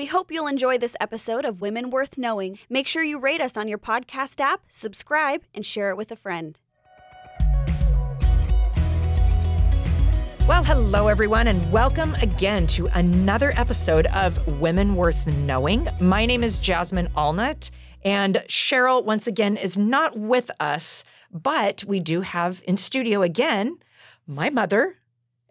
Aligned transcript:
We 0.00 0.06
hope 0.06 0.32
you'll 0.32 0.46
enjoy 0.46 0.78
this 0.78 0.96
episode 0.98 1.44
of 1.44 1.60
Women 1.60 1.90
Worth 1.90 2.16
Knowing. 2.16 2.58
Make 2.70 2.88
sure 2.88 3.04
you 3.04 3.18
rate 3.18 3.42
us 3.42 3.54
on 3.54 3.68
your 3.68 3.76
podcast 3.76 4.40
app, 4.40 4.62
subscribe, 4.66 5.42
and 5.52 5.66
share 5.66 5.90
it 5.90 5.98
with 5.98 6.10
a 6.10 6.16
friend. 6.16 6.58
Well, 10.48 10.64
hello, 10.64 11.08
everyone, 11.08 11.48
and 11.48 11.70
welcome 11.70 12.14
again 12.22 12.66
to 12.68 12.86
another 12.94 13.52
episode 13.58 14.06
of 14.06 14.58
Women 14.58 14.96
Worth 14.96 15.26
Knowing. 15.26 15.86
My 16.00 16.24
name 16.24 16.42
is 16.42 16.60
Jasmine 16.60 17.10
Allnut, 17.14 17.70
and 18.02 18.36
Cheryl, 18.48 19.04
once 19.04 19.26
again, 19.26 19.58
is 19.58 19.76
not 19.76 20.18
with 20.18 20.50
us, 20.60 21.04
but 21.30 21.84
we 21.84 22.00
do 22.00 22.22
have 22.22 22.62
in 22.66 22.78
studio 22.78 23.20
again 23.20 23.76
my 24.26 24.48
mother, 24.48 24.96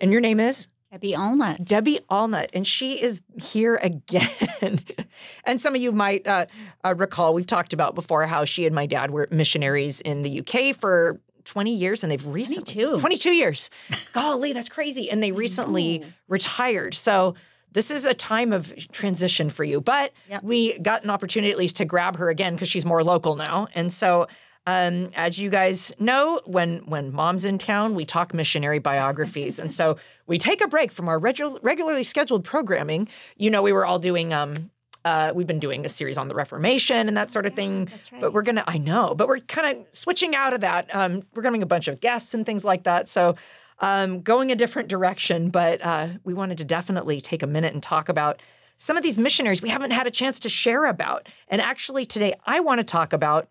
and 0.02 0.11
your 0.11 0.21
name 0.21 0.39
is? 0.39 0.70
Debbie 0.92 1.14
Allnut. 1.14 1.64
Debbie 1.64 2.00
Allnut, 2.10 2.48
and 2.54 2.66
she 2.66 3.02
is 3.02 3.21
here 3.39 3.76
again. 3.76 4.80
and 5.44 5.62
some 5.62 5.76
of 5.76 5.82
you 5.82 5.92
might 5.92 6.26
uh, 6.28 6.47
uh, 6.84 6.96
recall 6.97 7.34
we've 7.34 7.46
talked 7.46 7.74
about 7.74 7.93
before 7.93 8.25
how 8.25 8.43
she 8.43 8.66
and 8.66 8.74
my 8.74 8.88
dad 8.88 9.11
were 9.11 9.28
missionaries 9.30 10.02
in 10.02 10.24
the 10.24 10.39
UK 10.39 10.75
for 10.75 11.21
20 11.46 11.75
years, 11.75 12.04
and 12.04 12.11
they've 12.11 12.25
recently 12.25 12.74
22. 12.74 13.00
22 13.02 13.33
years. 13.33 13.70
Golly, 14.14 14.52
that's 14.54 14.70
crazy. 14.70 15.10
And 15.11 15.21
they 15.21 15.32
recently 15.32 16.04
retired. 16.28 16.96
So 16.96 17.36
this 17.71 17.92
is 17.92 18.08
a 18.08 18.16
time 18.16 18.52
of 18.52 18.74
transition 18.92 19.50
for 19.50 19.64
you. 19.64 19.80
But 19.82 20.11
Yep. 20.30 20.44
we 20.44 20.80
got 20.80 21.04
an 21.04 21.11
opportunity 21.11 21.52
at 21.52 21.58
least 21.58 21.78
to 21.78 21.86
grab 21.86 22.18
her 22.18 22.30
again 22.30 22.56
because 22.56 22.69
she's 22.69 22.86
more 22.86 23.04
local 23.04 23.36
now. 23.36 23.68
And 23.75 23.94
so 23.94 24.28
um, 24.69 25.09
as 25.15 25.39
you 25.39 25.50
guys 25.50 25.91
know, 26.00 26.41
when 26.46 26.83
when 26.86 27.11
mom's 27.11 27.43
in 27.43 27.57
town, 27.57 27.96
we 27.96 28.05
talk 28.05 28.36
missionary 28.36 28.77
biographies, 28.77 29.57
and 29.57 29.71
so 29.71 29.97
we 30.27 30.37
take 30.37 30.61
a 30.61 30.68
break 30.68 30.91
from 30.91 31.10
our 31.10 31.19
regu- 31.19 31.57
regularly 31.64 32.03
scheduled 32.03 32.44
programming. 32.44 33.08
You 33.36 33.50
know, 33.50 33.63
we 33.63 33.73
were 33.73 33.83
all 33.83 33.97
doing. 33.97 34.31
Um, 34.31 34.69
uh, 35.03 35.31
we've 35.33 35.47
been 35.47 35.59
doing 35.59 35.86
a 35.86 35.89
series 35.89 36.19
on 36.19 36.27
the 36.27 36.36
Reformation 36.36 37.08
and 37.08 37.17
that 37.17 37.31
sort 37.31 37.47
of 37.47 37.55
thing. 37.55 37.86
that's 37.86 38.11
But 38.22 38.31
we're 38.31 38.44
gonna. 38.44 38.63
I 38.67 38.77
know, 38.77 39.16
but 39.16 39.27
we're 39.27 39.39
kind 39.39 39.75
of 39.75 39.88
switching 39.91 40.35
out 40.35 40.53
of 40.53 40.59
that. 40.59 40.94
Um, 40.95 41.23
we're 41.33 41.41
getting 41.41 41.63
a 41.63 41.66
bunch 41.66 41.88
of 41.88 41.99
guests 41.99 42.35
and 42.35 42.45
things 42.45 42.63
like 42.63 42.83
that. 42.83 43.09
So. 43.09 43.35
Um, 43.81 44.19
going 44.23 44.51
a 44.51 44.55
different 44.55 44.89
direction, 44.89 45.51
but 45.51 45.81
uh, 45.81 46.09
we 46.25 46.33
wanted 46.33 46.57
to 46.57 46.66
definitely 46.66 47.22
take 47.22 47.41
a 47.41 47.47
minute 47.47 47.73
and 47.73 47.81
talk 47.81 48.09
about 48.09 48.41
some 48.75 48.97
of 48.97 49.03
these 49.03 49.17
missionaries 49.17 49.61
we 49.61 49.69
haven't 49.69 49.91
had 49.91 50.05
a 50.05 50.11
chance 50.11 50.38
to 50.41 50.49
share 50.49 50.83
about. 50.83 51.29
And 51.47 51.61
actually, 51.61 52.05
today 52.05 52.33
I 52.45 52.59
want 52.59 52.79
to 52.79 52.83
talk 52.83 53.13
about 53.13 53.47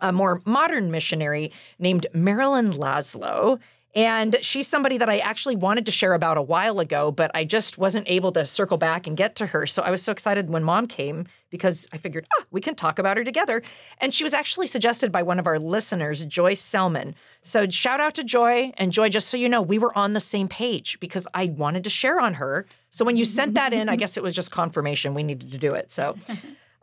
a 0.00 0.12
more 0.12 0.42
modern 0.44 0.90
missionary 0.90 1.52
named 1.78 2.06
Marilyn 2.12 2.72
Laszlo. 2.72 3.58
And 3.94 4.36
she's 4.42 4.68
somebody 4.68 4.98
that 4.98 5.08
I 5.08 5.18
actually 5.18 5.56
wanted 5.56 5.86
to 5.86 5.92
share 5.92 6.12
about 6.12 6.36
a 6.36 6.42
while 6.42 6.78
ago, 6.78 7.10
but 7.10 7.30
I 7.34 7.44
just 7.44 7.78
wasn't 7.78 8.08
able 8.08 8.30
to 8.32 8.44
circle 8.44 8.76
back 8.76 9.06
and 9.06 9.16
get 9.16 9.34
to 9.36 9.46
her. 9.46 9.66
So 9.66 9.82
I 9.82 9.90
was 9.90 10.02
so 10.02 10.12
excited 10.12 10.50
when 10.50 10.62
mom 10.62 10.86
came 10.86 11.26
because 11.50 11.88
I 11.92 11.96
figured, 11.96 12.26
ah, 12.38 12.44
we 12.50 12.60
can 12.60 12.74
talk 12.74 12.98
about 12.98 13.16
her 13.16 13.24
together. 13.24 13.62
And 14.00 14.12
she 14.12 14.22
was 14.22 14.34
actually 14.34 14.66
suggested 14.66 15.10
by 15.10 15.22
one 15.22 15.38
of 15.38 15.46
our 15.46 15.58
listeners, 15.58 16.24
Joy 16.26 16.54
Selman. 16.54 17.14
So 17.42 17.68
shout 17.70 18.00
out 18.00 18.14
to 18.16 18.24
Joy. 18.24 18.72
And 18.76 18.92
Joy, 18.92 19.08
just 19.08 19.28
so 19.28 19.36
you 19.36 19.48
know, 19.48 19.62
we 19.62 19.78
were 19.78 19.96
on 19.96 20.12
the 20.12 20.20
same 20.20 20.48
page 20.48 21.00
because 21.00 21.26
I 21.32 21.46
wanted 21.46 21.82
to 21.84 21.90
share 21.90 22.20
on 22.20 22.34
her. 22.34 22.66
So 22.90 23.04
when 23.04 23.16
you 23.16 23.24
sent 23.24 23.54
that 23.54 23.72
in, 23.72 23.88
I 23.88 23.96
guess 24.02 24.16
it 24.16 24.22
was 24.22 24.34
just 24.34 24.50
confirmation 24.50 25.14
we 25.14 25.22
needed 25.22 25.50
to 25.50 25.58
do 25.58 25.72
it. 25.74 25.90
So 25.90 26.16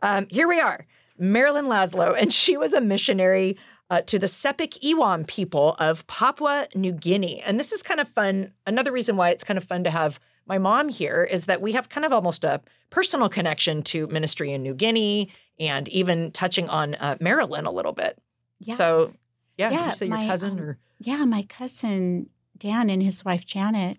um, 0.02 0.26
here 0.28 0.48
we 0.48 0.60
are, 0.60 0.84
Marilyn 1.18 1.66
Laszlo, 1.66 2.14
and 2.20 2.32
she 2.32 2.56
was 2.56 2.72
a 2.72 2.80
missionary 2.80 3.56
uh, 3.90 4.00
to 4.02 4.18
the 4.18 4.26
Sepik 4.26 4.78
Iwam 4.82 5.26
people 5.26 5.76
of 5.78 6.06
Papua 6.06 6.66
New 6.74 6.92
Guinea. 6.92 7.40
And 7.42 7.58
this 7.58 7.72
is 7.72 7.82
kind 7.82 8.00
of 8.00 8.08
fun. 8.08 8.52
Another 8.66 8.92
reason 8.92 9.16
why 9.16 9.30
it's 9.30 9.44
kind 9.44 9.56
of 9.58 9.64
fun 9.64 9.84
to 9.84 9.90
have 9.90 10.18
my 10.46 10.58
mom 10.58 10.88
here 10.88 11.24
is 11.24 11.46
that 11.46 11.60
we 11.60 11.72
have 11.72 11.88
kind 11.88 12.04
of 12.04 12.12
almost 12.12 12.44
a 12.44 12.60
personal 12.90 13.28
connection 13.28 13.82
to 13.82 14.06
ministry 14.08 14.52
in 14.52 14.62
New 14.62 14.74
Guinea 14.74 15.28
and 15.58 15.88
even 15.88 16.30
touching 16.32 16.68
on 16.68 16.94
uh, 16.96 17.16
Marilyn 17.20 17.66
a 17.66 17.70
little 17.70 17.92
bit. 17.92 18.18
Yeah. 18.60 18.74
So, 18.74 19.12
yeah, 19.56 19.70
Yeah, 19.70 19.88
you 19.88 19.94
say 19.94 20.06
your 20.06 20.16
cousin 20.16 20.52
um, 20.52 20.60
or 20.60 20.78
Yeah, 20.98 21.24
my 21.24 21.42
cousin 21.42 22.28
Dan 22.58 22.90
and 22.90 23.02
his 23.02 23.24
wife 23.24 23.44
Janet 23.44 23.98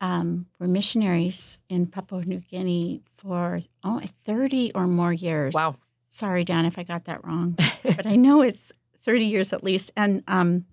um, 0.00 0.46
were 0.58 0.68
missionaries 0.68 1.58
in 1.68 1.86
Papua 1.86 2.24
New 2.24 2.40
Guinea 2.40 3.02
for 3.16 3.60
oh, 3.84 4.00
30 4.04 4.72
or 4.74 4.86
more 4.86 5.12
years. 5.12 5.54
wow, 5.54 5.76
Sorry, 6.08 6.42
Dan, 6.44 6.64
if 6.64 6.78
I 6.78 6.82
got 6.82 7.04
that 7.04 7.24
wrong, 7.24 7.56
but 7.82 8.06
I 8.06 8.16
know 8.16 8.40
it's 8.42 8.72
30 8.98 9.24
years 9.24 9.52
at 9.52 9.62
least. 9.62 9.92
And 9.96 10.22
um, 10.26 10.64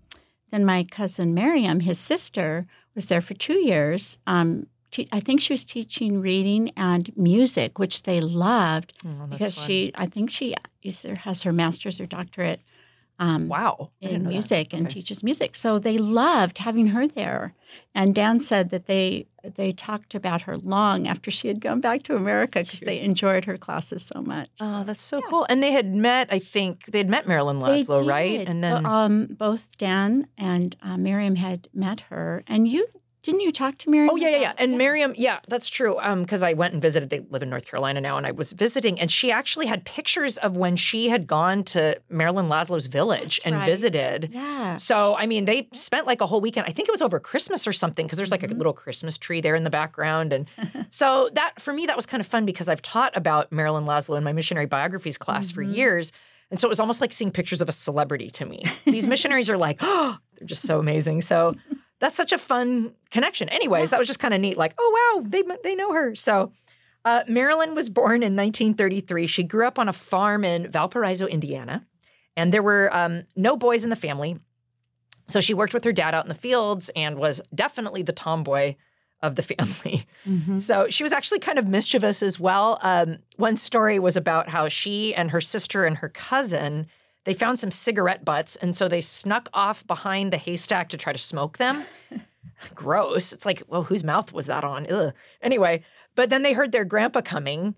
then 0.52 0.66
my 0.66 0.84
cousin 0.90 1.34
Miriam, 1.34 1.82
his 1.82 2.00
sister, 2.00 2.66
was 2.96 3.08
there 3.10 3.22
for 3.22 3.34
two 3.34 3.60
years. 3.60 4.18
Um, 4.26 4.68
te- 4.92 5.10
I 5.12 5.20
think 5.20 5.42
she 5.42 5.54
was 5.54 5.64
teaching 5.66 6.22
reading 6.22 6.70
and 6.78 7.12
music, 7.18 7.78
which 7.80 8.04
they 8.04 8.22
loved 8.22 8.94
Oh, 9.06 9.28
because 9.28 9.56
fun. 9.56 9.68
she, 9.68 9.92
I 9.96 10.06
think 10.06 10.32
she 10.32 10.56
either 10.84 11.16
has 11.16 11.44
her 11.44 11.52
master's 11.54 12.00
or 12.00 12.06
doctorate 12.06 12.62
um, 13.20 13.48
wow 13.48 13.92
in 14.02 14.28
music 14.28 14.74
and 14.74 14.90
teaches 14.90 15.24
music. 15.24 15.56
So 15.56 15.80
they 15.80 15.98
loved 15.98 16.60
having 16.60 16.88
her 16.88 17.08
there. 17.08 17.54
And 17.94 18.14
Dan 18.14 18.40
said 18.40 18.70
that 18.70 18.86
they 18.88 19.28
they 19.44 19.72
talked 19.72 20.16
about 20.16 20.42
her 20.44 20.58
long 20.58 21.08
after 21.08 21.30
she 21.30 21.48
had 21.48 21.60
gone 21.62 21.80
back 21.82 22.04
to 22.04 22.16
America 22.16 22.60
because 22.60 22.80
they 22.80 23.00
enjoyed 23.00 23.46
her 23.46 23.58
classes 23.58 24.04
so 24.04 24.22
much. 24.22 24.50
Oh, 24.60 24.84
that's 24.84 25.04
so 25.04 25.22
cool. 25.30 25.46
And 25.50 25.62
they 25.62 25.72
had 25.72 25.94
met, 25.94 26.30
I 26.32 26.40
think, 26.40 26.86
they 26.88 26.98
had 27.00 27.10
met 27.10 27.28
Marilyn 27.28 27.60
Laszlo, 27.60 28.08
right? 28.08 28.48
And 28.48 28.64
then 28.64 28.86
um, 28.86 29.28
both 29.28 29.78
Dan 29.78 30.28
and 30.38 30.76
uh, 30.82 30.98
Miriam 30.98 31.36
had 31.36 31.68
met 31.74 32.02
her, 32.02 32.44
and 32.48 32.68
you 32.72 32.88
didn't 33.26 33.42
you 33.42 33.52
talk 33.52 33.78
to 33.80 33.90
Miriam? 33.90 34.10
Oh 34.12 34.16
yeah, 34.16 34.30
yeah, 34.30 34.38
yeah. 34.38 34.54
And 34.58 34.78
Miriam, 34.78 35.14
yeah, 35.18 35.40
that's 35.50 35.68
true. 35.68 35.98
Um, 36.00 36.22
because 36.22 36.44
I 36.44 36.54
went 36.54 36.74
and 36.74 36.82
visited. 36.82 37.10
They 37.10 37.22
live 37.30 37.42
in 37.44 37.50
North 37.50 37.66
Carolina 37.70 38.00
now, 38.00 38.18
and 38.18 38.26
I 38.26 38.32
was 38.32 38.54
visiting, 38.54 39.00
and 39.00 39.12
she 39.12 39.32
actually 39.32 39.66
had 39.66 39.84
pictures 39.84 40.38
of 40.38 40.56
when 40.56 40.76
she 40.76 41.10
had 41.10 41.26
gone 41.28 41.64
to 41.66 42.00
Marilyn 42.10 42.48
Laszlo's 42.48 42.86
village 42.86 43.38
That's 43.38 43.46
and 43.48 43.56
right. 43.56 43.66
visited. 43.66 44.30
Yeah. 44.32 44.76
So 44.78 45.16
I 45.18 45.26
mean, 45.26 45.46
they 45.46 45.68
spent 45.74 46.08
like 46.08 46.22
a 46.22 46.28
whole 46.28 46.40
weekend. 46.40 46.68
I 46.68 46.72
think 46.72 46.88
it 46.88 46.92
was 46.94 47.02
over 47.02 47.20
Christmas 47.20 47.68
or 47.68 47.74
something, 47.74 48.06
because 48.06 48.18
there's 48.18 48.32
like 48.32 48.44
a 48.44 48.46
Mm-hmm. 48.48 48.58
little 48.58 48.74
Christmas 48.74 49.18
tree 49.18 49.42
there 49.42 49.56
in 49.56 49.64
the 49.64 49.70
background, 49.72 50.32
and 50.32 50.48
so 50.92 51.30
that 51.34 51.60
for 51.60 51.74
me 51.74 51.88
that 51.88 51.96
was 51.96 52.06
kind 52.06 52.22
of 52.22 52.28
fun 52.28 52.46
because 52.46 52.70
I've 52.70 52.82
taught 52.84 53.16
about 53.18 53.52
Marilyn 53.52 53.86
Laszlo 53.86 54.18
in 54.18 54.24
my 54.24 54.34
missionary 54.34 54.68
biographies 54.68 55.18
class 55.18 55.50
for 55.52 55.64
Mm-hmm. 55.64 55.74
years. 55.74 56.12
And 56.52 56.60
so 56.60 56.68
it 56.68 56.70
was 56.70 56.80
almost 56.80 57.02
like 57.02 57.12
seeing 57.12 57.32
pictures 57.32 57.60
of 57.60 57.68
a 57.70 57.72
celebrity 57.72 58.30
to 58.30 58.46
me. 58.46 58.62
These 58.86 59.08
missionaries 59.08 59.50
are 59.50 59.58
like, 59.58 59.78
oh, 59.82 60.20
they're 60.38 60.46
just 60.48 60.62
so 60.62 60.78
amazing. 60.80 61.22
So 61.22 61.56
that's 62.06 62.16
such 62.16 62.32
a 62.32 62.38
fun 62.38 62.94
connection. 63.10 63.50
Anyways, 63.50 63.90
that 63.90 63.98
was 63.98 64.06
just 64.06 64.20
kind 64.20 64.32
of 64.32 64.40
neat. 64.40 64.58
Like, 64.58 64.76
oh 64.78 65.16
wow, 65.18 65.28
they 65.28 65.42
they 65.64 65.74
know 65.74 65.92
her. 65.92 66.14
So 66.14 66.52
uh, 67.04 67.24
Marilyn 67.28 67.74
was 67.74 67.90
born 67.90 68.22
in 68.22 68.36
1933. 68.36 69.26
She 69.26 69.42
grew 69.42 69.66
up 69.66 69.80
on 69.80 69.90
a 69.90 69.94
farm 69.94 70.44
in 70.44 70.70
Valparaiso, 70.70 71.26
Indiana, 71.26 71.84
and 72.38 72.54
there 72.54 72.62
were 72.62 72.96
um, 72.96 73.24
no 73.36 73.58
boys 73.58 73.84
in 73.84 73.90
the 73.90 73.96
family. 73.96 74.38
So 75.28 75.42
she 75.42 75.56
worked 75.56 75.74
with 75.74 75.84
her 75.84 75.92
dad 75.92 76.14
out 76.14 76.26
in 76.26 76.30
the 76.30 76.36
fields 76.36 76.92
and 76.96 77.18
was 77.18 77.42
definitely 77.56 78.04
the 78.04 78.14
tomboy 78.14 78.76
of 79.24 79.36
the 79.36 79.42
family. 79.58 80.06
Mhm. 80.28 80.62
So 80.62 80.88
she 80.90 81.02
was 81.02 81.12
actually 81.12 81.40
kind 81.40 81.58
of 81.58 81.68
mischievous 81.68 82.22
as 82.22 82.40
well. 82.40 82.78
Um, 82.84 83.18
one 83.38 83.58
story 83.58 83.98
was 83.98 84.16
about 84.16 84.50
how 84.50 84.68
she 84.68 85.16
and 85.16 85.32
her 85.32 85.42
sister 85.42 85.86
and 85.86 85.98
her 85.98 86.10
cousin 86.10 86.86
they 87.26 87.34
found 87.34 87.60
some 87.60 87.72
cigarette 87.72 88.24
butts, 88.24 88.56
and 88.56 88.76
so 88.76 88.88
they 88.88 89.02
snuck 89.02 89.50
off 89.54 89.86
behind 89.86 90.32
the 90.32 90.38
haystack 90.38 90.90
to 90.90 90.98
try 90.98 91.12
to 91.12 91.20
smoke 91.20 91.58
them. 91.58 91.84
Gross. 92.76 93.34
It's 93.34 93.46
like, 93.46 93.64
well, 93.68 93.84
whose 93.84 94.04
mouth 94.04 94.32
was 94.32 94.46
that 94.46 94.64
on? 94.64 94.88
Ugh. 94.92 95.14
Anyway, 95.42 95.84
but 96.16 96.30
then 96.30 96.44
they 96.44 96.54
heard 96.54 96.72
their 96.72 96.86
grandpa 96.86 97.22
coming 97.22 97.76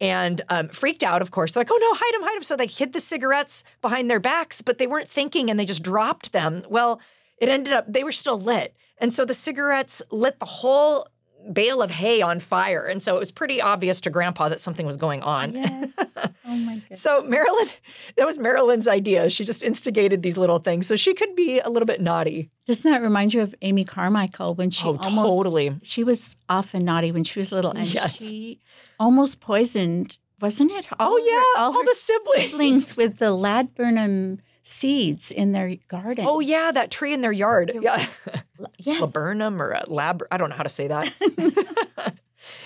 and 0.00 0.42
um, 0.48 0.68
freaked 0.68 1.02
out, 1.02 1.22
of 1.22 1.30
course. 1.30 1.52
They're 1.52 1.62
like, 1.62 1.70
oh 1.70 1.78
no, 1.80 1.94
hide 1.94 2.14
him, 2.14 2.22
hide 2.22 2.36
him. 2.36 2.42
So 2.42 2.56
they 2.56 2.66
hid 2.66 2.92
the 2.92 3.00
cigarettes 3.00 3.64
behind 3.80 4.10
their 4.10 4.20
backs, 4.20 4.62
but 4.62 4.78
they 4.78 4.86
weren't 4.86 5.08
thinking 5.08 5.50
and 5.50 5.58
they 5.58 5.64
just 5.64 5.82
dropped 5.82 6.32
them. 6.32 6.64
Well, 6.68 7.00
it 7.38 7.48
ended 7.48 7.72
up, 7.72 7.86
they 7.88 8.04
were 8.04 8.12
still 8.12 8.38
lit. 8.38 8.76
And 8.98 9.12
so 9.12 9.24
the 9.24 9.34
cigarettes 9.34 10.02
lit 10.10 10.38
the 10.38 10.46
whole 10.46 11.06
bale 11.52 11.80
of 11.82 11.90
hay 11.90 12.20
on 12.22 12.40
fire. 12.40 12.84
And 12.86 13.02
so 13.02 13.16
it 13.16 13.18
was 13.18 13.30
pretty 13.30 13.60
obvious 13.60 14.00
to 14.02 14.10
grandpa 14.10 14.48
that 14.48 14.60
something 14.60 14.84
was 14.86 14.96
going 14.96 15.22
on. 15.22 15.54
Yes. 15.54 16.18
Oh 16.44 16.56
my 16.56 16.74
goodness. 16.78 17.00
So 17.00 17.22
Marilyn, 17.24 17.68
that 18.16 18.26
was 18.26 18.38
Marilyn's 18.38 18.88
idea. 18.88 19.30
She 19.30 19.44
just 19.44 19.62
instigated 19.62 20.22
these 20.22 20.36
little 20.38 20.58
things. 20.58 20.86
So 20.86 20.96
she 20.96 21.14
could 21.14 21.34
be 21.36 21.60
a 21.60 21.68
little 21.70 21.86
bit 21.86 22.00
naughty. 22.00 22.50
Doesn't 22.66 22.90
that 22.90 23.02
remind 23.02 23.34
you 23.34 23.40
of 23.42 23.54
Amy 23.62 23.84
Carmichael 23.84 24.54
when 24.54 24.70
she 24.70 24.86
oh, 24.86 24.98
almost 25.02 25.28
totally. 25.36 25.76
she 25.82 26.04
was 26.04 26.36
often 26.48 26.84
naughty 26.84 27.12
when 27.12 27.24
she 27.24 27.38
was 27.38 27.50
little, 27.52 27.70
and 27.70 27.86
Yes. 27.86 28.18
she 28.18 28.60
almost 29.00 29.40
poisoned, 29.40 30.16
wasn't 30.40 30.70
it? 30.72 30.86
Oh, 30.92 30.96
all 31.00 31.12
Oh 31.12 31.16
of 31.16 31.22
her- 31.24 31.28
yeah, 31.30 31.62
all, 31.64 31.72
her 31.72 31.84
the 31.84 31.94
siblings. 31.94 32.50
siblings 32.50 32.96
with 32.96 33.18
the 33.18 33.32
laburnum 33.32 34.40
seeds 34.68 35.30
in 35.30 35.52
their 35.52 35.76
garden. 35.88 36.24
Oh 36.28 36.40
yeah, 36.40 36.70
that 36.72 36.90
tree 36.90 37.12
in 37.14 37.20
their 37.20 37.32
yard. 37.32 37.72
Yeah, 37.80 38.04
yes. 38.78 39.00
laburnum 39.00 39.60
or 39.62 39.70
a 39.72 39.84
lab. 39.88 40.22
I 40.30 40.36
don't 40.36 40.50
know 40.50 40.56
how 40.56 40.62
to 40.62 40.68
say 40.68 40.88
that. 40.88 41.12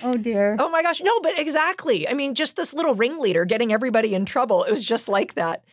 Oh 0.05 0.17
dear. 0.17 0.57
oh 0.59 0.69
my 0.69 0.83
gosh, 0.83 1.01
no, 1.01 1.19
but 1.21 1.39
exactly. 1.39 2.09
I 2.09 2.13
mean, 2.13 2.35
just 2.35 2.57
this 2.57 2.75
little 2.75 2.95
ringleader 2.95 3.45
getting 3.45 3.73
everybody 3.73 4.15
in 4.15 4.25
trouble. 4.27 4.63
It 4.65 4.71
was 4.71 4.85
just 4.85 5.09
like 5.09 5.35
that. 5.35 5.65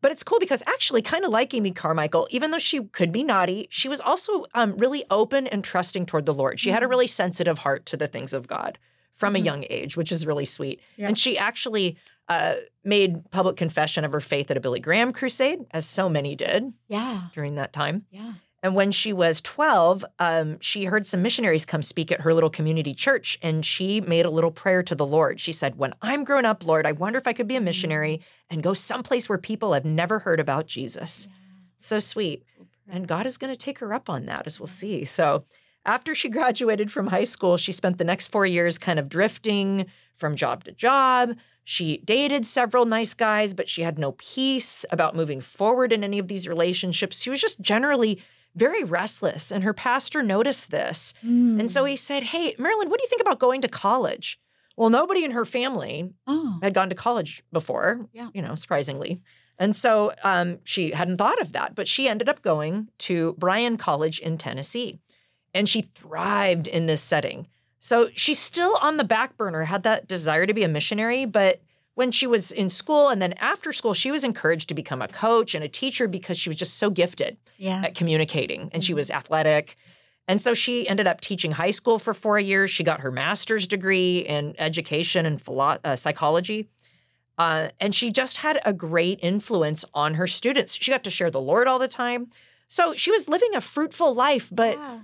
But 0.00 0.12
it's 0.12 0.22
cool 0.22 0.38
because 0.38 0.62
actually, 0.66 1.02
kind 1.02 1.24
of 1.24 1.30
like 1.30 1.52
Amy 1.54 1.70
Carmichael, 1.72 2.28
even 2.30 2.50
though 2.50 2.58
she 2.58 2.82
could 2.84 3.10
be 3.12 3.22
naughty, 3.24 3.66
she 3.70 3.88
was 3.88 4.00
also 4.00 4.44
um, 4.54 4.76
really 4.76 5.04
open 5.10 5.46
and 5.46 5.64
trusting 5.64 6.06
toward 6.06 6.26
the 6.26 6.34
Lord. 6.34 6.60
She 6.60 6.70
had 6.70 6.82
a 6.82 6.88
really 6.88 7.06
sensitive 7.06 7.58
heart 7.58 7.86
to 7.86 7.96
the 7.96 8.06
things 8.06 8.32
of 8.32 8.46
God 8.46 8.78
from 9.12 9.34
a 9.34 9.38
Mhm. 9.40 9.44
young 9.44 9.64
age, 9.70 9.96
which 9.96 10.12
is 10.12 10.26
really 10.26 10.44
sweet. 10.44 10.80
Yeah. 10.96 11.08
And 11.08 11.18
she 11.18 11.38
actually 11.38 11.96
uh, 12.28 12.54
made 12.84 13.30
public 13.30 13.56
confession 13.56 14.04
of 14.04 14.12
her 14.12 14.20
faith 14.20 14.50
at 14.50 14.56
a 14.56 14.60
Billy 14.60 14.80
Graham 14.80 15.12
crusade, 15.12 15.60
as 15.70 15.86
so 15.86 16.08
many 16.08 16.34
did 16.34 16.72
Yeah. 16.88 17.28
during 17.34 17.54
that 17.56 17.72
time. 17.72 18.04
Yeah. 18.10 18.34
And 18.62 18.74
when 18.74 18.90
she 18.90 19.12
was 19.12 19.40
12, 19.42 20.04
um, 20.18 20.58
she 20.60 20.86
heard 20.86 21.06
some 21.06 21.22
missionaries 21.22 21.64
come 21.64 21.82
speak 21.82 22.10
at 22.10 22.22
her 22.22 22.34
little 22.34 22.50
community 22.50 22.94
church, 22.94 23.38
and 23.42 23.64
she 23.64 24.00
made 24.00 24.24
a 24.26 24.30
little 24.30 24.50
prayer 24.50 24.82
to 24.82 24.94
the 24.94 25.06
Lord. 25.06 25.38
She 25.38 25.52
said, 25.52 25.76
When 25.78 25.92
I'm 26.02 26.24
grown 26.24 26.44
up, 26.44 26.64
Lord, 26.66 26.84
I 26.84 26.92
wonder 26.92 27.18
if 27.18 27.28
I 27.28 27.32
could 27.32 27.46
be 27.46 27.54
a 27.54 27.60
missionary 27.60 28.22
and 28.50 28.62
go 28.62 28.74
someplace 28.74 29.28
where 29.28 29.38
people 29.38 29.72
have 29.72 29.84
never 29.84 30.20
heard 30.20 30.40
about 30.40 30.66
Jesus. 30.66 31.28
So 31.78 31.98
sweet. 32.00 32.44
And 32.88 33.06
God 33.06 33.26
is 33.26 33.36
going 33.38 33.52
to 33.52 33.58
take 33.58 33.78
her 33.80 33.92
up 33.94 34.08
on 34.08 34.26
that, 34.26 34.46
as 34.46 34.58
we'll 34.58 34.66
see. 34.66 35.04
So 35.04 35.44
after 35.84 36.12
she 36.14 36.28
graduated 36.38 36.90
from 36.90 37.08
high 37.08 37.24
school, 37.24 37.56
she 37.58 37.70
spent 37.72 37.98
the 37.98 38.04
next 38.04 38.28
four 38.32 38.46
years 38.46 38.78
kind 38.78 38.98
of 38.98 39.08
drifting 39.08 39.86
from 40.16 40.34
job 40.34 40.64
to 40.64 40.72
job. 40.72 41.36
She 41.68 41.96
dated 42.04 42.46
several 42.46 42.84
nice 42.86 43.12
guys, 43.12 43.52
but 43.52 43.68
she 43.68 43.82
had 43.82 43.98
no 43.98 44.12
peace 44.12 44.84
about 44.92 45.16
moving 45.16 45.40
forward 45.40 45.92
in 45.92 46.04
any 46.04 46.20
of 46.20 46.28
these 46.28 46.46
relationships. 46.46 47.20
She 47.20 47.28
was 47.28 47.40
just 47.40 47.60
generally 47.60 48.22
very 48.54 48.84
restless, 48.84 49.50
and 49.50 49.64
her 49.64 49.74
pastor 49.74 50.22
noticed 50.22 50.70
this. 50.70 51.12
And 51.22 51.68
so 51.68 51.84
he 51.84 51.96
said, 51.96 52.22
Hey, 52.22 52.54
Marilyn, 52.56 52.88
what 52.88 53.00
do 53.00 53.02
you 53.02 53.08
think 53.08 53.20
about 53.20 53.40
going 53.40 53.62
to 53.62 53.68
college? 53.68 54.38
Well, 54.76 54.90
nobody 54.90 55.24
in 55.24 55.32
her 55.32 55.44
family 55.44 56.14
Oh. 56.28 56.58
had 56.62 56.72
gone 56.72 56.88
to 56.88 56.94
college 56.94 57.42
before, 57.52 58.06
Yeah. 58.12 58.28
you 58.32 58.42
know, 58.42 58.54
surprisingly. 58.54 59.20
And 59.58 59.74
so 59.74 60.12
um, 60.22 60.60
she 60.62 60.92
hadn't 60.92 61.16
thought 61.16 61.40
of 61.40 61.52
that, 61.52 61.74
but 61.74 61.88
she 61.88 62.06
ended 62.08 62.28
up 62.28 62.42
going 62.42 62.90
to 62.98 63.32
Bryan 63.38 63.76
College 63.76 64.20
in 64.20 64.38
Tennessee. 64.38 65.00
And 65.52 65.68
she 65.68 65.80
thrived 65.82 66.68
in 66.68 66.86
this 66.86 67.02
setting. 67.02 67.48
So 67.86 68.08
she's 68.14 68.40
still 68.40 68.76
on 68.82 68.96
the 68.96 69.04
back 69.04 69.36
burner, 69.36 69.62
had 69.62 69.84
that 69.84 70.08
desire 70.08 70.44
to 70.44 70.52
be 70.52 70.64
a 70.64 70.68
missionary, 70.68 71.24
but 71.24 71.60
when 71.94 72.10
she 72.10 72.26
was 72.26 72.50
in 72.50 72.68
school 72.68 73.08
and 73.10 73.22
then 73.22 73.32
after 73.34 73.72
school, 73.72 73.94
she 73.94 74.10
was 74.10 74.24
encouraged 74.24 74.68
to 74.70 74.74
become 74.74 75.00
a 75.00 75.06
coach 75.06 75.54
and 75.54 75.62
a 75.62 75.68
teacher 75.68 76.08
because 76.08 76.36
she 76.36 76.48
was 76.48 76.56
just 76.56 76.78
so 76.78 76.90
gifted 76.90 77.36
Yeah. 77.58 77.82
at 77.84 77.94
communicating 77.94 78.70
and 78.72 78.82
she 78.82 78.92
was 78.92 79.08
athletic. 79.08 79.76
And 80.26 80.40
so 80.40 80.52
she 80.52 80.88
ended 80.88 81.06
up 81.06 81.20
teaching 81.20 81.52
high 81.52 81.70
school 81.70 82.00
for 82.00 82.12
four 82.12 82.40
years. 82.40 82.72
She 82.72 82.82
got 82.82 83.02
her 83.02 83.12
master's 83.12 83.68
degree 83.68 84.18
in 84.18 84.56
education 84.58 85.24
and 85.24 85.40
philo- 85.40 85.78
uh, 85.84 85.94
psychology. 85.94 86.68
Uh, 87.38 87.68
and 87.78 87.94
she 87.94 88.10
just 88.10 88.38
had 88.38 88.60
a 88.64 88.72
great 88.72 89.20
influence 89.22 89.84
on 89.94 90.14
her 90.14 90.26
students. 90.26 90.74
She 90.74 90.90
got 90.90 91.04
to 91.04 91.10
share 91.12 91.30
the 91.30 91.40
Lord 91.40 91.68
all 91.68 91.78
the 91.78 91.86
time. 91.86 92.30
So 92.66 92.94
she 92.96 93.12
was 93.12 93.28
living 93.28 93.54
a 93.54 93.60
fruitful 93.60 94.12
life, 94.12 94.50
but 94.52 94.76
Yeah. 94.76 94.98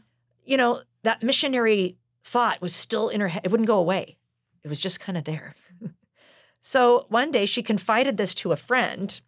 you 0.45 0.57
know, 0.57 0.83
that 1.05 1.23
missionary 1.23 1.97
thought 2.25 2.61
was 2.61 2.75
still 2.75 3.09
in 3.09 3.21
her 3.21 3.29
head. 3.29 3.43
It 3.45 3.51
wouldn't 3.51 3.67
go 3.67 3.79
away. 3.79 4.17
It 4.65 4.69
was 4.69 4.81
just 4.81 5.01
kind 5.01 5.19
of 5.19 5.25
there. 5.25 5.55
so 6.61 7.07
one 7.09 7.31
day 7.31 7.47
she 7.47 7.63
confided 7.63 8.17
this 8.17 8.35
to 8.37 8.53
a 8.53 8.57
friend, 8.57 9.21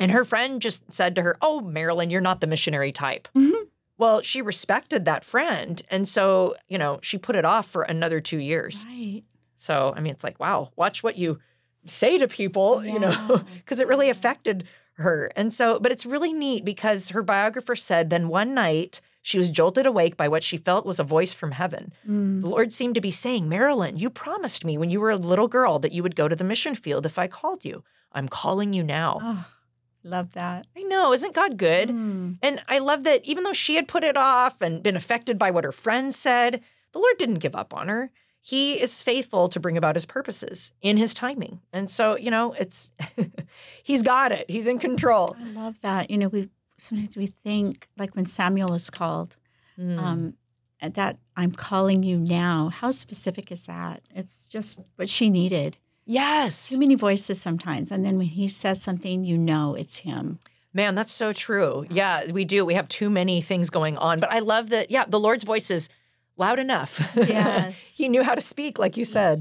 and 0.00 0.10
her 0.10 0.24
friend 0.24 0.60
just 0.60 0.92
said 0.92 1.14
to 1.14 1.22
her, 1.22 1.36
Oh, 1.40 1.60
Marilyn, 1.60 2.10
you're 2.10 2.20
not 2.20 2.40
the 2.40 2.46
missionary 2.46 2.92
type. 2.92 3.28
Mhm. 3.34 3.68
Well, 3.96 4.22
she 4.22 4.42
respected 4.42 5.04
that 5.04 5.24
friend. 5.24 5.80
And 5.88 6.06
so, 6.08 6.56
you 6.68 6.78
know, 6.78 6.98
she 7.00 7.16
put 7.16 7.36
it 7.36 7.44
off 7.44 7.66
for 7.68 7.82
another 7.82 8.20
two 8.20 8.38
years. 8.38 8.84
Right. 8.88 9.22
So, 9.56 9.94
I 9.96 10.00
mean, 10.00 10.12
it's 10.12 10.24
like, 10.24 10.40
wow, 10.40 10.72
watch 10.74 11.04
what 11.04 11.16
you 11.16 11.38
say 11.86 12.18
to 12.18 12.26
people, 12.26 12.84
you 12.92 12.98
know, 12.98 13.42
because 13.56 13.78
it 13.78 13.86
really 13.86 14.10
affected 14.10 14.64
her. 14.94 15.30
And 15.36 15.52
so, 15.52 15.78
but 15.78 15.92
it's 15.92 16.04
really 16.04 16.32
neat 16.32 16.64
because 16.64 17.10
her 17.10 17.22
biographer 17.22 17.76
said 17.76 18.10
then 18.10 18.28
one 18.28 18.52
night 18.52 19.00
she 19.24 19.38
was 19.38 19.50
jolted 19.50 19.86
awake 19.86 20.18
by 20.18 20.28
what 20.28 20.44
she 20.44 20.58
felt 20.58 20.84
was 20.84 21.00
a 21.00 21.02
voice 21.02 21.32
from 21.32 21.52
heaven. 21.52 21.94
Mm. 22.06 22.42
The 22.42 22.46
Lord 22.46 22.74
seemed 22.74 22.94
to 22.96 23.00
be 23.00 23.10
saying, 23.10 23.48
Marilyn, 23.48 23.96
you 23.96 24.10
promised 24.10 24.66
me 24.66 24.76
when 24.76 24.90
you 24.90 25.00
were 25.00 25.10
a 25.10 25.16
little 25.16 25.48
girl 25.48 25.78
that 25.78 25.92
you 25.92 26.02
would 26.02 26.14
go 26.14 26.28
to 26.28 26.36
the 26.36 26.44
mission 26.44 26.74
field 26.74 27.06
if 27.06 27.18
I 27.18 27.26
called 27.26 27.64
you. 27.64 27.84
I'm 28.12 28.28
calling 28.28 28.74
you 28.74 28.82
now. 28.84 29.20
Oh, 29.22 29.46
love 30.02 30.34
that. 30.34 30.66
I 30.76 30.82
know, 30.82 31.14
isn't 31.14 31.34
God 31.34 31.56
good? 31.56 31.88
Mm. 31.88 32.36
And 32.42 32.60
I 32.68 32.78
love 32.80 33.04
that 33.04 33.24
even 33.24 33.44
though 33.44 33.54
she 33.54 33.76
had 33.76 33.88
put 33.88 34.04
it 34.04 34.18
off 34.18 34.60
and 34.60 34.82
been 34.82 34.94
affected 34.94 35.38
by 35.38 35.50
what 35.50 35.64
her 35.64 35.72
friends 35.72 36.16
said, 36.16 36.60
the 36.92 36.98
Lord 36.98 37.16
didn't 37.16 37.38
give 37.38 37.56
up 37.56 37.72
on 37.72 37.88
her. 37.88 38.10
He 38.42 38.74
is 38.74 39.02
faithful 39.02 39.48
to 39.48 39.58
bring 39.58 39.78
about 39.78 39.96
his 39.96 40.04
purposes 40.04 40.74
in 40.82 40.98
his 40.98 41.14
timing. 41.14 41.62
And 41.72 41.88
so, 41.88 42.18
you 42.18 42.30
know, 42.30 42.52
it's 42.52 42.92
he's 43.82 44.02
got 44.02 44.32
it. 44.32 44.50
He's 44.50 44.66
in 44.66 44.78
control. 44.78 45.34
I 45.40 45.50
love 45.52 45.80
that. 45.80 46.10
You 46.10 46.18
know, 46.18 46.28
we 46.28 46.50
sometimes 46.76 47.16
we 47.16 47.26
think 47.26 47.88
like 47.96 48.14
when 48.16 48.26
Samuel 48.26 48.74
is 48.74 48.90
called, 48.90 49.36
Mm. 49.78 49.98
um, 49.98 50.34
that 50.80 51.16
I'm 51.36 51.50
calling 51.50 52.02
you 52.04 52.16
now. 52.18 52.68
How 52.72 52.90
specific 52.92 53.50
is 53.50 53.66
that? 53.66 54.02
It's 54.14 54.46
just 54.46 54.78
what 54.96 55.08
she 55.08 55.30
needed. 55.30 55.78
yes. 56.06 56.68
Too 56.70 56.78
many 56.78 56.94
voices 56.94 57.40
sometimes, 57.40 57.90
and 57.90 58.04
then 58.04 58.18
when 58.18 58.26
he 58.28 58.46
says 58.48 58.80
something, 58.82 59.24
you 59.24 59.36
know 59.38 59.74
it's 59.74 59.96
him. 59.98 60.38
Man, 60.72 60.94
that's 60.94 61.10
so 61.12 61.32
true. 61.32 61.86
Yeah, 61.90 62.30
we 62.30 62.44
do. 62.44 62.64
We 62.64 62.74
have 62.74 62.88
too 62.88 63.08
many 63.10 63.40
things 63.40 63.70
going 63.70 63.96
on. 63.98 64.20
But 64.20 64.30
I 64.32 64.40
love 64.40 64.68
that, 64.70 64.90
yeah, 64.90 65.04
the 65.08 65.18
Lord's 65.20 65.44
voice 65.44 65.70
is 65.70 65.88
loud 66.36 66.58
enough. 66.58 67.16
Yes. 67.16 67.96
he 67.96 68.08
knew 68.08 68.22
how 68.22 68.34
to 68.34 68.40
speak, 68.40 68.78
like 68.78 68.96
you 68.96 69.04
said. 69.04 69.40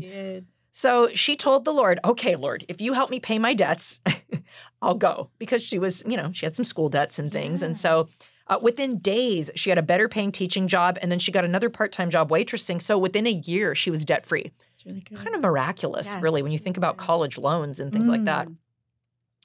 So 0.76 1.10
she 1.14 1.36
told 1.36 1.66
the 1.66 1.72
Lord, 1.72 2.00
okay, 2.04 2.36
Lord, 2.36 2.66
if 2.68 2.82
you 2.82 2.94
help 2.94 3.12
me 3.12 3.20
pay 3.20 3.38
my 3.38 3.54
debts, 3.54 4.02
I'll 4.82 4.96
go. 4.96 5.30
Because 5.38 5.62
she 5.62 5.78
was, 5.78 6.04
you 6.08 6.18
know, 6.18 6.32
she 6.34 6.48
had 6.48 6.56
some 6.56 6.66
school 6.66 6.90
debts 6.90 7.20
and 7.20 7.32
things. 7.32 7.62
And 7.62 7.78
so 7.78 8.10
uh, 8.48 8.58
within 8.60 8.98
days, 8.98 9.52
she 9.54 9.70
had 9.70 9.78
a 9.78 9.84
better 9.84 10.10
paying 10.10 10.32
teaching 10.32 10.68
job. 10.68 10.98
And 11.00 11.12
then 11.12 11.20
she 11.20 11.32
got 11.32 11.46
another 11.46 11.70
part 11.70 11.92
time 11.92 12.10
job 12.10 12.30
waitressing. 12.32 12.82
So 12.82 12.98
within 12.98 13.28
a 13.28 13.32
year, 13.32 13.76
she 13.76 13.92
was 13.92 14.04
debt 14.04 14.26
free. 14.26 14.52
Really. 14.84 15.02
Kind 15.02 15.36
of 15.36 15.42
miraculous, 15.42 16.12
Yeah, 16.12 16.22
really, 16.22 16.42
when 16.42 16.52
you 16.52 16.58
think 16.58 16.76
about 16.76 16.98
college 16.98 17.38
loans 17.38 17.80
and 17.80 17.94
things 17.94 18.10
like 18.10 18.26
that. 18.26 18.48
Mm. 18.48 18.56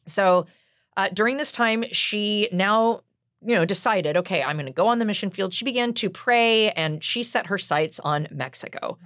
So 0.07 0.47
uh, 0.97 1.11
during 1.13 1.37
this 1.37 1.53
time, 1.53 1.85
she 1.93 2.49
now, 2.53 3.03
you 3.45 3.55
know, 3.55 3.67
decided, 3.67 4.17
okay, 4.17 4.43
I'm 4.43 4.57
going 4.57 4.67
to 4.67 4.73
go 4.73 4.89
on 4.89 4.99
the 4.99 5.05
mission 5.05 5.29
field. 5.29 5.53
She 5.53 5.67
began 5.67 5.93
to 5.95 6.09
pray 6.09 6.71
and 6.71 7.05
she 7.05 7.23
set 7.23 7.49
her 7.49 7.59
sights 7.59 8.01
on 8.01 8.29
Mexico. 8.31 8.99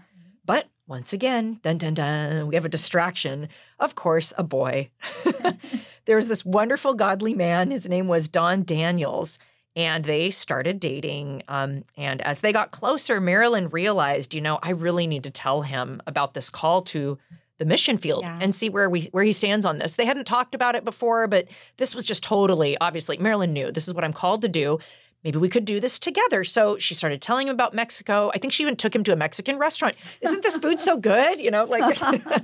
But 0.46 0.68
once 0.86 1.12
again, 1.12 1.60
dun 1.62 1.78
dun 1.78 1.94
dun, 1.94 2.48
we 2.48 2.54
have 2.54 2.64
a 2.64 2.68
distraction. 2.68 3.48
Of 3.78 3.94
course, 3.94 4.32
a 4.36 4.42
boy. 4.42 4.90
there 6.04 6.16
was 6.16 6.28
this 6.28 6.44
wonderful 6.44 6.94
godly 6.94 7.34
man. 7.34 7.70
His 7.70 7.88
name 7.88 8.08
was 8.08 8.28
Don 8.28 8.64
Daniels. 8.64 9.38
And 9.74 10.04
they 10.04 10.28
started 10.28 10.80
dating. 10.80 11.44
Um, 11.48 11.84
and 11.96 12.20
as 12.20 12.42
they 12.42 12.52
got 12.52 12.72
closer, 12.72 13.22
Marilyn 13.22 13.70
realized, 13.70 14.34
you 14.34 14.42
know, 14.42 14.58
I 14.62 14.70
really 14.70 15.06
need 15.06 15.22
to 15.24 15.30
tell 15.30 15.62
him 15.62 16.02
about 16.06 16.34
this 16.34 16.50
call 16.50 16.82
to 16.82 17.16
the 17.56 17.64
mission 17.64 17.96
field 17.96 18.24
Yeah. 18.26 18.38
and 18.42 18.54
see 18.54 18.68
where 18.68 18.90
we 18.90 19.02
where 19.12 19.24
he 19.24 19.32
stands 19.32 19.64
on 19.64 19.78
this. 19.78 19.94
They 19.96 20.04
hadn't 20.04 20.26
talked 20.26 20.54
about 20.54 20.74
it 20.74 20.84
before, 20.84 21.26
but 21.26 21.46
this 21.78 21.94
was 21.94 22.04
just 22.04 22.22
totally 22.22 22.76
obviously 22.82 23.16
Marilyn 23.16 23.54
knew 23.54 23.70
this 23.72 23.88
is 23.88 23.94
what 23.94 24.04
I'm 24.04 24.12
called 24.12 24.42
to 24.42 24.48
do. 24.48 24.78
Maybe 25.24 25.38
we 25.38 25.48
could 25.48 25.64
do 25.64 25.78
this 25.80 25.98
together. 25.98 26.42
So 26.44 26.78
she 26.78 26.94
started 26.94 27.22
telling 27.22 27.46
him 27.48 27.54
about 27.54 27.74
Mexico. 27.74 28.30
I 28.34 28.38
think 28.38 28.52
she 28.52 28.62
even 28.64 28.76
took 28.76 28.94
him 28.94 29.04
to 29.04 29.12
a 29.12 29.16
Mexican 29.16 29.56
restaurant. 29.58 29.94
Isn't 30.20 30.42
this 30.42 30.56
food 30.56 30.80
so 30.80 30.96
good? 30.96 31.38
You 31.38 31.50
know, 31.50 31.64
like 31.64 31.96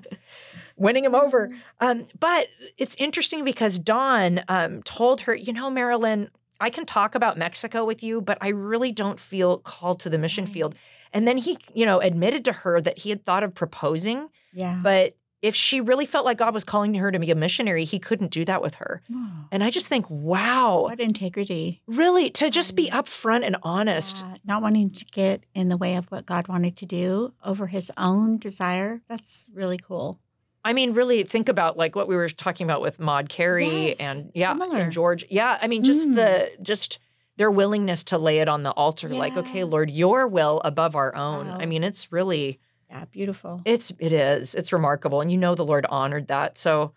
winning 0.77 1.05
him 1.05 1.15
over. 1.15 1.51
Um, 1.81 2.07
but 2.19 2.47
it's 2.77 2.95
interesting 2.97 3.45
because 3.45 3.79
Don 3.79 4.41
um, 4.49 4.83
told 4.85 5.23
her, 5.23 5.35
you 5.35 5.53
know, 5.53 5.71
Marilyn, 5.71 6.31
I 6.61 6.71
can 6.71 6.87
talk 6.87 7.15
about 7.15 7.37
Mexico 7.37 7.85
with 7.85 8.03
you, 8.03 8.21
but 8.21 8.39
I 8.41 8.49
really 8.49 8.93
don't 8.93 9.19
feel 9.19 9.59
called 9.59 10.01
to 10.01 10.11
the 10.11 10.19
mission 10.19 10.47
field. 10.47 10.75
And 11.13 11.27
then 11.27 11.39
he, 11.39 11.59
you 11.75 11.87
know, 11.87 12.01
admitted 12.01 12.45
to 12.47 12.53
her 12.53 12.81
that 12.81 12.99
he 12.99 13.11
had 13.11 13.25
thought 13.25 13.43
of 13.43 13.55
proposing, 13.55 14.29
Yeah. 14.53 14.79
but 14.83 15.17
if 15.41 15.55
she 15.55 15.81
really 15.81 16.05
felt 16.07 16.25
like 16.25 16.39
God 16.39 16.53
was 16.53 16.65
calling 16.65 16.95
her 16.95 17.13
to 17.13 17.19
be 17.19 17.31
a 17.31 17.35
missionary, 17.35 17.85
he 17.85 17.99
couldn't 17.99 18.33
do 18.33 18.45
that 18.45 18.61
with 18.61 18.77
her. 18.77 19.03
Oh, 19.15 19.31
And 19.53 19.63
I 19.63 19.71
just 19.71 19.87
think, 19.89 20.07
wow, 20.11 20.83
what 20.83 20.99
integrity. 21.01 21.81
really 21.87 22.31
to 22.31 22.51
just 22.51 22.75
be 22.75 22.91
upfront 22.91 23.45
and 23.47 23.57
honest. 23.63 24.25
Yeah, 24.27 24.37
not 24.45 24.63
wanting 24.63 24.91
to 24.91 25.05
get 25.05 25.45
in 25.55 25.69
the 25.69 25.77
way 25.77 25.95
of 25.95 26.07
what 26.07 26.27
God 26.27 26.49
wanted 26.49 26.77
to 26.79 26.87
do 26.87 27.35
over 27.45 27.69
his 27.69 27.93
own 27.97 28.39
desire. 28.39 29.01
That's 29.07 29.49
really 29.55 29.79
cool. 29.79 30.19
I 30.65 30.73
mean, 30.73 30.93
really 30.93 31.23
think 31.23 31.49
about 31.49 31.77
like 31.77 31.95
what 31.95 32.09
we 32.09 32.17
were 32.17 32.29
talking 32.29 32.65
about 32.67 32.83
with 32.83 32.99
Maud 32.99 33.29
Cary 33.29 33.87
Yes, 33.89 34.01
and 34.01 34.33
yeah, 34.35 34.53
similar. 34.53 34.79
and 34.81 34.93
George. 34.93 35.25
Yeah, 35.31 35.57
I 35.63 35.69
mean, 35.69 35.85
just 35.85 36.09
Mm. 36.09 36.17
the 36.17 36.51
just 36.63 36.99
their 37.37 37.51
willingness 37.53 38.03
to 38.03 38.19
lay 38.19 38.41
it 38.41 38.49
on 38.49 38.65
the 38.65 38.73
altar, 38.73 39.09
like, 39.11 39.37
okay, 39.37 39.63
Lord, 39.63 39.89
your 39.93 40.27
will 40.27 40.61
above 40.65 40.97
our 40.97 41.15
own. 41.15 41.49
I 41.49 41.67
mean, 41.67 41.85
it's 41.85 42.11
really 42.11 42.59
Yeah, 42.91 43.05
beautiful. 43.07 43.61
it's 43.65 43.93
it 43.99 44.13
is. 44.13 44.55
It's 44.55 44.73
remarkable. 44.73 45.21
And 45.21 45.31
you 45.31 45.39
know 45.39 45.55
the 45.55 45.65
Lord 45.65 45.87
honored 45.91 46.29
that. 46.29 46.57
So 46.59 46.93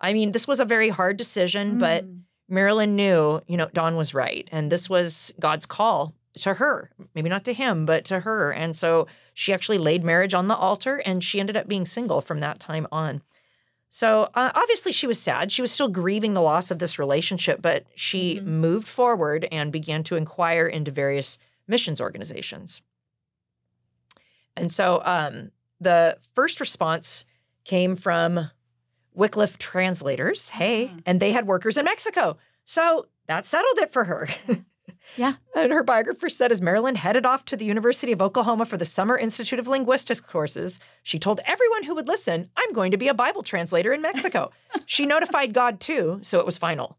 I 0.00 0.12
mean, 0.12 0.32
this 0.32 0.46
was 0.46 0.60
a 0.60 0.64
very 0.64 0.88
hard 0.90 1.16
decision, 1.16 1.78
but 1.78 2.04
Mm. 2.04 2.20
Marilyn 2.48 2.94
knew, 2.96 3.40
you 3.48 3.56
know, 3.56 3.68
Don 3.72 3.96
was 3.96 4.14
right. 4.14 4.46
And 4.52 4.70
this 4.70 4.88
was 4.90 5.34
God's 5.40 5.66
call 5.66 6.14
to 6.40 6.54
her, 6.54 6.90
maybe 7.14 7.28
not 7.28 7.44
to 7.46 7.52
him, 7.54 7.86
but 7.86 8.04
to 8.04 8.20
her. 8.20 8.52
And 8.52 8.76
so 8.76 9.06
she 9.34 9.52
actually 9.52 9.78
laid 9.78 10.04
marriage 10.04 10.32
on 10.34 10.46
the 10.48 10.54
altar 10.54 10.98
and 10.98 11.24
she 11.24 11.40
ended 11.40 11.56
up 11.56 11.66
being 11.66 11.84
single 11.84 12.20
from 12.20 12.40
that 12.40 12.60
time 12.60 12.86
on. 12.92 13.22
So 13.88 14.28
uh, 14.34 14.50
obviously 14.54 14.92
she 14.92 15.06
was 15.06 15.18
sad. 15.18 15.50
She 15.50 15.62
was 15.62 15.72
still 15.72 15.88
grieving 15.88 16.34
the 16.34 16.42
loss 16.42 16.70
of 16.70 16.78
this 16.78 16.98
relationship, 16.98 17.62
but 17.62 17.84
she 17.94 18.36
Mhm. 18.36 18.44
moved 18.44 18.86
forward 18.88 19.48
and 19.50 19.72
began 19.72 20.02
to 20.04 20.16
inquire 20.16 20.66
into 20.66 20.90
various 20.90 21.38
missions 21.66 22.00
organizations. 22.00 22.82
And 24.56 24.72
so 24.72 25.02
um, 25.04 25.50
the 25.80 26.16
first 26.34 26.60
response 26.60 27.24
came 27.64 27.96
from 27.96 28.50
Wycliffe 29.14 29.58
translators. 29.58 30.50
Hey, 30.50 30.90
Ah. 30.94 31.00
and 31.06 31.20
they 31.20 31.32
had 31.32 31.46
workers 31.46 31.76
in 31.76 31.84
Mexico. 31.84 32.36
So 32.64 33.06
that 33.26 33.44
settled 33.44 33.78
it 33.78 33.92
for 33.92 34.04
her. 34.04 34.28
Yeah. 35.16 35.34
And 35.54 35.72
her 35.72 35.84
biographer 35.84 36.28
said 36.28 36.50
as 36.50 36.60
Marilyn 36.60 36.96
headed 36.96 37.24
off 37.24 37.44
to 37.46 37.56
the 37.56 37.64
University 37.64 38.10
of 38.12 38.20
Oklahoma 38.20 38.64
for 38.64 38.76
the 38.76 38.84
Summer 38.84 39.16
Institute 39.16 39.58
of 39.60 39.68
Linguistics 39.68 40.20
courses, 40.20 40.80
she 41.04 41.18
told 41.18 41.40
everyone 41.46 41.84
who 41.84 41.94
would 41.94 42.08
listen, 42.08 42.50
I'm 42.56 42.72
going 42.72 42.90
to 42.90 42.96
be 42.96 43.06
a 43.06 43.14
Bible 43.14 43.42
translator 43.44 43.92
in 43.94 44.02
Mexico. 44.02 44.50
she 44.84 45.06
notified 45.06 45.54
God 45.54 45.78
too, 45.80 46.18
so 46.22 46.40
it 46.40 46.44
was 46.44 46.58
final. 46.58 46.98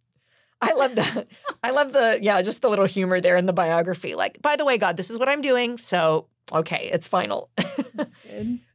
I 0.61 0.73
love 0.73 0.95
that. 0.95 1.27
I 1.61 1.71
love 1.71 1.91
the, 1.91 2.17
yeah, 2.21 2.41
just 2.41 2.61
the 2.61 2.69
little 2.69 2.85
humor 2.85 3.19
there 3.19 3.35
in 3.35 3.45
the 3.45 3.53
biography. 3.53 4.15
Like, 4.15 4.41
by 4.41 4.55
the 4.55 4.65
way, 4.65 4.77
God, 4.77 4.95
this 4.95 5.11
is 5.11 5.19
what 5.19 5.27
I'm 5.29 5.41
doing. 5.41 5.77
So, 5.77 6.27
okay, 6.51 6.89
it's 6.93 7.07
final. 7.07 7.49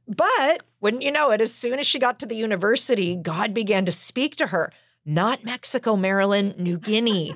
But 0.09 0.64
wouldn't 0.81 1.02
you 1.02 1.11
know 1.12 1.31
it, 1.31 1.41
as 1.41 1.55
soon 1.55 1.79
as 1.79 1.87
she 1.87 1.99
got 1.99 2.19
to 2.21 2.26
the 2.26 2.35
university, 2.37 3.14
God 3.17 3.55
began 3.55 3.87
to 3.87 3.93
speak 3.93 4.37
to 4.37 4.49
her. 4.49 4.73
Not 5.07 5.45
Mexico, 5.45 5.97
Marilyn, 5.97 6.55
New 6.59 6.76
Guinea. 6.79 7.35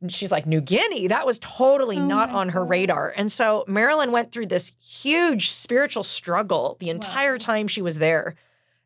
And 0.00 0.12
she's 0.12 0.30
like, 0.30 0.46
New 0.46 0.60
Guinea? 0.60 1.06
That 1.08 1.26
was 1.26 1.38
totally 1.38 1.96
Oh 1.96 2.06
not 2.06 2.30
on 2.30 2.50
her 2.50 2.60
God. 2.60 2.70
radar. 2.70 3.12
And 3.16 3.32
so 3.32 3.64
Marilyn 3.66 4.12
went 4.12 4.30
through 4.30 4.46
this 4.46 4.72
huge 4.80 5.50
spiritual 5.50 6.02
struggle 6.02 6.76
the 6.80 6.90
entire 6.90 7.32
Wow. 7.34 7.38
time 7.38 7.66
she 7.66 7.82
was 7.82 7.98
there 7.98 8.36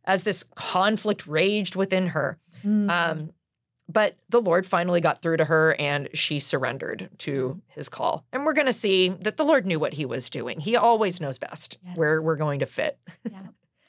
as 0.05 0.23
this 0.23 0.45
conflict 0.55 1.27
raged 1.27 1.75
within 1.75 2.09
her. 2.09 2.39
Mm. 2.65 2.91
Um, 2.91 3.31
but 3.89 4.17
the 4.29 4.41
Lord 4.41 4.67
finally 4.67 5.01
got 5.01 5.23
through 5.23 5.37
to 5.39 5.45
her 5.45 5.77
and 5.79 6.09
she 6.13 6.39
surrendered 6.39 7.09
to 7.19 7.61
his 7.69 7.89
call. 7.89 8.25
And 8.33 8.45
we're 8.45 8.53
going 8.53 8.67
to 8.67 8.73
see 8.73 9.09
that 9.09 9.37
the 9.37 9.45
Lord 9.45 9.65
knew 9.67 9.79
what 9.79 9.95
he 9.95 10.05
was 10.05 10.29
doing. 10.29 10.61
He 10.61 10.77
always 10.77 11.21
knows 11.21 11.39
best 11.39 11.79
Yes. 11.85 11.97
where 11.97 12.21
we're 12.21 12.37
going 12.37 12.61
to 12.61 12.67
fit. 12.67 12.99
yeah, 13.31 13.43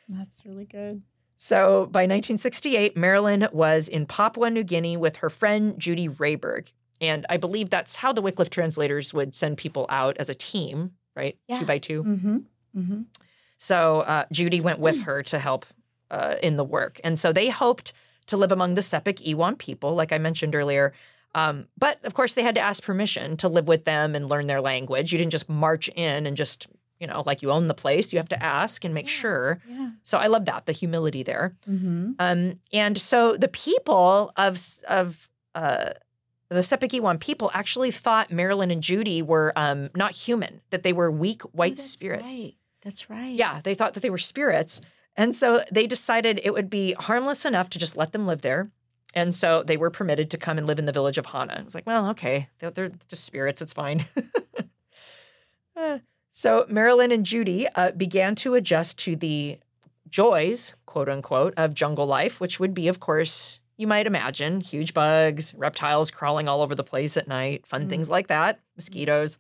that's 0.10 0.46
really 0.46 0.66
good. 0.66 1.02
So 1.36 1.86
by 1.88 2.02
1968, 2.02 2.98
Marilyn 2.98 3.48
was 3.52 3.88
in 3.88 4.06
Papua 4.06 4.50
New 4.50 4.64
Guinea 4.64 4.98
with 4.98 5.18
her 5.18 5.30
friend 5.30 5.78
Judy 5.78 6.08
Rehberg. 6.10 6.72
And 7.00 7.26
I 7.30 7.38
believe 7.38 7.70
that's 7.70 7.98
how 7.98 8.12
the 8.12 8.22
Wycliffe 8.24 8.50
translators 8.50 9.14
would 9.14 9.36
send 9.36 9.58
people 9.58 9.86
out 9.90 10.18
as 10.18 10.30
a 10.30 10.34
team, 10.36 10.92
right? 11.16 11.38
Yeah. 11.48 11.60
Two 11.60 11.66
by 11.66 11.78
2 11.78 12.04
Mm-hmm. 12.04 12.38
Mm-hmm. 12.76 13.02
So 13.58 14.02
uh, 14.02 14.26
Judy 14.32 14.62
went 14.62 14.80
with 14.80 15.02
her 15.04 15.24
to 15.24 15.40
help 15.40 15.66
uh, 16.12 16.36
in 16.44 16.56
the 16.58 16.64
work. 16.64 17.00
And 17.04 17.20
so 17.20 17.32
they 17.34 17.50
hoped 17.50 17.94
to 18.28 18.38
live 18.38 18.52
among 18.52 18.76
the 18.76 18.82
Sepik 18.82 19.26
Iwam 19.28 19.58
people, 19.58 19.96
like 19.96 20.12
I 20.12 20.18
mentioned 20.18 20.56
earlier. 20.56 20.94
Um, 21.36 21.68
but 21.78 22.04
of 22.06 22.14
course, 22.14 22.34
they 22.34 22.44
had 22.44 22.56
to 22.56 22.62
ask 22.62 22.82
permission 22.84 23.38
to 23.38 23.48
live 23.50 23.68
with 23.68 23.86
them 23.86 24.16
and 24.16 24.30
learn 24.30 24.48
their 24.48 24.62
language. 24.62 25.12
You 25.12 25.18
didn't 25.18 25.32
just 25.32 25.50
march 25.50 25.88
in 25.90 26.26
and 26.26 26.36
just, 26.38 26.68
you 27.00 27.06
know, 27.06 27.22
like 27.26 27.42
you 27.42 27.52
own 27.52 27.68
the 27.68 27.74
place. 27.74 28.12
You 28.12 28.18
have 28.20 28.30
to 28.30 28.42
ask 28.44 28.84
and 28.84 28.94
make 28.94 29.06
Yeah. 29.08 29.12
sure. 29.22 29.60
Yeah. 29.70 29.90
So 30.04 30.18
I 30.18 30.28
love 30.28 30.46
that, 30.46 30.66
the 30.66 30.72
humility 30.72 31.22
there. 31.24 31.56
Mm-hmm. 31.70 32.12
Um, 32.20 32.60
and 32.74 32.98
so 32.98 33.36
the 33.38 33.50
people 33.50 34.32
of 34.38 34.58
of 34.88 35.30
uh, 35.54 35.90
the 36.50 36.62
Sepik 36.62 36.92
Iwam 37.00 37.20
people 37.20 37.52
actually 37.54 37.92
thought 37.92 38.32
Marilyn 38.32 38.72
and 38.72 38.82
Judy 38.82 39.22
were 39.22 39.52
um, 39.56 39.90
not 39.96 40.14
human; 40.14 40.62
that 40.72 40.82
they 40.84 40.94
were 40.94 41.12
weak 41.12 41.42
white 41.44 41.74
Oh, 41.74 41.76
that's 41.76 41.84
spirits. 41.84 42.32
Right. 42.34 42.56
That's 42.82 43.10
right. 43.10 43.32
Yeah, 43.34 43.60
they 43.64 43.76
thought 43.76 43.94
that 43.96 44.00
they 44.02 44.10
were 44.10 44.18
spirits, 44.18 44.80
and 45.18 45.36
so 45.36 45.64
they 45.72 45.88
decided 45.88 46.40
it 46.44 46.54
would 46.54 46.70
be 46.70 46.94
harmless 46.94 47.46
enough 47.46 47.70
to 47.72 47.80
just 47.80 47.98
let 47.98 48.12
them 48.14 48.26
live 48.26 48.42
there. 48.42 48.72
And 49.14 49.34
so 49.34 49.64
they 49.64 49.78
were 49.78 49.90
permitted 49.90 50.30
to 50.32 50.38
come 50.38 50.58
and 50.58 50.68
live 50.68 50.78
in 50.80 50.86
the 50.86 50.92
village 50.92 51.18
of 51.18 51.26
Hana. 51.28 51.56
It 51.60 51.66
was 51.66 51.74
like, 51.76 51.88
well, 51.88 52.10
okay, 52.12 52.50
they're, 52.60 52.70
they're 52.70 52.92
just 53.10 53.24
spirits; 53.26 53.62
it's 53.62 53.74
fine. 53.74 54.06
Uh, 55.76 56.00
so 56.32 56.66
Marilyn 56.70 57.12
and 57.12 57.24
Judy 57.26 57.68
uh, 57.76 57.92
began 57.92 58.34
to 58.36 58.56
adjust 58.56 58.98
to 59.00 59.16
the 59.16 59.60
joys, 60.10 60.76
quote 60.88 61.08
unquote, 61.10 61.54
of 61.56 61.74
jungle 61.74 62.08
life, 62.08 62.40
which 62.42 62.60
would 62.60 62.74
be, 62.74 62.88
of 62.88 63.00
course, 63.00 63.60
you 63.78 63.86
might 63.86 64.08
imagine, 64.08 64.62
huge 64.62 64.94
bugs, 64.96 65.54
reptiles 65.56 66.10
crawling 66.10 66.48
all 66.48 66.62
over 66.62 66.74
the 66.74 66.84
place 66.84 67.16
at 67.16 67.28
night, 67.28 67.68
fun 67.68 67.86
Mm. 67.86 67.90
things 67.90 68.10
like 68.10 68.26
that, 68.28 68.60
mosquitoes. 68.76 69.38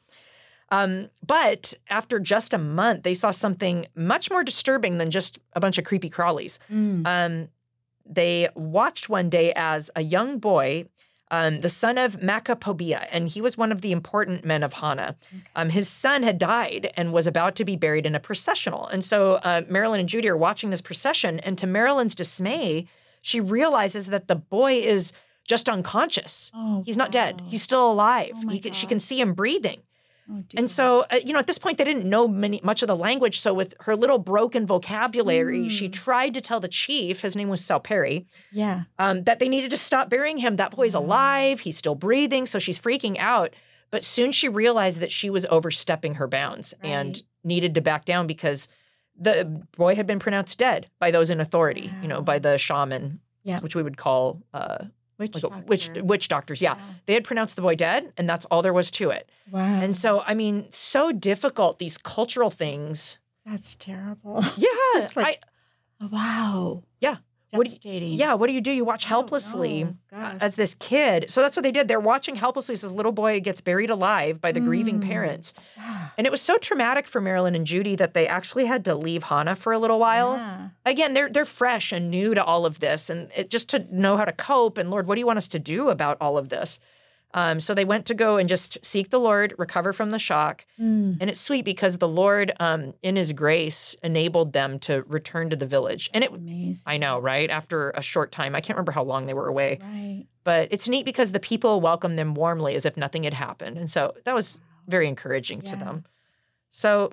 Um, 0.69 1.09
but 1.25 1.73
after 1.89 2.19
just 2.19 2.53
a 2.53 2.57
month, 2.57 3.03
they 3.03 3.13
saw 3.13 3.31
something 3.31 3.85
much 3.95 4.29
more 4.29 4.43
disturbing 4.43 4.97
than 4.97 5.11
just 5.11 5.39
a 5.53 5.59
bunch 5.59 5.77
of 5.77 5.85
creepy 5.85 6.09
crawlies. 6.09 6.59
Mm. 6.71 7.05
Um, 7.05 7.47
they 8.05 8.49
watched 8.55 9.09
one 9.09 9.29
day 9.29 9.53
as 9.55 9.91
a 9.95 10.01
young 10.01 10.39
boy, 10.39 10.85
um, 11.29 11.59
the 11.59 11.69
son 11.69 11.97
of 11.97 12.19
Macapobia, 12.21 13.07
and 13.11 13.27
he 13.27 13.41
was 13.41 13.57
one 13.57 13.71
of 13.71 13.81
the 13.81 13.91
important 13.91 14.45
men 14.45 14.63
of 14.63 14.73
Hana. 14.73 15.17
Um, 15.55 15.69
his 15.69 15.89
son 15.89 16.23
had 16.23 16.37
died 16.37 16.91
and 16.95 17.11
was 17.11 17.27
about 17.27 17.55
to 17.57 17.65
be 17.65 17.75
buried 17.75 18.05
in 18.05 18.15
a 18.15 18.19
processional. 18.19 18.87
And 18.87 19.03
so 19.03 19.35
uh, 19.35 19.63
Marilyn 19.67 19.99
and 19.99 20.07
Judy 20.07 20.29
are 20.29 20.37
watching 20.37 20.69
this 20.69 20.81
procession, 20.81 21.39
and 21.41 21.57
to 21.57 21.67
Marilyn's 21.67 22.15
dismay, 22.15 22.87
she 23.21 23.41
realizes 23.41 24.07
that 24.07 24.27
the 24.27 24.37
boy 24.37 24.75
is 24.75 25.11
just 25.43 25.67
unconscious. 25.69 26.51
Oh, 26.53 26.83
He's 26.85 26.97
not 26.97 27.11
dead. 27.11 27.41
He's 27.47 27.61
still 27.61 27.91
alive. 27.91 28.33
Oh 28.35 28.49
he 28.49 28.59
can, 28.59 28.73
she 28.73 28.85
can 28.85 28.99
see 28.99 29.19
him 29.19 29.33
breathing. 29.33 29.81
Oh. 30.29 30.43
And 30.55 30.69
so, 30.69 31.05
uh, 31.11 31.19
you 31.25 31.31
know, 31.33 31.39
at 31.39 31.47
this 31.47 31.57
point, 31.57 31.77
they 31.77 31.83
didn't 31.85 32.03
know 32.09 32.27
many 32.27 32.59
much 32.63 32.81
of 32.81 32.87
the 32.87 32.95
language. 32.95 33.39
So, 33.39 33.53
with 33.53 33.73
her 33.81 33.95
little 33.95 34.17
broken 34.19 34.65
vocabulary, 34.65 35.69
she 35.69 35.87
Mm. 35.87 35.93
tried 35.93 36.33
to 36.33 36.41
tell 36.41 36.59
the 36.59 36.67
chief, 36.67 37.21
his 37.21 37.35
name 37.35 37.49
was 37.49 37.63
Sal 37.63 37.79
Perry, 37.79 38.25
yeah. 38.51 38.83
um, 38.99 39.23
that 39.23 39.39
they 39.39 39.47
needed 39.47 39.71
to 39.71 39.77
stop 39.77 40.09
burying 40.09 40.39
him. 40.39 40.55
That 40.57 40.71
boy's 40.75 40.95
Wow. 40.95 41.01
alive. 41.03 41.59
He's 41.61 41.77
still 41.77 41.95
breathing. 41.95 42.45
So 42.45 42.59
she's 42.59 42.79
freaking 42.79 43.17
out. 43.17 43.53
But 43.89 44.03
soon 44.03 44.33
she 44.33 44.49
realized 44.49 44.99
that 44.99 45.11
she 45.13 45.29
was 45.29 45.45
overstepping 45.49 46.15
her 46.15 46.27
bounds 46.27 46.73
and 46.83 47.21
needed 47.45 47.73
to 47.75 47.81
back 47.81 48.03
down 48.03 48.27
because 48.27 48.67
the 49.17 49.63
boy 49.77 49.95
had 49.95 50.05
been 50.05 50.19
pronounced 50.19 50.57
dead 50.59 50.87
by 50.99 51.09
those 51.09 51.29
in 51.31 51.39
authority, 51.39 51.91
you 52.01 52.07
know, 52.09 52.21
by 52.21 52.37
the 52.37 52.57
shaman, 52.57 53.21
Yeah. 53.43 53.61
which 53.61 53.75
we 53.75 53.81
would 53.83 53.95
call 53.97 54.43
uh, 54.53 54.85
Witch 55.17 55.43
like 55.43 55.67
witch, 55.67 55.87
doctor. 55.87 56.03
witch 56.03 56.27
doctors. 56.27 56.61
Yeah. 56.61 56.75
Yeah. 56.77 56.83
They 57.07 57.13
had 57.13 57.23
pronounced 57.23 57.55
the 57.55 57.61
boy 57.61 57.75
dead, 57.75 58.13
and 58.17 58.29
that's 58.29 58.45
all 58.45 58.61
there 58.61 58.73
was 58.73 58.91
to 58.91 59.09
it. 59.09 59.29
Wow. 59.51 59.81
And 59.81 59.95
so, 59.95 60.21
I 60.21 60.33
mean, 60.33 60.65
so 60.69 61.11
difficult, 61.11 61.79
these 61.79 61.97
cultural 61.97 62.49
things. 62.49 63.17
that's 63.45 63.75
terrible. 63.75 64.43
Yeah. 64.57 64.67
Like- 65.15 65.41
wow. 66.11 66.83
Yeah. 66.99 67.17
What 67.51 67.65
do 67.67 67.89
you- 67.89 67.99
yeah. 67.99 68.33
What 68.33 68.47
do 68.47 68.53
you 68.53 68.59
do? 68.61 68.71
You 68.71 68.83
watch 68.83 69.05
Oh, 69.05 69.09
helplessly 69.09 69.85
no. 69.85 69.95
uh, 70.17 70.33
as 70.41 70.55
this 70.57 70.73
kid. 70.75 71.31
So 71.31 71.41
that's 71.41 71.55
what 71.55 71.63
they 71.63 71.71
did. 71.71 71.87
They're 71.87 71.99
watching 71.99 72.35
helplessly 72.35 72.73
as 72.73 72.81
this 72.81 72.91
little 72.91 73.13
boy 73.13 73.39
gets 73.39 73.61
buried 73.61 73.89
alive 73.89 74.41
by 74.41 74.51
the 74.51 74.59
grieving 74.59 74.99
Mm. 74.99 75.03
parents. 75.07 75.53
And 76.17 76.27
it 76.27 76.31
was 76.31 76.41
so 76.41 76.57
traumatic 76.57 77.07
for 77.07 77.21
Marilyn 77.21 77.55
and 77.55 77.65
Judy 77.65 77.95
that 77.95 78.13
they 78.13 78.27
actually 78.27 78.65
had 78.65 78.83
to 78.85 78.95
leave 78.95 79.23
Hana 79.23 79.55
for 79.55 79.71
a 79.71 79.79
little 79.79 79.99
while. 79.99 80.35
Yeah. 80.35 80.67
Again, 80.85 81.13
they're 81.13 81.29
they're 81.29 81.45
fresh 81.45 81.91
and 81.93 82.09
new 82.11 82.33
to 82.33 82.43
all 82.43 82.65
of 82.65 82.79
this, 82.79 83.09
and 83.09 83.29
it, 83.35 83.49
just 83.49 83.69
to 83.69 83.85
know 83.91 84.17
how 84.17 84.25
to 84.25 84.33
cope. 84.33 84.77
And 84.77 84.89
Lord, 84.91 85.07
what 85.07 85.15
do 85.15 85.19
you 85.21 85.27
want 85.27 85.37
us 85.37 85.47
to 85.49 85.59
do 85.59 85.89
about 85.89 86.17
all 86.19 86.37
of 86.37 86.49
this? 86.49 86.79
Um, 87.37 87.59
so 87.59 87.75
they 87.75 87.85
went 87.85 88.07
to 88.07 88.15
go 88.15 88.37
and 88.37 88.49
just 88.49 88.83
seek 88.83 89.11
the 89.11 89.19
Lord, 89.19 89.53
recover 89.59 89.93
from 89.93 90.09
the 90.09 90.17
shock. 90.17 90.65
Mm. 90.81 91.17
And 91.21 91.29
it's 91.29 91.39
sweet 91.39 91.65
because 91.65 91.99
the 91.99 92.07
Lord, 92.07 92.51
um, 92.59 92.95
in 93.03 93.15
His 93.15 93.31
grace, 93.31 93.95
enabled 94.01 94.53
them 94.53 94.79
to 94.79 95.03
return 95.03 95.51
to 95.51 95.55
the 95.55 95.67
village. 95.67 96.09
And 96.15 96.23
it, 96.23 96.31
amazing. 96.31 96.83
I 96.87 96.97
know, 96.97 97.19
right? 97.19 97.47
After 97.51 97.91
a 97.91 98.01
short 98.01 98.31
time, 98.31 98.55
I 98.55 98.59
can't 98.61 98.75
remember 98.75 98.91
how 98.91 99.03
long 99.03 99.27
they 99.27 99.35
were 99.35 99.47
away, 99.47 99.77
Right. 99.83 100.25
but 100.43 100.69
it's 100.71 100.89
neat 100.89 101.05
because 101.05 101.31
the 101.31 101.39
people 101.39 101.79
welcomed 101.79 102.17
them 102.17 102.33
warmly 102.33 102.73
as 102.73 102.85
if 102.87 102.97
nothing 102.97 103.23
had 103.23 103.35
happened. 103.35 103.77
And 103.77 103.87
so 103.87 104.15
that 104.23 104.33
was 104.33 104.59
very 104.87 105.07
encouraging 105.07 105.61
to 105.61 105.75
them. 105.75 106.05
So, 106.71 107.11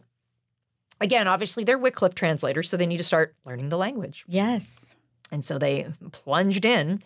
again, 1.03 1.29
obviously, 1.29 1.65
they're 1.65 1.77
Wycliffe 1.77 2.15
translators, 2.15 2.71
so 2.71 2.79
they 2.79 2.87
need 2.87 2.97
to 2.97 3.05
start 3.05 3.35
learning 3.45 3.69
the 3.69 3.77
language. 3.77 4.25
Yes. 4.27 4.95
And 5.31 5.45
so 5.45 5.59
they 5.59 5.87
plunged 6.13 6.65
in. 6.65 7.03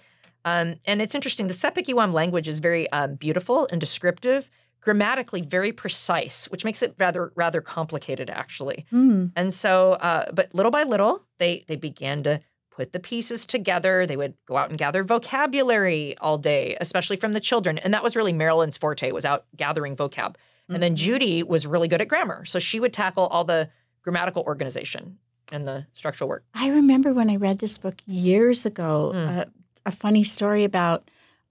Um, 0.49 0.77
and 0.87 1.03
it's 1.03 1.15
interesting, 1.15 1.47
the 1.47 1.55
Sepik 1.63 1.87
Iwam 1.93 2.13
language 2.13 2.49
is 2.49 2.59
very 2.61 2.85
um, 2.91 3.15
beautiful 3.17 3.69
and 3.71 3.81
descriptive, 3.81 4.51
grammatically 4.81 5.43
very 5.43 5.73
precise, 5.73 6.47
which 6.53 6.65
makes 6.65 6.83
it 6.83 6.95
rather 6.99 7.33
rather 7.35 7.61
complicated, 7.61 8.29
actually. 8.31 8.87
Mm. 8.93 9.33
And 9.37 9.53
so, 9.53 9.93
uh, 9.95 10.25
but 10.33 10.55
little 10.55 10.73
by 10.79 10.85
little, 10.85 11.15
they 11.39 11.65
they 11.69 11.77
began 11.77 12.23
to 12.23 12.41
put 12.71 12.93
the 12.93 13.01
pieces 13.01 13.45
together. 13.45 14.07
They 14.07 14.17
would 14.17 14.35
go 14.47 14.57
out 14.57 14.71
and 14.71 14.79
gather 14.79 15.03
vocabulary 15.03 16.17
all 16.19 16.39
day, 16.39 16.77
especially 16.81 17.17
from 17.17 17.33
the 17.33 17.41
children. 17.41 17.79
And 17.79 17.93
that 17.95 18.05
was 18.05 18.15
really 18.17 18.33
Marilyn's 18.33 18.79
forte, 18.79 19.11
was 19.11 19.25
out 19.25 19.45
gathering 19.57 19.97
vocab. 19.97 20.37
And 20.71 20.81
then 20.83 20.93
Mhm. 20.93 20.97
Judy 21.05 21.43
was 21.43 21.67
really 21.67 21.89
good 21.89 22.01
at 22.01 22.09
grammar. 22.09 22.45
So 22.45 22.59
she 22.59 22.79
would 22.79 22.93
tackle 22.93 23.27
all 23.29 23.43
the 23.45 23.69
grammatical 24.03 24.43
organization 24.47 25.19
and 25.51 25.67
the 25.67 25.87
structural 25.93 26.29
work. 26.29 26.45
I 26.55 26.69
remember 26.69 27.13
when 27.13 27.29
I 27.31 27.37
read 27.37 27.59
this 27.59 27.79
book 27.79 27.97
years 28.07 28.65
ago, 28.67 29.13
Mm. 29.15 29.39
uh, 29.39 29.45
a 29.89 29.91
funny 29.91 30.25
story 30.25 30.65
about 30.65 31.11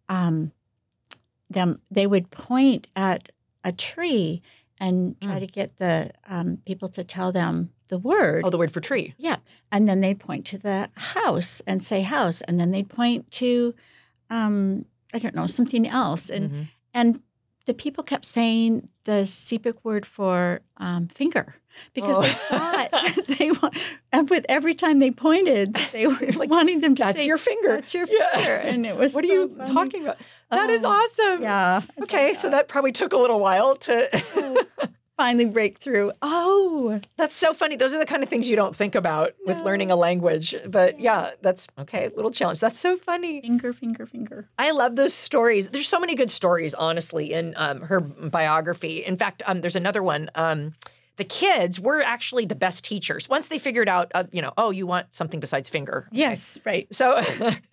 um, 0.10 0.51
them. 1.50 1.79
They 1.91 2.08
would 2.08 2.29
point 2.29 2.88
at 2.96 3.29
a 3.63 3.72
tree 3.72 4.41
and 4.79 5.20
try 5.22 5.38
Mm. 5.38 5.39
to 5.39 5.48
get 5.48 5.77
the 5.77 6.12
um, 6.27 6.58
people 6.65 6.88
to 6.89 7.03
tell 7.03 7.32
them 7.32 7.72
the 7.88 7.98
word. 7.98 8.44
Oh, 8.46 8.50
the 8.50 8.58
word 8.58 8.72
for 8.72 8.79
tree. 8.82 9.13
Yeah. 9.17 9.38
And 9.72 9.88
then 9.88 10.01
they'd 10.01 10.20
point 10.20 10.46
to 10.48 10.58
the 10.58 10.89
house 10.96 11.62
and 11.67 11.84
say 11.84 12.01
house. 12.01 12.41
And 12.48 12.60
then 12.60 12.72
they'd 12.72 12.89
point 12.89 13.32
to, 13.41 13.74
um, 14.29 14.86
I 15.13 15.20
don't 15.20 15.36
know, 15.36 15.48
something 15.48 15.88
else. 15.88 16.29
And 16.29 16.51
Mhm. 16.51 16.67
and 16.94 17.22
the 17.65 17.74
people 17.74 18.03
kept 18.03 18.25
saying 18.25 18.89
the 19.03 19.25
Sepik 19.25 19.77
word 19.84 20.06
for 20.06 20.62
um, 20.77 21.08
finger. 21.08 21.56
Because 21.94 22.20
they 22.22 22.30
Oh. 22.30 22.58
thought 22.58 23.26
they 23.38 23.52
want, 23.52 23.78
and 24.12 24.30
with 24.30 24.46
every 24.50 24.74
time 24.74 25.00
they 25.00 25.12
pointed, 25.12 25.74
they 25.92 26.08
were 26.08 26.18
like, 26.36 26.50
wanting 26.50 26.80
them 26.80 26.96
to 26.96 27.04
That's 27.04 27.20
say, 27.22 27.26
your 27.28 27.38
finger. 27.38 27.76
That's 27.76 27.94
your 27.94 28.06
Yeah. 28.10 28.36
finger, 28.38 28.56
and 28.56 28.86
it 28.86 28.96
was. 28.96 29.14
What 29.16 29.24
are 29.24 29.28
you 29.28 29.56
funny. 29.56 29.74
talking 29.74 30.02
about? 30.04 30.18
That 30.52 30.70
is 30.70 30.84
Oh, 30.86 30.90
awesome. 30.90 31.42
Yeah. 31.42 31.82
Okay, 32.04 32.34
so 32.34 32.50
that 32.50 32.68
probably 32.68 32.92
took 32.92 33.14
a 33.14 33.18
little 33.18 33.40
while 33.40 33.76
to. 33.76 34.66
finally 35.18 35.46
break 35.46 35.80
through. 35.80 36.12
Oh, 36.22 37.02
that's 37.18 37.36
so 37.36 37.52
funny. 37.52 37.76
Those 37.76 37.92
are 37.96 37.98
the 37.98 38.06
kind 38.06 38.22
of 38.22 38.30
things 38.30 38.48
you 38.48 38.56
don't 38.56 38.76
think 38.76 38.94
about 38.94 39.34
with 39.48 39.58
learning 39.62 39.90
a 39.90 39.96
language. 39.96 40.54
But 40.70 41.00
yeah, 41.00 41.32
that's 41.42 41.68
okay. 41.80 42.12
Little 42.16 42.30
challenge. 42.30 42.60
That's 42.60 42.78
so 42.78 42.96
funny. 42.96 43.42
finger, 43.42 43.74
finger, 43.74 44.06
finger. 44.06 44.48
I 44.60 44.70
love 44.70 44.96
those 44.96 45.16
stories. 45.16 45.72
There's 45.72 45.88
so 45.88 46.00
many 46.00 46.14
good 46.14 46.30
stories, 46.30 46.76
honestly, 46.76 47.34
in 47.34 47.56
um, 47.58 47.82
her 47.82 48.00
biography. 48.00 49.04
In 49.04 49.16
fact, 49.16 49.42
um, 49.48 49.62
there's 49.62 49.76
another 49.76 50.04
one. 50.04 50.30
Um, 50.36 50.76
the 51.18 51.24
kids 51.24 51.80
were 51.80 52.02
actually 52.02 52.46
the 52.46 52.56
best 52.56 52.84
teachers 52.84 53.28
once 53.28 53.48
they 53.48 53.60
figured 53.60 53.90
out, 53.90 54.12
uh, 54.16 54.24
you 54.32 54.42
know, 54.42 54.54
oh, 54.58 54.70
you 54.70 54.88
want 54.88 55.14
something 55.14 55.40
besides 55.40 55.70
finger. 55.70 56.08
Yes, 56.12 56.60
right. 56.64 56.88
So, 56.94 57.22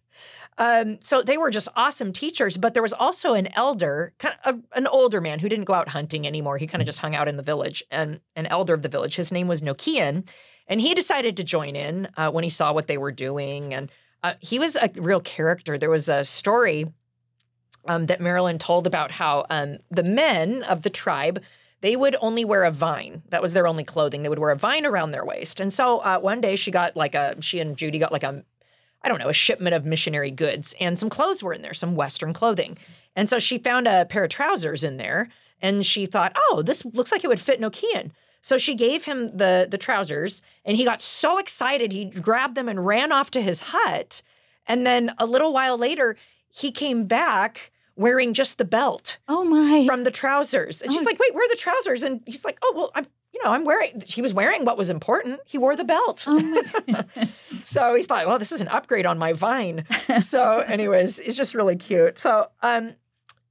um, 0.59 0.99
so 1.01 1.23
they 1.23 1.37
were 1.37 1.51
just 1.51 1.69
awesome 1.77 2.13
teachers. 2.13 2.57
But 2.57 2.75
there 2.75 2.83
was 2.83 2.95
also 2.95 3.35
an 3.35 3.49
elder, 3.55 4.15
kind 4.19 4.35
of 4.45 4.57
a, 4.57 4.79
an 4.79 4.87
older 4.87 5.21
man 5.21 5.39
who 5.39 5.49
didn't 5.49 5.67
go 5.67 5.75
out 5.75 5.91
hunting 5.91 6.27
anymore. 6.27 6.59
He 6.59 6.67
kind 6.67 6.83
of 6.83 6.87
just 6.87 6.99
hung 6.99 7.15
out 7.15 7.29
in 7.29 7.37
the 7.37 7.43
village, 7.43 7.85
and 7.91 8.21
an 8.35 8.47
elder 8.47 8.75
of 8.75 8.83
the 8.83 8.89
village. 8.89 9.17
His 9.17 9.31
name 9.31 9.47
was 9.47 9.63
Nokian, 9.63 10.27
and 10.67 10.81
he 10.81 10.95
decided 10.95 11.37
to 11.37 11.45
join 11.45 11.77
in 11.77 12.09
uh, 12.17 12.31
when 12.31 12.45
he 12.45 12.51
saw 12.51 12.73
what 12.73 12.87
they 12.87 12.99
were 12.99 13.13
doing. 13.13 13.75
And 13.75 13.91
uh, 14.23 14.35
he 14.41 14.59
was 14.59 14.77
a 14.77 14.91
real 14.97 15.21
character. 15.21 15.77
There 15.77 15.91
was 15.91 16.09
a 16.09 16.25
story 16.25 16.87
um, 17.87 18.07
that 18.07 18.23
Marilyn 18.23 18.59
told 18.59 18.87
about 18.87 19.11
how 19.11 19.45
um, 19.51 19.77
the 19.91 20.03
men 20.03 20.63
of 20.63 20.81
the 20.81 20.91
tribe 20.91 21.43
they 21.85 21.97
would 21.97 22.17
only 22.23 22.47
wear 22.47 22.65
a 22.65 22.71
vine. 22.71 23.23
That 23.29 23.43
was 23.43 23.53
their 23.53 23.69
only 23.69 23.85
clothing. 23.85 24.23
They 24.23 24.31
would 24.31 24.39
wear 24.39 24.53
a 24.53 24.57
vine 24.57 24.87
around 24.87 25.11
their 25.11 25.23
waist. 25.23 25.61
And 25.61 25.71
so 25.71 25.99
uh, 25.99 26.19
one 26.19 26.41
day 26.41 26.57
she 26.57 26.71
got 26.71 26.97
like 26.97 27.15
a 27.15 27.37
she 27.43 27.61
and 27.61 27.77
Judy 27.77 27.99
got 27.99 28.11
like 28.11 28.23
a 28.23 28.43
I 29.03 29.09
don't 29.11 29.19
know 29.19 29.29
a 29.29 29.35
shipment 29.35 29.75
of 29.75 29.85
missionary 29.85 30.31
goods 30.31 30.75
and 30.81 30.99
some 30.99 31.11
clothes 31.11 31.43
were 31.43 31.53
in 31.53 31.61
there, 31.61 31.75
some 31.75 31.95
Western 31.95 32.33
clothing. 32.33 32.79
And 33.15 33.29
so 33.29 33.39
she 33.39 33.59
found 33.59 33.87
a 33.87 34.07
pair 34.07 34.25
of 34.25 34.31
trousers 34.31 34.83
in 34.83 34.97
there, 34.97 35.29
and 35.61 35.85
she 35.85 36.07
thought, 36.07 36.35
oh, 36.49 36.63
this 36.63 36.87
looks 36.87 37.13
like 37.13 37.23
it 37.23 37.29
would 37.29 37.39
fit 37.39 37.61
Nokian. 37.61 38.13
So 38.41 38.57
she 38.57 38.75
gave 38.75 39.05
him 39.05 39.29
the 39.29 39.69
the 39.71 39.77
trousers, 39.77 40.41
and 40.65 40.79
he 40.79 40.87
got 40.87 41.03
so 41.03 41.37
excited 41.37 41.93
he 41.93 42.07
grabbed 42.07 42.55
them 42.55 42.71
and 42.71 42.87
ran 42.87 43.13
off 43.13 43.31
to 43.33 43.43
his 43.43 43.61
hut. 43.61 44.23
And 44.67 44.87
then 44.87 45.13
a 45.19 45.27
little 45.27 45.53
while 45.53 45.77
later, 45.77 46.17
he 46.49 46.71
came 46.71 47.05
back 47.05 47.73
wearing 47.97 48.35
just 48.35 48.59
the 48.59 48.65
belt 48.65 49.19
Oh 49.29 49.45
my. 49.45 49.87
from 49.87 50.05
the 50.05 50.11
trousers. 50.11 50.83
And 50.83 50.93
she's 50.93 51.03
Oh. 51.03 51.05
like, 51.05 51.19
wait, 51.19 51.35
where 51.35 51.45
are 51.45 51.49
the 51.49 51.57
trousers? 51.57 52.03
And 52.03 52.21
he's 52.27 52.45
like, 52.45 52.59
oh, 52.63 52.73
well, 52.77 52.91
I'm, 52.95 53.07
you 53.33 53.43
know, 53.45 53.53
I'm 53.53 53.65
wearing, 53.65 54.03
he 54.07 54.21
was 54.23 54.33
wearing 54.35 54.65
what 54.65 54.77
was 54.79 54.91
important. 54.91 55.41
He 55.45 55.59
wore 55.59 55.77
the 55.77 55.85
belt. 55.85 56.25
oh 56.27 56.41
my. 56.89 57.05
So 57.39 57.95
he 57.95 58.03
thought, 58.03 58.27
well, 58.27 58.39
this 58.39 58.53
is 58.53 58.61
an 58.61 58.69
upgrade 58.69 59.07
on 59.07 59.19
my 59.19 59.33
vine. 59.33 59.85
so, 60.21 60.59
anyways, 60.67 61.19
it's 61.21 61.37
just 61.37 61.55
really 61.55 61.77
cute. 61.77 62.19
So, 62.19 62.49
um, 62.63 62.95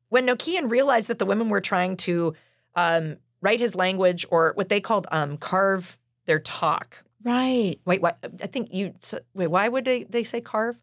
when 0.10 0.26
Nokian 0.28 0.70
realized 0.70 1.08
that 1.10 1.20
the 1.20 1.26
women 1.26 1.50
were 1.50 1.62
trying 1.62 1.98
to 1.98 2.34
um, 2.76 3.18
write 3.42 3.60
his 3.60 3.76
language 3.76 4.26
or 4.30 4.52
what 4.56 4.70
they 4.70 4.80
called 4.82 5.08
um, 5.12 5.38
carve 5.38 5.98
their 6.26 6.40
talk. 6.40 7.04
Right. 7.24 7.76
Wait, 7.86 8.02
what? 8.02 8.18
I 8.42 8.48
think 8.48 8.74
you, 8.74 8.94
wait, 9.34 9.48
why 9.48 9.68
would 9.70 9.86
they, 9.86 10.04
they 10.04 10.24
say 10.24 10.40
carve? 10.42 10.80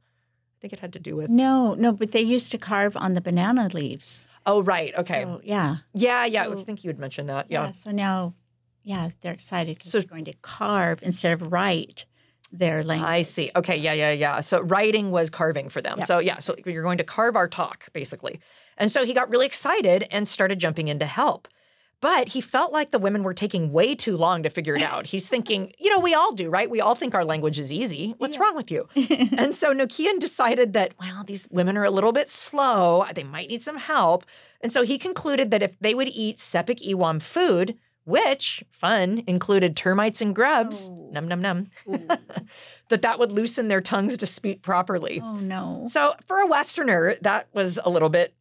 I 0.61 0.63
think 0.63 0.75
it 0.75 0.81
had 0.81 0.93
to 0.93 0.99
do 0.99 1.17
with, 1.17 1.31
No, 1.31 1.73
no, 1.73 1.91
but 1.91 2.13
they 2.13 2.21
used 2.21 2.51
to 2.51 2.59
carve 2.59 2.95
on 2.95 3.15
the 3.15 3.23
banana 3.23 3.71
leaves. 3.73 4.27
oh, 4.45 4.63
right. 4.63 4.93
Okay. 4.95 5.23
So, 5.23 5.41
yeah. 5.43 5.77
yeah, 5.95 6.27
yeah. 6.27 6.47
I 6.51 6.55
think 6.57 6.85
you 6.85 6.89
had 6.91 6.99
mentioned 6.99 7.31
that. 7.31 7.47
yeah. 7.51 7.65
Yeah. 7.65 7.71
So 7.71 7.91
now, 7.93 8.35
yeah, 8.83 9.09
they're 9.23 9.33
excited 9.33 9.83
So- 9.83 10.01
they're 10.01 10.07
going 10.09 10.27
to 10.27 10.35
carve 10.43 11.03
instead 11.03 11.33
of 11.33 11.51
write 11.51 12.05
their 12.53 12.85
language. 12.85 13.09
I 13.09 13.23
see. 13.23 13.51
Okay, 13.57 13.77
yeah, 13.79 13.95
yeah, 13.95 14.11
yeah. 14.11 14.41
So 14.41 14.61
writing 14.61 15.11
was 15.11 15.31
carving 15.31 15.71
for 15.71 15.81
them. 15.81 16.01
Yeah. 16.01 16.05
So 16.05 16.19
yeah, 16.19 16.39
so 16.41 16.55
you're 16.67 16.83
going 16.83 16.99
to 16.99 17.05
carve 17.05 17.37
our 17.37 17.49
talk, 17.49 17.87
basically. 17.95 18.39
And 18.77 18.91
so 18.93 19.07
he 19.07 19.15
got 19.15 19.31
really 19.31 19.47
excited 19.47 20.07
and 20.11 20.29
started 20.29 20.59
jumping 20.59 20.89
in 20.89 20.99
to 20.99 21.07
help. 21.07 21.49
But 22.01 22.29
he 22.29 22.41
felt 22.41 22.73
like 22.73 22.93
the 22.93 22.99
women 22.99 23.23
were 23.23 23.35
taking 23.35 23.73
way 23.73 23.95
too 23.95 24.17
long 24.17 24.43
to 24.43 24.49
figure 24.51 24.75
it 24.75 24.83
out. 24.83 25.07
He's 25.07 25.29
thinking, 25.29 25.73
you 25.79 25.91
know, 25.91 26.01
we 26.01 26.15
all 26.15 26.33
do, 26.33 26.49
right? 26.49 26.71
We 26.71 26.81
all 26.81 26.95
think 26.95 27.15
our 27.15 27.25
language 27.27 27.59
is 27.59 27.73
easy. 27.73 28.15
What's 28.17 28.39
wrong 28.39 28.57
with 28.57 28.71
you? 28.71 28.89
and 29.37 29.55
so 29.55 29.75
Nokian 29.75 30.19
decided 30.19 30.73
that, 30.73 30.95
well, 30.99 31.25
these 31.25 31.47
women 31.51 31.77
are 31.77 31.85
a 31.85 31.91
little 31.91 32.13
bit 32.13 32.31
slow. 32.31 33.05
They 33.15 33.23
might 33.25 33.49
need 33.49 33.61
some 33.61 33.77
help. 33.77 34.25
And 34.63 34.73
so 34.73 34.83
he 34.83 34.97
concluded 34.97 35.51
that 35.51 35.63
if 35.63 35.79
they 35.79 35.95
would 35.95 36.09
eat 36.09 36.39
Sepik 36.39 36.81
Iwam 36.89 37.21
food, 37.21 37.77
which, 38.05 38.65
fun, 38.71 39.23
included 39.27 39.77
termites 39.77 40.23
and 40.23 40.35
grubs, 40.35 40.89
Oh. 40.91 41.11
num 41.13 41.29
num 41.29 41.43
num, 41.43 41.67
that 42.89 43.03
that 43.03 43.19
would 43.19 43.31
loosen 43.31 43.69
their 43.69 43.81
tongues 43.83 44.17
to 44.17 44.27
speak 44.27 44.63
properly. 44.63 45.21
oh 45.23 45.35
no. 45.35 45.85
So 45.87 46.15
for 46.27 46.39
a 46.39 46.47
Westerner, 46.47 47.17
that 47.21 47.49
was 47.53 47.79
a 47.85 47.91
little 47.91 48.09
bit, 48.09 48.35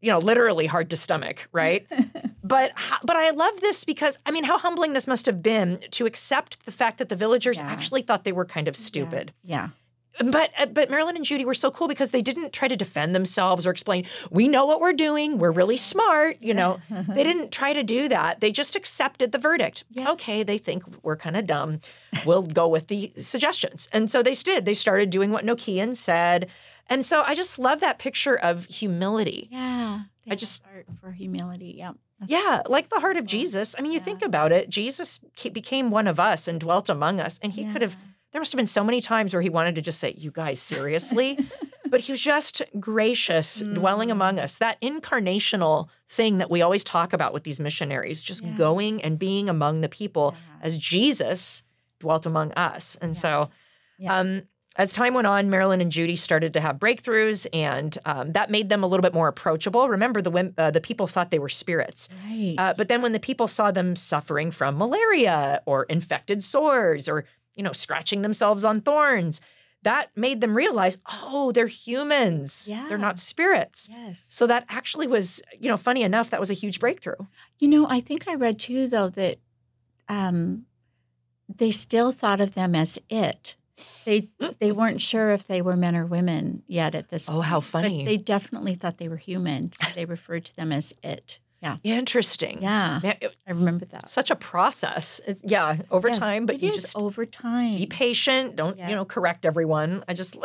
you 0.00 0.10
know, 0.10 0.18
literally 0.18 0.66
hard 0.66 0.90
to 0.90 0.96
stomach, 0.96 1.48
right? 1.52 1.86
but 2.44 2.72
but 3.02 3.16
I 3.16 3.30
love 3.30 3.60
this 3.60 3.84
because 3.84 4.18
I 4.26 4.30
mean, 4.30 4.44
how 4.44 4.58
humbling 4.58 4.92
this 4.92 5.06
must 5.06 5.26
have 5.26 5.42
been 5.42 5.80
to 5.92 6.06
accept 6.06 6.64
the 6.66 6.72
fact 6.72 6.98
that 6.98 7.08
the 7.08 7.16
villagers 7.16 7.58
Yeah. 7.60 7.66
actually 7.66 8.02
thought 8.02 8.24
they 8.24 8.32
were 8.32 8.44
kind 8.44 8.68
of 8.68 8.76
stupid. 8.76 9.32
Yeah. 9.42 9.70
But 10.18 10.50
uh, 10.58 10.64
but 10.66 10.88
Marilyn 10.88 11.16
and 11.16 11.26
Judy 11.26 11.44
were 11.44 11.52
so 11.52 11.70
cool 11.70 11.88
because 11.88 12.10
they 12.10 12.22
didn't 12.22 12.54
try 12.54 12.68
to 12.68 12.76
defend 12.76 13.14
themselves 13.14 13.66
or 13.66 13.70
explain, 13.70 14.06
we 14.30 14.48
know 14.48 14.64
what 14.64 14.80
we're 14.80 14.94
doing, 14.94 15.36
we're 15.38 15.50
really 15.50 15.76
smart, 15.76 16.38
you 16.40 16.54
know. 16.54 16.80
they 17.08 17.22
didn't 17.22 17.52
try 17.52 17.74
to 17.74 17.82
do 17.82 18.08
that. 18.08 18.40
They 18.40 18.50
just 18.50 18.76
accepted 18.76 19.32
the 19.32 19.38
verdict. 19.38 19.84
Yeah. 19.90 20.10
Okay, 20.12 20.42
they 20.42 20.56
think 20.56 20.84
we're 21.02 21.16
kind 21.18 21.36
of 21.36 21.46
dumb. 21.46 21.80
We'll 22.24 22.44
go 22.44 22.66
with 22.66 22.86
the 22.86 23.12
suggestions. 23.16 23.90
And 23.92 24.10
so 24.10 24.22
they 24.22 24.32
did. 24.32 24.64
They 24.64 24.72
started 24.74 25.10
doing 25.10 25.32
what 25.32 25.44
Nokian 25.44 25.94
said. 25.94 26.48
And 26.88 27.04
so 27.04 27.22
I 27.26 27.34
just 27.34 27.58
love 27.58 27.80
that 27.80 27.98
picture 27.98 28.34
of 28.38 28.66
humility. 28.66 29.48
Yeah. 29.50 30.00
I 30.28 30.34
just- 30.34 30.62
art 30.72 30.86
for 31.00 31.12
humility. 31.12 31.74
Yeah. 31.78 31.92
That's- 32.20 32.30
Yeah, 32.42 32.62
like 32.68 32.88
the 32.88 33.00
heart 33.00 33.16
of 33.16 33.26
Jesus. 33.26 33.74
I 33.78 33.82
mean, 33.82 33.92
you 33.92 34.00
think 34.00 34.22
about 34.22 34.50
it. 34.52 34.68
Jesus 34.70 35.18
became 35.52 35.90
one 35.90 36.06
of 36.06 36.18
us 36.18 36.48
and 36.48 36.58
dwelt 36.60 36.88
among 36.88 37.20
us. 37.20 37.38
And 37.42 37.52
he 37.52 37.64
could 37.66 37.82
have, 37.82 37.96
there 38.32 38.40
must 38.40 38.52
have 38.52 38.56
been 38.56 38.66
so 38.66 38.82
many 38.84 39.00
times 39.00 39.32
where 39.34 39.42
he 39.42 39.48
wanted 39.50 39.74
to 39.76 39.82
just 39.82 39.98
say, 40.00 40.14
You 40.16 40.30
guys, 40.30 40.60
seriously? 40.60 41.38
but 41.90 42.00
he 42.00 42.12
was 42.12 42.20
just 42.20 42.62
gracious, 42.80 43.60
dwelling 43.60 44.10
among 44.10 44.38
us. 44.38 44.58
That 44.58 44.80
incarnational 44.80 45.88
thing 46.08 46.38
that 46.38 46.50
we 46.50 46.62
always 46.62 46.82
talk 46.84 47.12
about 47.12 47.32
with 47.32 47.44
these 47.44 47.60
missionaries, 47.60 48.22
just 48.24 48.42
Yeah. 48.44 48.54
going 48.56 49.02
and 49.02 49.18
being 49.18 49.48
among 49.48 49.80
the 49.82 49.88
people 49.88 50.34
Yeah. 50.36 50.66
as 50.66 50.78
Jesus 50.78 51.62
dwelt 52.00 52.26
among 52.26 52.52
us. 52.54 52.96
And 53.00 53.16
so, 53.16 53.50
Yeah. 53.98 54.18
um, 54.18 54.42
as 54.78 54.92
time 54.92 55.14
went 55.14 55.26
on, 55.26 55.48
Marilyn 55.50 55.80
and 55.80 55.90
Judy 55.90 56.16
started 56.16 56.52
to 56.54 56.60
have 56.60 56.76
breakthroughs, 56.78 57.46
and 57.52 57.96
um, 58.04 58.32
that 58.32 58.50
made 58.50 58.68
them 58.68 58.82
a 58.82 58.86
little 58.86 59.02
bit 59.02 59.14
more 59.14 59.28
approachable. 59.28 59.88
Remember, 59.88 60.20
the 60.22 60.52
uh, 60.58 60.70
the 60.70 60.80
people 60.80 61.06
thought 61.06 61.30
they 61.30 61.38
were 61.38 61.48
spirits, 61.48 62.08
Right. 62.28 62.54
uh, 62.58 62.74
but 62.76 62.88
then 62.88 63.02
when 63.02 63.12
the 63.12 63.20
people 63.20 63.48
saw 63.48 63.70
them 63.70 63.96
suffering 63.96 64.50
from 64.50 64.76
malaria 64.78 65.62
or 65.66 65.84
infected 65.84 66.42
sores 66.42 67.08
or 67.08 67.24
you 67.54 67.62
know 67.62 67.72
scratching 67.72 68.22
themselves 68.22 68.64
on 68.64 68.80
thorns, 68.82 69.40
that 69.82 70.10
made 70.16 70.40
them 70.40 70.56
realize, 70.56 70.98
oh, 71.10 71.52
they're 71.52 71.66
humans. 71.68 72.66
Yeah. 72.68 72.86
They're 72.88 72.98
not 72.98 73.18
spirits. 73.18 73.88
yes. 73.90 74.18
So 74.28 74.46
that 74.46 74.64
actually 74.68 75.06
was, 75.06 75.40
you 75.60 75.68
know, 75.70 75.76
funny 75.76 76.02
enough, 76.02 76.28
that 76.30 76.40
was 76.40 76.50
a 76.50 76.54
huge 76.54 76.80
breakthrough. 76.80 77.14
You 77.58 77.68
know, 77.68 77.86
I 77.88 78.00
think 78.00 78.26
I 78.26 78.34
read 78.34 78.58
too, 78.58 78.88
though, 78.88 79.08
that 79.10 79.38
um, 80.08 80.66
they 81.54 81.70
still 81.70 82.10
thought 82.12 82.40
of 82.40 82.54
them 82.54 82.74
as 82.74 82.98
it. 83.08 83.54
They 84.04 84.28
they 84.58 84.72
weren't 84.72 85.00
sure 85.00 85.32
if 85.32 85.46
they 85.46 85.60
were 85.60 85.76
men 85.76 85.96
or 85.96 86.06
women 86.06 86.62
yet 86.66 86.94
at 86.94 87.08
this. 87.10 87.28
Oh, 87.30 87.40
how 87.42 87.60
funny. 87.60 88.04
But 88.04 88.10
they 88.10 88.16
definitely 88.16 88.74
thought 88.74 88.98
they 88.98 89.08
were 89.08 89.16
human. 89.16 89.70
So 89.72 89.88
they 89.94 90.04
referred 90.06 90.44
to 90.46 90.56
them 90.56 90.72
as 90.72 90.94
it. 91.02 91.38
Yeah, 91.62 91.78
Interesting. 91.82 92.62
yeah. 92.62 93.00
Man, 93.02 93.16
it- 93.20 93.34
I 93.46 93.50
remember 93.50 93.86
that. 93.86 94.08
such 94.08 94.30
a 94.30 94.36
process. 94.36 95.20
It- 95.26 95.38
yeah, 95.42 95.78
over 95.90 96.08
Yes, 96.08 96.18
time, 96.18 96.46
but 96.46 96.62
you 96.62 96.70
just 96.72 96.96
over 96.96 97.26
time. 97.26 97.76
be 97.76 97.86
patient. 97.86 98.56
Don't, 98.56 98.76
Yeah. 98.78 98.90
you 98.90 98.94
know, 98.94 99.04
correct 99.04 99.44
everyone. 99.44 100.04
I 100.06 100.14
just. 100.14 100.36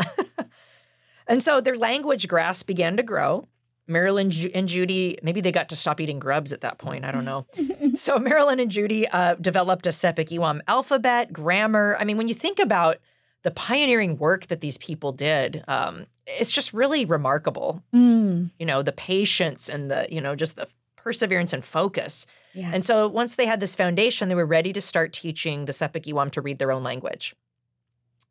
and 1.28 1.44
so 1.44 1.62
their 1.62 1.76
language 1.76 2.28
grasp 2.28 2.66
began 2.68 2.98
to 2.98 3.04
grow. 3.04 3.48
Marilyn 3.88 4.32
and 4.54 4.68
Judy, 4.70 5.18
maybe 5.22 5.42
they 5.42 5.52
got 5.52 5.70
to 5.70 5.76
stop 5.76 6.00
eating 6.00 6.18
grubs 6.18 6.54
at 6.54 6.62
that 6.62 6.78
point. 6.78 7.04
I 7.04 7.12
don't 7.12 7.26
know. 7.26 7.46
so 7.94 8.18
Marilyn 8.18 8.60
and 8.60 8.72
Judy 8.72 9.08
uh, 9.08 9.36
developed 9.36 9.86
a 9.86 9.90
Sepik 9.90 10.30
Iwam 10.30 10.62
alphabet, 10.68 11.34
grammar. 11.34 11.98
I 12.00 12.06
mean, 12.06 12.16
when 12.18 12.28
you 12.30 12.34
think 12.34 12.58
about 12.60 12.98
the 13.44 13.52
pioneering 13.52 14.18
work 14.18 14.48
that 14.48 14.62
these 14.62 14.78
people 14.78 15.12
did, 15.12 15.64
um, 15.68 16.06
it's 16.28 16.52
just 16.52 16.74
really 16.74 17.06
remarkable. 17.06 17.82
Mm, 17.94 18.52
You 18.60 18.66
know, 18.66 18.82
the 18.84 18.92
patience 18.92 19.68
and 19.70 19.90
the, 19.90 20.08
you 20.12 20.22
know, 20.22 20.36
just 20.36 20.56
the 20.58 20.68
perseverance 20.96 21.52
and 21.52 21.64
focus. 21.64 22.28
yeah. 22.54 22.70
And 22.74 22.86
so 22.86 23.08
once 23.08 23.36
they 23.36 23.48
had 23.48 23.60
this 23.60 23.76
foundation, 23.76 24.28
they 24.30 24.36
were 24.36 24.46
ready 24.46 24.72
to 24.74 24.82
start 24.82 25.14
teaching 25.14 25.66
the 25.66 25.72
Sepik 25.72 26.06
Iwam 26.06 26.30
to 26.32 26.42
read 26.42 26.60
their 26.60 26.72
own 26.72 26.84
language. 26.84 27.34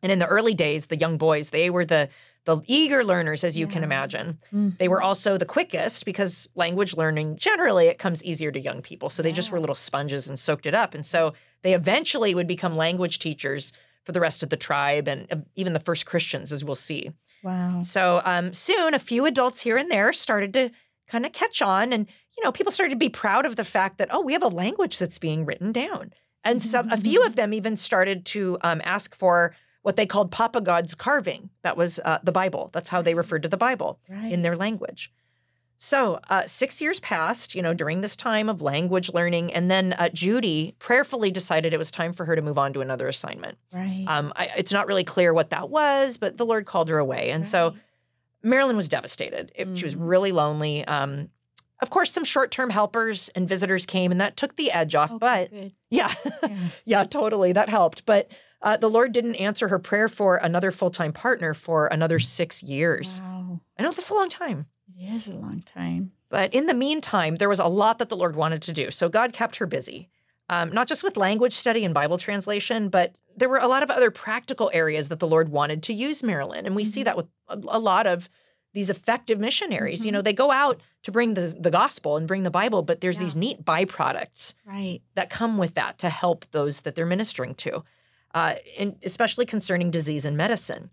And 0.02 0.12
in 0.12 0.18
the 0.20 0.26
early 0.26 0.54
days, 0.54 0.86
the 0.86 0.96
young 0.96 1.18
boys, 1.18 1.50
they 1.50 1.70
were 1.70 1.84
the 1.84 2.08
the 2.46 2.62
eager 2.66 3.04
learners, 3.04 3.44
as 3.44 3.58
you 3.58 3.66
can 3.66 3.84
imagine. 3.84 4.38
They 4.50 4.56
Mm-hmm. 4.56 4.88
were 4.90 5.02
also 5.02 5.36
the 5.36 5.44
quickest 5.44 6.06
because 6.06 6.48
language 6.54 6.96
learning 6.96 7.36
generally 7.36 7.88
it 7.88 7.98
comes 7.98 8.24
easier 8.24 8.50
to 8.50 8.58
young 8.58 8.80
people. 8.80 9.10
So 9.10 9.22
they 9.22 9.30
just 9.32 9.52
were 9.52 9.60
little 9.60 9.74
sponges 9.74 10.26
and 10.26 10.38
soaked 10.38 10.64
it 10.64 10.74
up. 10.74 10.94
And 10.94 11.04
so 11.04 11.34
they 11.60 11.74
eventually 11.74 12.34
would 12.34 12.46
become 12.46 12.76
language 12.78 13.18
teachers 13.18 13.74
for 14.04 14.12
the 14.12 14.20
rest 14.20 14.42
of 14.42 14.50
the 14.50 14.56
tribe 14.56 15.08
and 15.08 15.26
uh, 15.30 15.36
even 15.56 15.72
the 15.72 15.78
first 15.80 16.06
Christians, 16.06 16.52
as 16.52 16.64
we'll 16.64 16.74
see. 16.74 17.10
Wow. 17.42 17.80
So 17.82 18.20
um, 18.24 18.52
soon, 18.52 18.94
a 18.94 18.98
few 18.98 19.26
adults 19.26 19.62
here 19.62 19.76
and 19.76 19.90
there 19.90 20.12
started 20.12 20.52
to 20.54 20.70
kind 21.08 21.24
of 21.26 21.32
catch 21.32 21.60
on, 21.62 21.92
and 21.92 22.06
you 22.36 22.44
know, 22.44 22.52
people 22.52 22.72
started 22.72 22.90
to 22.90 22.96
be 22.96 23.08
proud 23.08 23.46
of 23.46 23.56
the 23.56 23.64
fact 23.64 23.98
that 23.98 24.08
oh, 24.12 24.20
we 24.22 24.32
have 24.32 24.42
a 24.42 24.48
language 24.48 24.98
that's 24.98 25.18
being 25.18 25.44
written 25.44 25.72
down, 25.72 26.12
and 26.44 26.62
some 26.62 26.90
a 26.90 26.96
few 26.96 27.24
of 27.24 27.36
them 27.36 27.52
even 27.52 27.76
started 27.76 28.24
to 28.26 28.58
um, 28.62 28.80
ask 28.84 29.14
for 29.14 29.54
what 29.82 29.96
they 29.96 30.04
called 30.06 30.30
Papa 30.30 30.60
God's 30.60 30.94
carving. 30.94 31.48
That 31.62 31.76
was 31.76 31.98
uh, 32.04 32.18
the 32.22 32.32
Bible. 32.32 32.68
That's 32.72 32.90
how 32.90 33.00
they 33.00 33.14
referred 33.14 33.42
to 33.44 33.48
the 33.48 33.56
Bible 33.56 33.98
Right. 34.08 34.30
in 34.30 34.42
their 34.42 34.54
language. 34.56 35.10
So 35.82 36.20
uh, 36.28 36.44
six 36.44 36.82
years 36.82 37.00
passed, 37.00 37.54
you 37.54 37.62
know, 37.62 37.72
during 37.72 38.02
this 38.02 38.14
time 38.14 38.50
of 38.50 38.60
language 38.60 39.14
learning, 39.14 39.54
and 39.54 39.70
then 39.70 39.94
uh, 39.94 40.10
Judy 40.12 40.74
prayerfully 40.78 41.30
decided 41.30 41.72
it 41.72 41.78
was 41.78 41.90
time 41.90 42.12
for 42.12 42.26
her 42.26 42.36
to 42.36 42.42
move 42.42 42.58
on 42.58 42.74
to 42.74 42.82
another 42.82 43.08
assignment. 43.08 43.56
right. 43.72 44.04
Um, 44.06 44.30
I, 44.36 44.50
it's 44.58 44.72
not 44.72 44.86
really 44.86 45.04
clear 45.04 45.32
what 45.32 45.48
that 45.50 45.70
was, 45.70 46.18
but 46.18 46.36
the 46.36 46.44
Lord 46.44 46.66
called 46.66 46.90
her 46.90 46.98
away. 46.98 47.30
And 47.30 47.46
so 47.46 47.70
Right. 47.70 47.78
Marilyn 48.42 48.76
was 48.76 48.88
devastated. 48.88 49.52
It- 49.54 49.78
She 49.78 49.84
was 49.84 49.94
Mm. 49.96 50.08
really 50.08 50.32
lonely. 50.32 50.84
Um, 50.84 51.30
of 51.80 51.88
course, 51.88 52.12
some 52.12 52.24
short 52.24 52.50
term 52.50 52.68
helpers 52.68 53.30
and 53.30 53.48
visitors 53.48 53.86
came, 53.86 54.12
and 54.12 54.20
that 54.20 54.36
took 54.36 54.56
the 54.56 54.70
edge 54.72 54.94
off. 54.94 55.10
Okay, 55.12 55.18
but 55.18 55.50
good. 55.50 55.72
yeah, 55.90 56.12
Yeah. 56.42 56.58
yeah, 56.84 57.04
totally. 57.04 57.52
That 57.52 57.70
helped. 57.70 58.04
But 58.04 58.30
uh, 58.60 58.76
the 58.76 58.90
Lord 58.90 59.12
didn't 59.12 59.36
answer 59.36 59.68
her 59.68 59.78
prayer 59.78 60.08
for 60.08 60.36
another 60.36 60.70
full 60.70 60.90
time 60.90 61.14
partner 61.14 61.54
for 61.54 61.86
another 61.86 62.18
six 62.18 62.62
years. 62.62 63.22
Wow. 63.22 63.60
I 63.78 63.82
know 63.82 63.92
that's 63.92 64.10
a 64.10 64.14
long 64.14 64.28
time. 64.28 64.66
It 65.00 65.08
is 65.14 65.26
a 65.26 65.32
long 65.32 65.60
time. 65.60 66.12
But 66.28 66.52
in 66.54 66.66
the 66.66 66.74
meantime, 66.74 67.36
there 67.36 67.48
was 67.48 67.58
a 67.58 67.66
lot 67.66 67.98
that 67.98 68.08
the 68.08 68.16
Lord 68.16 68.36
wanted 68.36 68.62
to 68.62 68.72
do. 68.72 68.90
So 68.90 69.08
God 69.08 69.32
kept 69.32 69.56
her 69.56 69.66
busy, 69.66 70.08
um, 70.48 70.70
not 70.72 70.86
just 70.88 71.02
with 71.02 71.16
language 71.16 71.54
study 71.54 71.84
and 71.84 71.94
Bible 71.94 72.18
translation, 72.18 72.88
but 72.88 73.16
there 73.36 73.48
were 73.48 73.58
a 73.58 73.66
lot 73.66 73.82
of 73.82 73.90
other 73.90 74.10
practical 74.10 74.70
areas 74.74 75.08
that 75.08 75.18
the 75.18 75.26
Lord 75.26 75.48
wanted 75.48 75.82
to 75.84 75.94
use 75.94 76.22
Marilyn. 76.22 76.66
And 76.66 76.76
we 76.76 76.84
see 76.84 77.02
that 77.04 77.16
with 77.16 77.26
a, 77.48 77.56
a 77.68 77.78
lot 77.78 78.06
of 78.06 78.28
these 78.72 78.90
effective 78.90 79.40
missionaries. 79.40 80.06
You 80.06 80.12
know, 80.12 80.22
they 80.22 80.32
go 80.32 80.52
out 80.52 80.80
to 81.02 81.10
bring 81.10 81.34
the, 81.34 81.56
the 81.58 81.70
gospel 81.70 82.16
and 82.16 82.28
bring 82.28 82.44
the 82.44 82.50
Bible, 82.50 82.82
but 82.82 83.00
there's 83.00 83.18
Yeah. 83.18 83.24
these 83.24 83.34
neat 83.36 83.64
byproducts 83.64 84.54
Right. 84.64 85.00
that 85.16 85.30
come 85.30 85.58
with 85.58 85.74
that 85.74 85.98
to 85.98 86.10
help 86.10 86.48
those 86.52 86.82
that 86.82 86.94
they're 86.94 87.06
ministering 87.06 87.54
to, 87.56 87.82
uh, 88.34 88.54
and 88.78 88.96
especially 89.02 89.46
concerning 89.46 89.90
disease 89.90 90.24
and 90.24 90.36
medicine. 90.36 90.90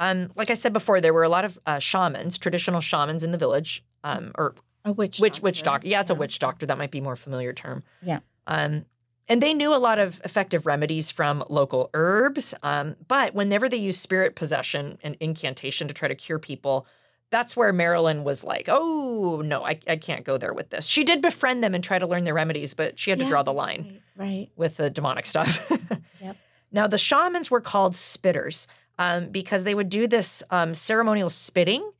Um, 0.00 0.32
like 0.34 0.50
I 0.50 0.54
said 0.54 0.72
before, 0.72 1.00
there 1.00 1.12
were 1.14 1.22
a 1.22 1.28
lot 1.28 1.44
of 1.44 1.58
uh, 1.66 1.78
shamans, 1.78 2.38
traditional 2.38 2.80
shamans 2.80 3.22
in 3.22 3.30
the 3.30 3.38
village, 3.38 3.84
um, 4.02 4.32
or 4.36 4.54
A 4.84 4.92
witch. 4.92 5.20
witch 5.20 5.40
witch 5.42 5.58
doctor. 5.62 5.64
doctor. 5.84 5.88
Yeah, 5.88 6.00
it's 6.00 6.10
a 6.10 6.14
witch 6.14 6.38
doctor. 6.38 6.66
That 6.66 6.78
might 6.78 6.90
be 6.90 6.98
a 6.98 7.02
more 7.02 7.16
familiar 7.16 7.52
term. 7.52 7.82
Yeah. 8.02 8.20
Um, 8.46 8.86
and 9.28 9.40
they 9.40 9.54
knew 9.54 9.72
a 9.72 9.78
lot 9.78 9.98
of 10.00 10.20
effective 10.24 10.66
remedies 10.66 11.10
from 11.12 11.44
local 11.48 11.90
herbs. 11.94 12.52
Um, 12.64 12.96
but 13.06 13.32
whenever 13.34 13.68
they 13.68 13.76
used 13.76 14.00
spirit 14.00 14.34
possession 14.34 14.98
and 15.04 15.16
incantation 15.20 15.86
to 15.86 15.94
try 15.94 16.08
to 16.08 16.16
cure 16.16 16.38
people, 16.40 16.86
that's 17.30 17.56
where 17.56 17.72
Marilyn 17.72 18.24
was 18.24 18.42
like, 18.42 18.64
"Oh 18.68 19.40
no, 19.44 19.64
I, 19.64 19.78
I 19.86 19.94
can't 19.96 20.24
go 20.24 20.36
there 20.36 20.52
with 20.52 20.70
this." 20.70 20.86
She 20.86 21.04
did 21.04 21.22
befriend 21.22 21.62
them 21.62 21.74
and 21.76 21.84
try 21.84 21.98
to 22.00 22.06
learn 22.08 22.24
their 22.24 22.34
remedies, 22.34 22.74
but 22.74 22.98
she 22.98 23.10
had 23.10 23.18
to 23.20 23.24
Yeah, 23.26 23.28
draw 23.30 23.42
the 23.44 23.52
line 23.52 24.00
Right. 24.16 24.26
right. 24.26 24.48
with 24.56 24.78
the 24.78 24.88
demonic 24.90 25.26
stuff. 25.26 25.70
Yep. 26.20 26.36
Now, 26.72 26.86
the 26.86 26.98
shamans 26.98 27.50
were 27.50 27.60
called 27.60 27.92
spitters 27.94 28.66
um, 29.00 29.30
because 29.30 29.64
they 29.64 29.74
would 29.74 29.88
do 29.88 30.06
this 30.06 30.42
um, 30.50 30.74
ceremonial 30.74 31.30
spitting. 31.30 31.90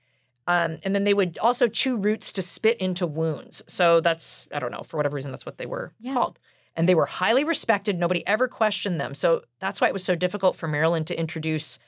Um, 0.47 0.79
and 0.83 0.95
then 0.95 1.05
they 1.05 1.15
would 1.15 1.39
also 1.39 1.67
chew 1.67 1.97
roots 1.97 2.31
to 2.33 2.43
spit 2.43 2.77
into 2.79 3.07
wounds. 3.07 3.63
So 3.67 4.01
that's, 4.01 4.47
I 4.53 4.59
don't 4.59 4.71
know, 4.71 4.83
for 4.83 4.97
whatever 4.99 5.15
reason, 5.15 5.31
that's 5.31 5.47
what 5.47 5.59
they 5.59 5.67
were 5.67 5.93
Yeah. 5.99 6.13
called. 6.15 6.39
And 6.77 6.89
they 6.89 6.95
were 6.95 7.07
highly 7.07 7.43
respected. 7.43 7.99
Nobody 7.99 8.27
ever 8.27 8.49
questioned 8.49 9.01
them. 9.01 9.15
So 9.15 9.43
that's 9.61 9.81
why 9.81 9.89
it 9.89 9.93
was 9.93 10.05
so 10.05 10.15
difficult 10.15 10.57
for 10.57 10.69
Marilyn 10.69 11.05
to 11.07 11.19
introduce 11.19 11.79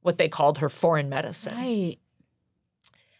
what 0.00 0.16
they 0.16 0.28
called 0.28 0.58
her 0.58 0.68
foreign 0.68 1.08
medicine. 1.08 1.56
Right. 1.56 1.96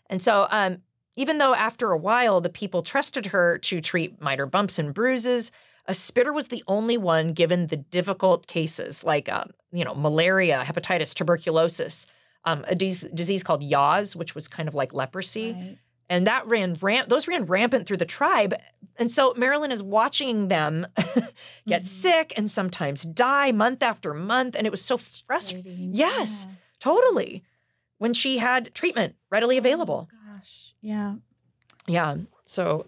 And 0.08 0.22
so, 0.22 0.46
um, 0.50 0.78
even 1.16 1.38
though 1.38 1.54
after 1.54 1.92
a 1.92 1.96
while 1.98 2.40
the 2.40 2.48
people 2.48 2.82
trusted 2.82 3.26
her 3.26 3.58
to 3.58 3.80
treat 3.80 4.20
minor 4.20 4.46
bumps 4.46 4.78
and 4.78 4.94
bruises, 4.94 5.52
a 5.86 5.94
spitter 5.94 6.32
was 6.32 6.48
the 6.48 6.62
only 6.66 6.96
one 6.96 7.32
given 7.32 7.66
the 7.68 7.76
difficult 7.76 8.46
cases 8.46 9.04
like, 9.04 9.28
um, 9.30 9.50
you 9.72 9.84
know, 9.84 9.94
malaria, 9.94 10.62
hepatitis, 10.66 11.14
tuberculosis, 11.14 12.06
um, 12.44 12.64
a 12.68 12.74
dis- 12.74 13.08
disease 13.14 13.42
called 13.42 13.62
yaws, 13.62 14.14
which 14.16 14.34
was 14.34 14.48
kind 14.48 14.68
of 14.68 14.74
like 14.74 14.92
leprosy, 14.94 15.52
Right. 15.52 15.78
and 16.08 16.26
that 16.26 16.46
ran 16.46 16.74
ramp. 16.80 17.08
Those 17.08 17.26
ran 17.28 17.44
rampant 17.46 17.86
through 17.86 17.96
the 17.98 18.04
tribe, 18.06 18.54
and 18.98 19.10
so 19.10 19.34
Marilyn 19.36 19.72
is 19.72 19.82
watching 19.82 20.48
them 20.48 20.86
get 21.66 21.82
Mhm. 21.82 21.86
sick 21.86 22.32
and 22.36 22.50
sometimes 22.50 23.02
die 23.02 23.52
month 23.52 23.82
after 23.82 24.14
month, 24.14 24.54
and 24.56 24.66
it 24.66 24.70
was 24.70 24.84
so 24.84 24.96
frustrating. 24.96 25.62
Frustrating. 25.64 25.90
Yes. 25.94 26.46
Yeah. 26.48 26.54
Totally, 26.80 27.42
when 27.98 28.12
she 28.12 28.38
had 28.38 28.74
treatment 28.74 29.16
readily 29.30 29.56
available. 29.56 30.08
Oh, 30.12 30.34
gosh. 30.36 30.74
Yeah. 30.82 31.14
Yeah. 31.86 32.16
So 32.44 32.84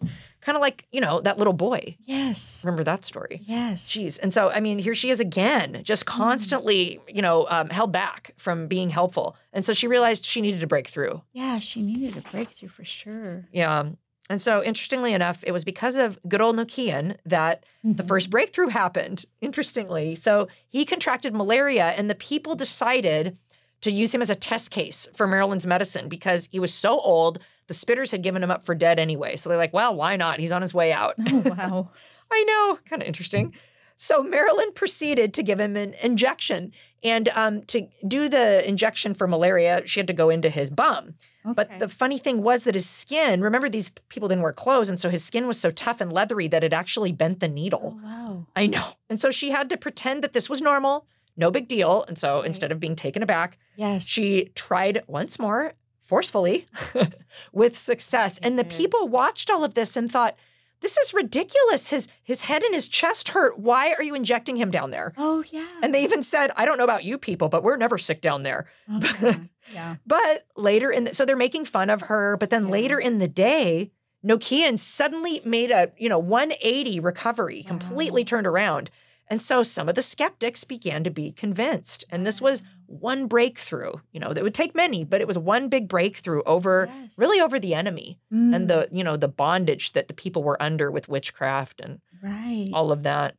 kind 0.47 0.57
of 0.57 0.63
like, 0.63 0.87
you 0.93 1.01
know, 1.01 1.21
that 1.21 1.39
little 1.39 1.53
boy. 1.53 1.97
Yes. 2.05 2.63
Remember 2.65 2.85
that 2.85 3.05
story? 3.05 3.43
Yes. 3.45 3.91
Jeez. 3.91 4.19
And 4.23 4.33
so, 4.33 4.49
I 4.51 4.61
mean, 4.61 4.79
here 4.79 4.95
she 4.95 5.11
is 5.11 5.19
again, 5.19 5.81
just 5.83 6.07
constantly, 6.07 7.01
you 7.09 7.21
know, 7.21 7.47
um, 7.51 7.69
held 7.69 7.91
back 7.93 8.33
from 8.37 8.69
being 8.69 8.91
helpful. 8.91 9.37
And 9.53 9.65
so 9.65 9.73
she 9.73 9.89
realized 9.89 10.25
she 10.25 10.41
needed 10.41 10.63
a 10.63 10.67
breakthrough. 10.69 11.21
Yeah, 11.33 11.59
she 11.59 11.83
needed 11.83 12.17
a 12.17 12.21
breakthrough 12.31 12.69
for 12.69 12.85
sure. 12.85 13.47
Yeah. 13.53 13.91
And 14.31 14.41
so, 14.41 14.63
interestingly 14.63 15.13
enough, 15.13 15.43
it 15.47 15.53
was 15.53 15.65
because 15.65 15.97
of 15.97 16.19
good 16.29 16.41
old 16.41 16.57
Nokian 16.57 17.17
that 17.27 17.65
the 17.85 18.03
Mhm. 18.03 18.09
first 18.09 18.31
breakthrough 18.31 18.69
happened, 18.69 19.25
interestingly. 19.41 20.15
So 20.15 20.49
he 20.69 20.85
contracted 20.85 21.35
malaria, 21.35 21.87
and 21.97 22.09
the 22.11 22.15
people 22.15 22.55
decided 22.55 23.37
to 23.83 23.91
use 23.91 24.15
him 24.15 24.23
as 24.23 24.31
a 24.31 24.35
test 24.35 24.71
case 24.71 25.07
for 25.15 25.27
Marilyn's 25.27 25.67
medicine 25.67 26.09
because 26.09 26.49
he 26.53 26.59
was 26.59 26.73
so 26.73 27.01
old. 27.01 27.39
The 27.69 27.75
spitters 27.75 28.13
had 28.13 28.23
given 28.23 28.43
him 28.43 28.51
up 28.51 28.65
for 28.65 28.75
dead 28.75 28.99
anyway. 28.99 29.37
So 29.37 29.49
they're 29.49 29.59
like, 29.59 29.73
well, 29.73 29.95
why 29.95 30.17
not? 30.17 30.39
He's 30.39 30.53
on 30.53 30.63
his 30.63 30.73
way 30.75 30.93
out. 30.93 31.15
Oh, 31.29 31.43
wow. 31.57 31.91
I 32.31 32.43
know, 32.45 32.79
kind 32.89 33.03
of 33.03 33.07
interesting. 33.09 33.55
So 33.97 34.23
Marilyn 34.23 34.73
proceeded 34.73 35.33
to 35.35 35.43
give 35.43 35.59
him 35.59 35.75
an 35.77 35.95
injection. 36.03 36.73
And 37.03 37.29
um, 37.31 37.63
to 37.65 37.89
do 38.07 38.29
the 38.29 38.67
injection 38.69 39.15
for 39.15 39.27
malaria, 39.27 39.83
she 39.87 40.01
had 40.01 40.07
to 40.09 40.13
go 40.13 40.29
into 40.29 40.51
his 40.51 40.71
bum. 40.71 41.15
But 41.45 41.79
the 41.79 41.89
funny 41.89 42.19
thing 42.19 42.43
was 42.43 42.65
that 42.65 42.75
his 42.75 42.89
skin, 42.89 43.41
remember, 43.41 43.69
these 43.69 43.91
people 44.09 44.29
didn't 44.29 44.43
wear 44.43 44.53
clothes. 44.53 44.89
And 44.89 44.99
so 44.99 45.09
his 45.09 45.25
skin 45.25 45.47
was 45.47 45.59
so 45.59 45.71
tough 45.71 46.01
and 46.01 46.13
leathery 46.13 46.49
that 46.49 46.65
it 46.65 46.73
actually 46.73 47.13
bent 47.13 47.39
the 47.39 47.47
needle. 47.49 47.97
Oh, 47.97 48.05
wow. 48.05 48.47
I 48.57 48.67
know. 48.67 48.85
And 49.09 49.21
so 49.21 49.31
she 49.31 49.51
had 49.51 49.69
to 49.71 49.77
pretend 49.77 50.23
that 50.25 50.33
this 50.33 50.51
was 50.51 50.61
normal, 50.61 51.07
no 51.37 51.53
big 51.53 51.69
deal. 51.69 52.05
And 52.09 52.19
so 52.19 52.43
instead 52.43 52.73
of 52.73 52.81
being 52.81 52.97
taken 52.97 53.23
aback, 53.23 53.59
Yes. 53.77 54.05
she 54.07 54.51
tried 54.57 55.03
once 55.07 55.39
more, 55.39 55.75
forcefully, 56.07 56.67
with 57.53 57.77
success. 57.77 58.39
And 58.39 58.59
the 58.59 58.65
mm-hmm. 58.65 58.77
people 58.77 59.09
watched 59.09 59.51
all 59.51 59.65
of 59.65 59.75
this 59.75 59.97
and 59.97 60.11
thought, 60.11 60.37
this 60.81 60.97
is 60.99 61.15
ridiculous. 61.15 61.89
His 61.89 62.07
his 62.23 62.43
head 62.43 62.63
and 62.63 62.75
his 62.75 62.87
chest 62.87 63.31
hurt. 63.31 63.59
Why 63.59 63.93
are 63.95 64.03
you 64.03 64.15
injecting 64.15 64.57
him 64.57 64.71
down 64.71 64.91
there? 64.91 65.15
oh, 65.17 65.43
yeah. 65.51 65.67
And 65.83 65.95
they 65.95 66.05
even 66.05 66.23
said, 66.23 66.51
I 66.57 66.65
don't 66.65 66.79
know 66.79 66.85
about 66.85 67.03
you 67.03 67.19
people, 67.19 67.49
but 67.49 67.63
we're 67.63 67.77
never 67.77 67.99
sick 67.99 68.21
down 68.21 68.43
there. 68.43 68.67
Oh, 68.89 69.41
yeah. 69.73 69.97
But 70.07 70.47
later 70.55 70.91
in 70.91 71.05
the, 71.05 71.15
so 71.15 71.25
they're 71.25 71.35
making 71.35 71.65
fun 71.65 71.91
of 71.91 72.03
her, 72.03 72.37
but 72.37 72.51
then 72.51 72.67
Yeah. 72.67 72.73
later 72.73 73.01
in 73.01 73.19
the 73.19 73.29
day, 73.29 73.91
Nokian 74.25 74.79
suddenly 74.79 75.41
made 75.45 75.71
a, 75.71 75.93
you 75.97 76.09
know, 76.09 76.19
180 76.19 77.01
recovery, 77.01 77.63
completely 77.63 78.23
turned 78.25 78.47
around. 78.47 78.91
And 79.29 79.43
so 79.43 79.63
some 79.63 79.89
of 79.89 79.95
the 79.97 80.03
skeptics 80.03 80.65
began 80.65 81.03
to 81.05 81.11
be 81.11 81.33
convinced. 81.33 82.05
And 82.11 82.25
this 82.27 82.41
was 82.41 82.63
one 82.87 83.27
breakthrough, 83.27 83.95
you 84.13 84.21
know, 84.21 84.33
that 84.33 84.45
would 84.45 84.55
take 84.55 84.75
many, 84.75 85.03
but 85.05 85.21
it 85.21 85.27
was 85.27 85.37
one 85.37 85.69
big 85.69 85.89
breakthrough 85.89 86.43
over 86.47 86.89
Yes. 86.89 87.19
really 87.19 87.41
over 87.41 87.59
the 87.59 87.75
enemy 87.75 88.21
Mm, 88.33 88.55
and 88.55 88.69
the, 88.69 88.89
you 88.93 89.03
know, 89.03 89.17
the 89.17 89.29
bondage 89.29 89.93
that 89.93 90.07
the 90.09 90.15
people 90.15 90.43
were 90.45 90.61
under 90.63 90.91
with 90.91 91.09
witchcraft 91.09 91.81
and 91.81 92.01
right. 92.23 92.71
all 92.73 92.93
of 92.93 93.03
that. 93.03 93.35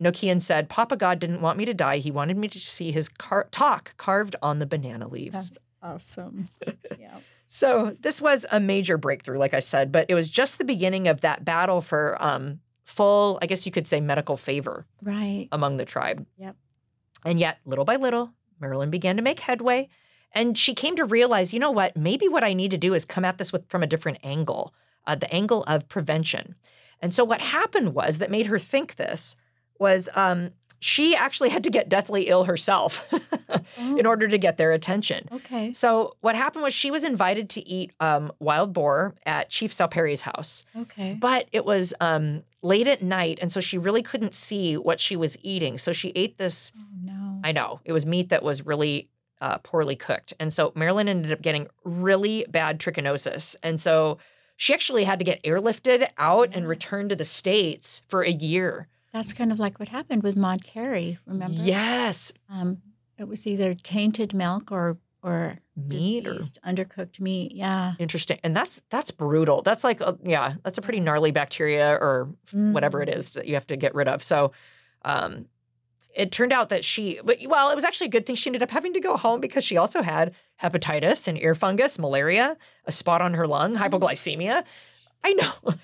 Nokian 0.00 0.40
said, 0.40 0.68
Papa 0.68 0.96
God 0.96 1.18
didn't 1.18 1.40
want 1.40 1.58
me 1.58 1.64
to 1.66 1.74
die. 1.74 1.98
He 1.98 2.10
wanted 2.10 2.36
me 2.36 2.48
to 2.48 2.58
see 2.58 2.90
his 2.90 3.08
car- 3.08 3.48
talk 3.50 3.96
carved 3.96 4.36
on 4.42 4.58
the 4.58 4.66
banana 4.66 5.08
leaves. 5.08 5.32
That's 5.50 5.58
awesome. 5.82 6.48
yeah. 6.98 7.18
So 7.46 7.96
this 8.00 8.20
was 8.20 8.44
a 8.50 8.58
major 8.60 8.98
breakthrough, 8.98 9.38
like 9.38 9.54
I 9.54 9.60
said, 9.60 9.92
but 9.92 10.06
it 10.08 10.14
was 10.14 10.28
just 10.28 10.58
the 10.58 10.64
beginning 10.64 11.06
of 11.08 11.20
that 11.20 11.44
battle 11.44 11.80
for 11.80 12.16
um, 12.20 12.60
full, 12.86 13.38
I 13.42 13.46
guess 13.46 13.66
you 13.66 13.72
could 13.72 13.86
say, 13.86 14.00
medical 14.00 14.36
favor 14.36 14.86
Right. 15.02 15.48
among 15.52 15.76
the 15.76 15.84
tribe. 15.84 16.24
Yep. 16.38 16.56
And 17.24 17.38
yet, 17.40 17.58
little 17.66 17.84
by 17.84 17.96
little, 17.96 18.32
Marilyn 18.60 18.90
began 18.90 19.16
to 19.16 19.22
make 19.22 19.40
headway. 19.40 19.88
And 20.32 20.56
she 20.56 20.72
came 20.74 20.94
to 20.96 21.04
realize, 21.04 21.52
you 21.52 21.58
know 21.60 21.70
what? 21.72 21.96
Maybe 21.96 22.28
what 22.28 22.44
I 22.44 22.52
need 22.54 22.70
to 22.70 22.78
do 22.78 22.94
is 22.94 23.04
come 23.04 23.24
at 23.24 23.38
this 23.38 23.52
with, 23.52 23.68
from 23.68 23.82
a 23.82 23.86
different 23.86 24.18
angle, 24.22 24.72
uh, 25.06 25.16
the 25.16 25.32
angle 25.34 25.64
of 25.64 25.88
prevention. 25.88 26.54
And 27.00 27.12
so, 27.12 27.24
what 27.24 27.40
happened 27.40 27.94
was 27.94 28.18
that 28.18 28.30
made 28.30 28.46
her 28.46 28.58
think 28.58 28.94
this 28.94 29.36
was 29.78 30.08
um, 30.14 30.50
she 30.80 31.14
actually 31.16 31.48
had 31.50 31.64
to 31.64 31.70
get 31.70 31.88
deathly 31.88 32.24
ill 32.28 32.44
herself 32.44 33.08
Oh. 33.78 33.96
in 33.96 34.06
order 34.06 34.26
to 34.28 34.38
get 34.38 34.56
their 34.56 34.72
attention. 34.72 35.28
Okay. 35.32 35.72
So 35.72 36.16
what 36.20 36.34
happened 36.34 36.62
was 36.62 36.72
she 36.74 36.90
was 36.90 37.04
invited 37.04 37.48
to 37.50 37.66
eat 37.68 37.92
um, 38.00 38.32
wild 38.40 38.72
boar 38.72 39.14
at 39.24 39.50
Chief 39.50 39.70
Salperi's 39.70 40.22
house, 40.22 40.64
Okay. 40.76 41.14
but 41.20 41.46
it 41.52 41.64
was 41.64 41.92
um, 42.00 42.42
late 42.62 42.86
at 42.86 43.02
night, 43.02 43.38
and 43.42 43.50
so 43.52 43.60
she 43.60 43.78
really 43.78 44.02
couldn't 44.02 44.34
see 44.34 44.76
what 44.76 44.98
she 45.00 45.14
was 45.16 45.36
eating. 45.42 45.78
So 45.78 45.92
she 45.92 46.08
ate 46.16 46.38
this. 46.38 46.72
Oh 46.76 46.82
no. 47.04 47.40
I 47.44 47.52
know 47.52 47.80
it 47.84 47.92
was 47.92 48.04
meat 48.06 48.30
that 48.30 48.42
was 48.42 48.64
really 48.66 49.08
uh, 49.40 49.58
poorly 49.58 49.96
cooked, 49.96 50.32
and 50.40 50.52
so 50.52 50.72
Marilyn 50.74 51.08
ended 51.08 51.32
up 51.32 51.42
getting 51.42 51.68
really 51.84 52.44
bad 52.48 52.80
trichinosis, 52.80 53.56
and 53.62 53.80
so 53.80 54.18
she 54.56 54.72
actually 54.74 55.04
had 55.04 55.18
to 55.18 55.24
get 55.24 55.42
airlifted 55.44 56.08
out 56.18 56.50
and 56.54 56.66
returned 56.66 57.10
to 57.10 57.16
the 57.16 57.24
states 57.24 58.02
for 58.08 58.22
a 58.22 58.30
year. 58.32 58.88
That's 59.16 59.32
kind 59.32 59.50
of 59.50 59.58
like 59.58 59.78
what 59.80 59.88
happened 59.88 60.22
with 60.22 60.36
Maud 60.36 60.62
Cary. 60.64 61.18
Remember? 61.26 61.54
Yes, 61.56 62.32
Um, 62.50 62.82
it 63.18 63.26
was 63.26 63.46
either 63.46 63.72
tainted 63.74 64.34
milk 64.34 64.70
or 64.70 64.98
or 65.22 65.56
meat 65.74 66.26
or 66.28 66.34
undercooked 66.64 67.18
meat. 67.18 67.50
Yeah. 67.52 67.94
Interesting. 67.98 68.38
And 68.44 68.54
that's 68.54 68.82
that's 68.90 69.10
brutal. 69.10 69.62
That's 69.62 69.82
like 69.82 70.00
a, 70.00 70.16
yeah, 70.22 70.54
that's 70.62 70.78
a 70.78 70.82
pretty 70.82 71.00
gnarly 71.00 71.32
bacteria 71.32 71.94
or 71.94 72.28
f- 72.46 72.54
whatever 72.54 73.02
it 73.02 73.08
Mm. 73.08 73.32
that 73.32 73.46
you 73.48 73.54
have 73.54 73.66
to 73.68 73.76
get 73.76 73.94
rid 73.94 74.06
of. 74.06 74.22
So 74.22 74.52
um 75.04 75.46
it 76.14 76.30
turned 76.30 76.52
out 76.52 76.68
that 76.68 76.84
she 76.84 77.18
but 77.24 77.38
well, 77.48 77.70
it 77.70 77.74
was 77.74 77.84
actually 77.84 78.06
a 78.08 78.10
good 78.16 78.24
thing 78.26 78.36
she 78.36 78.48
ended 78.50 78.62
up 78.62 78.70
having 78.70 78.92
to 78.94 79.00
go 79.00 79.16
home 79.16 79.40
because 79.40 79.64
she 79.64 79.76
also 79.76 80.00
had 80.02 80.32
hepatitis 80.62 81.26
and 81.26 81.40
ear 81.42 81.54
fungus, 81.54 81.98
malaria, 81.98 82.56
a 82.84 82.92
spot 82.92 83.20
on 83.22 83.34
her 83.34 83.46
lung, 83.48 83.76
hypoglycemia. 83.76 84.62
I 85.24 85.32
know. 85.32 85.74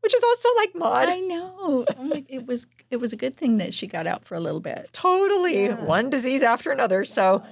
Which 0.00 0.14
is 0.14 0.22
also 0.22 0.48
like 0.56 0.74
Maud. 0.74 1.08
I 1.08 1.20
know. 1.20 1.84
Like, 1.98 2.26
it 2.28 2.46
was 2.46 2.66
it 2.90 2.96
was 2.98 3.12
a 3.12 3.16
good 3.16 3.34
thing 3.36 3.58
that 3.58 3.74
she 3.74 3.86
got 3.86 4.06
out 4.06 4.24
for 4.24 4.34
a 4.36 4.40
little 4.40 4.60
bit. 4.60 4.88
Totally. 4.92 5.64
Yeah. 5.64 5.84
One 5.84 6.08
disease 6.08 6.42
after 6.42 6.70
another. 6.70 7.04
So 7.04 7.42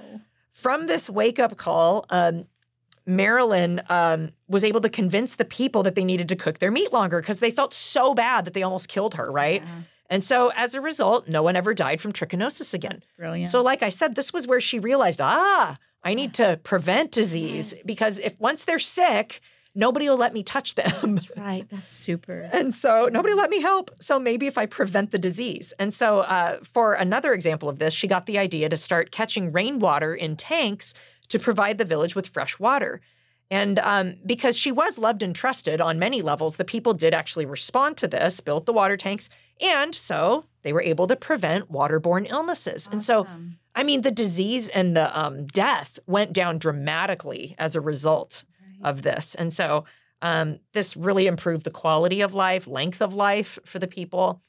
from 0.53 0.87
this 0.87 1.09
wake 1.09 1.39
up 1.39 1.57
call, 1.57 2.05
um, 2.09 2.45
Marilyn 3.05 3.81
um, 3.89 4.31
was 4.47 4.63
able 4.63 4.81
to 4.81 4.89
convince 4.89 5.35
the 5.35 5.45
people 5.45 5.83
that 5.83 5.95
they 5.95 6.03
needed 6.03 6.27
to 6.29 6.35
cook 6.35 6.59
their 6.59 6.71
meat 6.71 6.91
longer 6.91 7.21
because 7.21 7.39
they 7.39 7.51
felt 7.51 7.73
so 7.73 8.13
bad 8.13 8.45
that 8.45 8.53
they 8.53 8.63
almost 8.63 8.89
killed 8.89 9.15
her, 9.15 9.31
right? 9.31 9.61
Yeah, 9.63 9.81
And 10.09 10.23
so 10.23 10.51
as 10.55 10.75
a 10.75 10.81
result, 10.81 11.27
no 11.27 11.41
one 11.43 11.55
ever 11.55 11.73
died 11.73 12.01
from 12.01 12.11
trichinosis 12.11 12.73
again. 12.73 12.93
that's 12.93 13.07
brilliant. 13.17 13.49
So, 13.49 13.61
like 13.61 13.81
I 13.81 13.89
said, 13.89 14.15
this 14.15 14.33
was 14.33 14.45
where 14.47 14.59
she 14.59 14.79
realized, 14.79 15.21
ah, 15.21 15.75
I 16.03 16.13
need 16.15 16.33
to 16.35 16.59
prevent 16.63 17.11
disease 17.11 17.73
Yes. 17.75 17.85
because 17.85 18.19
if 18.19 18.37
once 18.39 18.65
they're 18.65 18.79
sick, 18.79 19.39
nobody 19.77 20.09
will 20.09 20.17
let 20.17 20.33
me 20.33 20.43
touch 20.43 20.75
them. 20.75 21.15
that's 21.15 21.31
right. 21.37 21.69
That's 21.69 21.89
super. 21.89 22.49
And 22.51 22.73
so 22.73 23.07
nobody 23.11 23.35
let 23.35 23.49
me 23.49 23.61
help. 23.61 23.91
So 23.99 24.19
maybe 24.19 24.47
if 24.47 24.57
I 24.57 24.65
prevent 24.65 25.11
the 25.11 25.19
disease. 25.19 25.71
And 25.79 25.93
so, 25.93 26.21
uh, 26.21 26.57
for 26.63 26.93
another 26.93 27.31
example 27.33 27.69
of 27.69 27.79
this, 27.79 27.93
she 27.93 28.07
got 28.07 28.25
the 28.25 28.37
idea 28.39 28.67
to 28.67 28.75
start 28.75 29.11
catching 29.11 29.51
rainwater 29.51 30.13
in 30.15 30.35
tanks 30.35 30.93
to 31.29 31.37
provide 31.39 31.77
the 31.77 31.85
village 31.85 32.15
with 32.15 32.27
fresh 32.27 32.59
water. 32.59 32.99
And 33.49 33.79
um, 33.79 34.15
because 34.25 34.57
she 34.57 34.71
was 34.71 34.97
loved 34.97 35.23
and 35.23 35.33
trusted 35.33 35.79
on 35.79 35.99
many 35.99 36.21
levels, 36.21 36.57
the 36.57 36.65
people 36.65 36.93
did 36.93 37.13
actually 37.13 37.45
respond 37.45 37.95
to 37.97 38.07
this, 38.07 38.41
built 38.41 38.65
the 38.65 38.73
water 38.73 38.97
tanks, 38.97 39.29
and 39.61 39.95
so 39.95 40.45
they 40.63 40.73
were 40.73 40.81
able 40.81 41.07
to 41.07 41.15
prevent 41.15 41.71
waterborne 41.71 42.29
illnesses. 42.29 42.89
And 42.91 43.01
so, 43.01 43.25
I 43.73 43.83
mean, 43.83 44.01
the 44.01 44.11
disease 44.11 44.67
and 44.67 44.97
the 44.97 45.17
um, 45.17 45.45
death 45.45 45.97
went 46.07 46.33
down 46.33 46.57
dramatically 46.57 47.55
as 47.57 47.73
a 47.75 47.79
result 47.81 48.43
of 48.83 49.01
this. 49.01 49.35
And 49.35 49.51
so 49.51 49.85
um, 50.21 50.59
this 50.73 50.97
really 50.97 51.27
improved 51.27 51.63
the 51.63 51.71
quality 51.71 52.21
of 52.21 52.33
life, 52.33 52.67
length 52.67 53.01
of 53.01 53.13
life 53.13 53.59
for 53.65 53.79
the 53.79 53.87
people. 53.87 54.41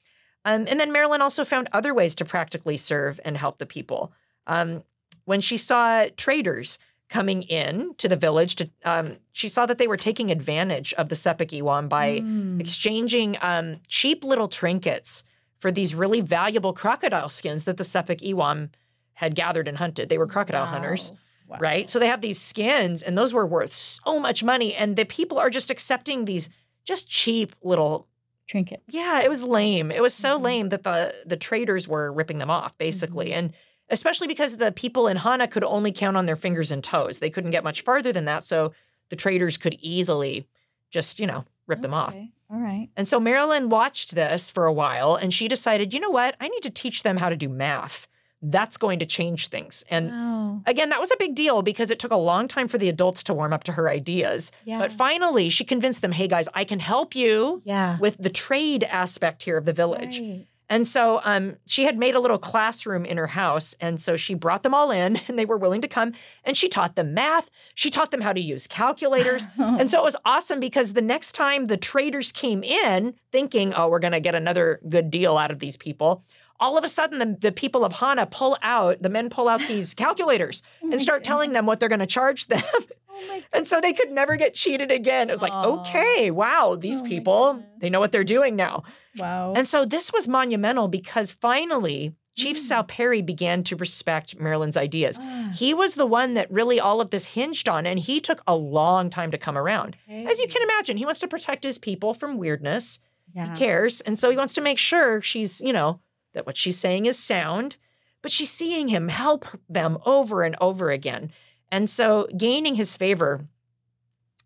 Um, 0.44 0.66
and 0.68 0.80
then 0.80 0.92
Marilyn 0.92 1.20
also 1.20 1.44
found 1.44 1.68
other 1.72 1.92
ways 1.92 2.14
to 2.16 2.24
practically 2.24 2.76
serve 2.76 3.20
and 3.24 3.36
help 3.36 3.58
the 3.58 3.66
people. 3.66 4.12
Um, 4.46 4.82
when 5.24 5.40
she 5.40 5.56
saw 5.58 6.06
traders 6.16 6.78
coming 7.10 7.42
in 7.42 7.94
to 7.96 8.08
the 8.08 8.16
village, 8.16 8.56
to 8.56 8.70
um, 8.84 9.16
she 9.32 9.48
saw 9.48 9.66
that 9.66 9.78
they 9.78 9.86
were 9.86 9.96
taking 9.96 10.30
advantage 10.30 10.94
of 10.94 11.08
the 11.08 11.14
Sepik 11.14 11.50
Iwam 11.58 11.88
by 11.88 12.20
Mm. 12.20 12.60
exchanging 12.60 13.36
um, 13.42 13.80
cheap 13.88 14.24
little 14.24 14.48
trinkets 14.48 15.24
for 15.58 15.70
these 15.70 15.94
really 15.94 16.20
valuable 16.20 16.72
crocodile 16.72 17.28
skins 17.28 17.64
that 17.64 17.76
the 17.76 17.84
Sepik 17.84 18.20
Iwam 18.22 18.70
had 19.14 19.34
gathered 19.34 19.68
and 19.68 19.78
hunted. 19.78 20.08
They 20.08 20.18
were 20.18 20.26
crocodile 20.26 20.66
hunters 20.66 21.12
Wow. 21.48 21.56
Right? 21.60 21.88
So 21.88 21.98
they 21.98 22.06
have 22.08 22.20
these 22.20 22.38
skins, 22.40 23.02
and 23.02 23.16
those 23.16 23.32
were 23.32 23.46
worth 23.46 23.72
so 23.72 24.20
much 24.20 24.44
money, 24.44 24.74
and 24.74 24.96
the 24.96 25.04
people 25.06 25.38
are 25.38 25.50
just 25.50 25.70
accepting 25.70 26.24
these 26.26 26.48
just 26.84 27.08
cheap 27.08 27.54
little. 27.62 28.06
trinkets. 28.46 28.82
Yeah, 28.88 29.20
it 29.20 29.28
was 29.28 29.42
lame. 29.42 29.90
It 29.90 30.00
was 30.00 30.14
so 30.14 30.38
Mhm. 30.38 30.42
lame 30.42 30.68
that 30.70 30.82
the 30.82 31.14
the 31.26 31.36
traders 31.36 31.86
were 31.86 32.10
ripping 32.10 32.38
them 32.38 32.48
off, 32.50 32.78
basically, 32.78 33.28
Mhm. 33.28 33.34
and 33.38 33.52
especially 33.90 34.26
because 34.26 34.56
the 34.56 34.72
people 34.72 35.06
in 35.06 35.18
Hana 35.18 35.46
could 35.48 35.64
only 35.64 35.92
count 35.92 36.16
on 36.16 36.24
their 36.24 36.34
fingers 36.36 36.70
and 36.72 36.82
toes. 36.82 37.18
They 37.18 37.28
couldn't 37.28 37.50
get 37.50 37.62
much 37.62 37.82
farther 37.82 38.10
than 38.10 38.24
that, 38.24 38.44
so 38.46 38.72
the 39.10 39.16
traders 39.16 39.58
could 39.58 39.76
easily 39.80 40.46
just 40.90 41.20
you 41.20 41.26
know 41.26 41.44
rip 41.66 41.80
them 41.82 41.92
off. 41.92 42.14
All 42.50 42.58
right. 42.58 42.88
And 42.96 43.06
so 43.06 43.20
Marilyn 43.20 43.68
watched 43.68 44.14
this 44.14 44.50
for 44.50 44.64
a 44.64 44.72
while, 44.72 45.14
and 45.14 45.32
she 45.34 45.46
decided, 45.48 45.92
you 45.92 46.00
know 46.00 46.08
what? 46.08 46.34
I 46.40 46.48
need 46.48 46.62
to 46.62 46.70
teach 46.70 47.02
them 47.02 47.18
how 47.18 47.28
to 47.28 47.36
do 47.36 47.50
math. 47.50 48.08
That's 48.40 48.76
going 48.76 49.00
to 49.00 49.06
change 49.06 49.48
things, 49.48 49.84
and 49.90 50.10
Oh. 50.12 50.62
Again, 50.66 50.88
that 50.90 51.00
was 51.00 51.10
a 51.10 51.16
big 51.18 51.34
deal 51.34 51.62
because 51.62 51.90
it 51.90 51.98
took 51.98 52.12
a 52.12 52.16
long 52.16 52.48
time 52.48 52.68
for 52.68 52.78
the 52.78 52.88
adults 52.88 53.22
to 53.24 53.34
warm 53.34 53.52
up 53.52 53.64
to 53.64 53.72
her 53.72 53.88
ideas. 53.88 54.52
Yeah. 54.64 54.78
But 54.78 54.92
finally, 54.92 55.48
she 55.48 55.64
convinced 55.64 56.02
them, 56.02 56.12
hey 56.12 56.28
guys, 56.28 56.48
I 56.54 56.64
can 56.64 56.80
help 56.80 57.14
you 57.14 57.62
yeah. 57.64 57.98
with 57.98 58.16
the 58.18 58.30
trade 58.30 58.84
aspect 58.84 59.42
here 59.42 59.56
of 59.56 59.64
the 59.64 59.72
village. 59.72 60.20
Right. 60.20 60.46
And 60.70 60.86
so 60.86 61.22
um, 61.24 61.56
she 61.66 61.84
had 61.84 61.96
made 61.96 62.14
a 62.14 62.20
little 62.20 62.38
classroom 62.38 63.06
in 63.06 63.16
her 63.16 63.28
house. 63.28 63.74
And 63.80 63.98
so 63.98 64.16
she 64.16 64.34
brought 64.34 64.62
them 64.62 64.74
all 64.74 64.90
in 64.90 65.16
and 65.28 65.38
they 65.38 65.46
were 65.46 65.56
willing 65.56 65.80
to 65.80 65.88
come. 65.88 66.12
And 66.44 66.56
she 66.56 66.68
taught 66.68 66.94
them 66.94 67.14
math. 67.14 67.50
She 67.74 67.90
taught 67.90 68.10
them 68.10 68.20
how 68.20 68.32
to 68.32 68.40
use 68.40 68.66
calculators. 68.66 69.46
and 69.58 69.90
so 69.90 69.98
it 70.00 70.04
was 70.04 70.16
awesome 70.24 70.60
because 70.60 70.92
the 70.92 71.02
next 71.02 71.32
time 71.32 71.66
the 71.66 71.76
traders 71.76 72.32
came 72.32 72.62
in 72.62 73.14
thinking, 73.32 73.72
oh, 73.74 73.88
we're 73.88 73.98
going 73.98 74.12
to 74.12 74.20
get 74.20 74.34
another 74.34 74.80
good 74.88 75.10
deal 75.10 75.38
out 75.38 75.50
of 75.50 75.58
these 75.58 75.76
people, 75.76 76.24
all 76.60 76.76
of 76.78 76.84
a 76.84 76.88
sudden 76.88 77.18
the, 77.18 77.36
the 77.40 77.52
people 77.52 77.84
of 77.84 77.92
Hana 77.94 78.26
pull 78.26 78.56
out, 78.62 79.02
the 79.02 79.08
men 79.08 79.28
pull 79.30 79.48
out 79.48 79.60
these 79.68 79.94
calculators 79.94 80.62
Oh 80.82 80.90
and 80.90 81.00
start 81.00 81.24
telling 81.24 81.52
them 81.52 81.66
what 81.66 81.80
they're 81.80 81.88
going 81.88 81.98
to 82.00 82.06
charge 82.06 82.46
them. 82.46 82.62
Oh 83.10 83.40
and 83.52 83.66
so 83.66 83.80
they 83.80 83.92
could 83.92 84.10
never 84.10 84.36
get 84.36 84.54
cheated 84.54 84.90
again. 84.92 85.28
It 85.28 85.32
was 85.32 85.42
like, 85.42 85.52
okay, 85.52 86.30
wow, 86.30 86.76
these 86.78 87.00
Oh 87.00 87.04
people, 87.04 87.62
they 87.80 87.90
know 87.90 88.00
what 88.00 88.12
they're 88.12 88.24
doing 88.24 88.54
now. 88.56 88.84
Wow. 89.16 89.54
And 89.56 89.66
so 89.66 89.84
this 89.84 90.12
was 90.12 90.28
monumental 90.28 90.88
because 90.88 91.32
finally 91.32 92.14
Chief 92.36 92.56
Mm. 92.56 92.60
Sal 92.60 92.84
Perry 92.84 93.20
began 93.20 93.64
to 93.64 93.74
respect 93.74 94.38
Marilyn's 94.38 94.76
ideas. 94.76 95.18
Ah, 95.20 95.50
He 95.56 95.74
was 95.74 95.96
the 95.96 96.06
one 96.06 96.34
that 96.34 96.48
really 96.52 96.78
all 96.78 97.00
of 97.00 97.10
this 97.10 97.34
hinged 97.34 97.68
on, 97.68 97.84
and 97.84 97.98
he 97.98 98.20
took 98.20 98.42
a 98.46 98.54
long 98.54 99.10
time 99.10 99.32
to 99.32 99.38
come 99.38 99.58
around. 99.58 99.96
As 100.08 100.38
you 100.38 100.46
can 100.46 100.62
imagine, 100.62 100.98
he 100.98 101.04
wants 101.04 101.18
to 101.18 101.26
protect 101.26 101.64
his 101.64 101.78
people 101.78 102.14
from 102.14 102.38
weirdness. 102.38 103.00
yeah. 103.34 103.50
He 103.50 103.56
cares. 103.56 104.00
And 104.02 104.16
so 104.16 104.30
he 104.30 104.36
wants 104.36 104.52
to 104.54 104.60
make 104.60 104.78
sure 104.78 105.20
she's, 105.20 105.60
you 105.60 105.72
know, 105.72 105.98
that 106.38 106.46
what 106.46 106.56
she's 106.56 106.78
saying 106.78 107.06
is 107.06 107.18
sound, 107.18 107.76
but 108.22 108.30
she's 108.30 108.50
seeing 108.50 108.86
him 108.88 109.08
help 109.08 109.44
them 109.68 109.98
over 110.06 110.44
and 110.44 110.54
over 110.60 110.90
again. 110.92 111.32
And 111.70 111.90
so 111.90 112.28
gaining 112.36 112.76
his 112.76 112.94
favor 112.96 113.46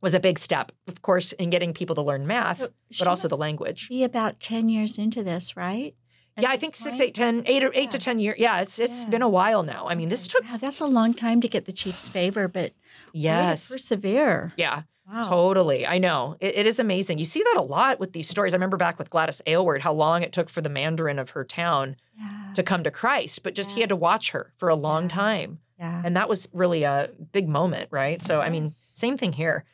was 0.00 0.14
a 0.14 0.20
big 0.20 0.38
step, 0.38 0.72
of 0.88 1.02
course, 1.02 1.32
in 1.32 1.50
getting 1.50 1.74
people 1.74 1.94
to 1.96 2.02
learn 2.02 2.26
math, 2.26 2.58
So 2.60 2.70
but 2.98 3.06
also 3.08 3.28
the 3.28 3.36
language. 3.36 3.88
Be 3.90 4.02
about 4.04 4.40
ten 4.40 4.68
years 4.70 4.98
into 4.98 5.22
this, 5.22 5.54
right? 5.56 5.94
At 6.36 6.44
yeah, 6.44 6.50
I 6.50 6.56
think 6.56 6.74
six, 6.74 6.96
point? 6.98 7.08
eight, 7.10 7.14
ten, 7.14 7.42
eight 7.44 7.62
or 7.62 7.70
eight 7.74 7.90
to 7.90 7.98
ten 7.98 8.18
years. 8.18 8.36
Yeah, 8.38 8.62
it's 8.62 8.78
it's 8.80 9.04
Yeah. 9.04 9.10
been 9.10 9.22
a 9.22 9.28
while 9.28 9.62
now. 9.62 9.86
I 9.86 9.94
mean, 9.94 10.08
this 10.08 10.26
took 10.26 10.42
Wow, 10.44 10.56
that's 10.56 10.80
a 10.80 10.86
long 10.86 11.12
time 11.12 11.42
to 11.42 11.48
get 11.48 11.66
the 11.66 11.72
chief's 11.72 12.08
favor, 12.08 12.48
but 12.48 12.72
yes, 13.12 13.70
persevere. 13.70 14.54
yeah, 14.56 14.82
Wow. 15.10 15.22
totally. 15.22 15.86
I 15.86 15.98
know 15.98 16.36
it, 16.40 16.54
it 16.56 16.66
is 16.66 16.78
amazing. 16.78 17.18
You 17.18 17.24
see 17.24 17.42
that 17.42 17.56
a 17.58 17.62
lot 17.62 17.98
with 17.98 18.12
these 18.12 18.28
stories. 18.28 18.54
I 18.54 18.56
remember 18.56 18.76
back 18.76 18.98
with 18.98 19.10
Gladys 19.10 19.42
Aylward, 19.46 19.82
how 19.82 19.92
long 19.92 20.22
it 20.22 20.32
took 20.32 20.48
for 20.48 20.60
the 20.60 20.68
Mandarin 20.68 21.18
of 21.18 21.30
her 21.30 21.44
town 21.44 21.96
Yeah. 22.18 22.52
to 22.54 22.62
come 22.62 22.84
to 22.84 22.90
Christ, 22.90 23.42
but 23.42 23.54
just 23.54 23.72
he 23.72 23.80
had 23.80 23.88
to 23.88 23.96
watch 23.96 24.30
her 24.30 24.52
for 24.56 24.68
a 24.68 24.76
long 24.76 25.04
Yeah. 25.04 25.08
time. 25.08 25.58
yeah. 25.78 26.02
And 26.04 26.16
that 26.16 26.28
was 26.28 26.48
really 26.52 26.84
a 26.84 27.10
big 27.32 27.48
moment, 27.48 27.88
right? 27.90 28.22
So, 28.22 28.40
I 28.40 28.48
mean, 28.48 28.68
same 28.68 29.16
thing 29.16 29.32
here. 29.32 29.64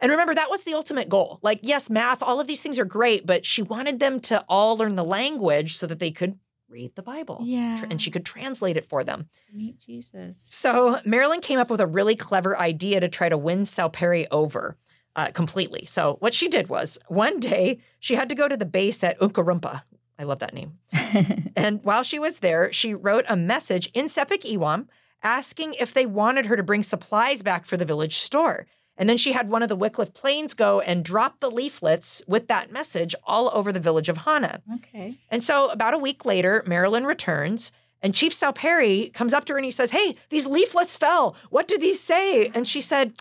And 0.00 0.10
remember, 0.10 0.34
that 0.34 0.50
was 0.50 0.64
the 0.64 0.74
ultimate 0.74 1.08
goal. 1.08 1.38
Like, 1.40 1.60
yes, 1.62 1.88
math, 1.88 2.22
all 2.22 2.38
of 2.40 2.46
these 2.46 2.60
things 2.60 2.78
are 2.78 2.84
great, 2.84 3.24
but 3.24 3.46
she 3.46 3.62
wanted 3.62 4.00
them 4.00 4.20
to 4.22 4.44
all 4.50 4.76
learn 4.76 4.96
the 4.96 5.04
language 5.04 5.76
so 5.76 5.86
that 5.86 5.98
they 5.98 6.10
could 6.10 6.38
read 6.74 6.96
the 6.96 7.02
Bible. 7.02 7.38
Yeah. 7.44 7.82
And 7.88 8.02
she 8.02 8.10
could 8.10 8.26
translate 8.26 8.76
it 8.76 8.84
for 8.84 9.04
them. 9.04 9.28
Meet 9.52 9.78
Jesus. 9.78 10.46
So, 10.50 10.98
Marilyn 11.04 11.40
came 11.40 11.60
up 11.60 11.70
with 11.70 11.80
a 11.80 11.86
really 11.86 12.16
clever 12.16 12.58
idea 12.58 12.98
to 12.98 13.08
try 13.08 13.28
to 13.28 13.38
win 13.38 13.64
Sal 13.64 13.88
Perry 13.88 14.28
over 14.32 14.76
uh, 15.14 15.30
completely. 15.30 15.84
So, 15.84 16.16
what 16.18 16.34
she 16.34 16.48
did 16.48 16.68
was 16.68 16.98
one 17.06 17.38
day 17.38 17.78
she 18.00 18.16
had 18.16 18.28
to 18.28 18.34
go 18.34 18.48
to 18.48 18.56
the 18.56 18.66
base 18.66 19.04
at 19.04 19.18
Ukarumpa. 19.20 19.82
I 20.18 20.24
love 20.24 20.40
that 20.40 20.52
name. 20.52 20.78
And 21.56 21.84
while 21.84 22.02
she 22.02 22.18
was 22.18 22.40
there, 22.40 22.72
she 22.72 22.92
wrote 22.92 23.24
a 23.28 23.36
message 23.36 23.88
in 23.94 24.06
Sepik 24.06 24.42
Iwam 24.42 24.88
asking 25.22 25.74
if 25.74 25.94
they 25.94 26.04
wanted 26.04 26.46
her 26.46 26.56
to 26.56 26.64
bring 26.64 26.82
supplies 26.82 27.42
back 27.42 27.64
for 27.64 27.76
the 27.76 27.84
village 27.84 28.16
store. 28.16 28.66
And 28.96 29.08
then 29.08 29.16
she 29.16 29.32
had 29.32 29.50
one 29.50 29.62
of 29.62 29.68
the 29.68 29.76
Wycliffe 29.76 30.14
planes 30.14 30.54
go 30.54 30.80
and 30.80 31.04
drop 31.04 31.40
the 31.40 31.50
leaflets 31.50 32.22
with 32.26 32.46
that 32.48 32.70
message 32.70 33.14
all 33.24 33.50
over 33.52 33.72
the 33.72 33.80
village 33.80 34.08
of 34.08 34.18
Hana. 34.18 34.62
Okay. 34.76 35.18
And 35.30 35.42
so 35.42 35.70
about 35.70 35.94
a 35.94 35.98
week 35.98 36.24
later, 36.24 36.62
Marilyn 36.66 37.04
returns 37.04 37.72
and 38.02 38.14
Chief 38.14 38.32
Salperi 38.32 39.12
comes 39.12 39.32
up 39.34 39.46
to 39.46 39.54
her 39.54 39.58
and 39.58 39.64
he 39.64 39.70
says, 39.70 39.90
Hey, 39.90 40.14
these 40.28 40.46
leaflets 40.46 40.96
fell. 40.96 41.36
What 41.50 41.66
do 41.66 41.78
these 41.78 42.00
say? 42.00 42.48
And 42.54 42.68
she 42.68 42.80
said, 42.80 43.14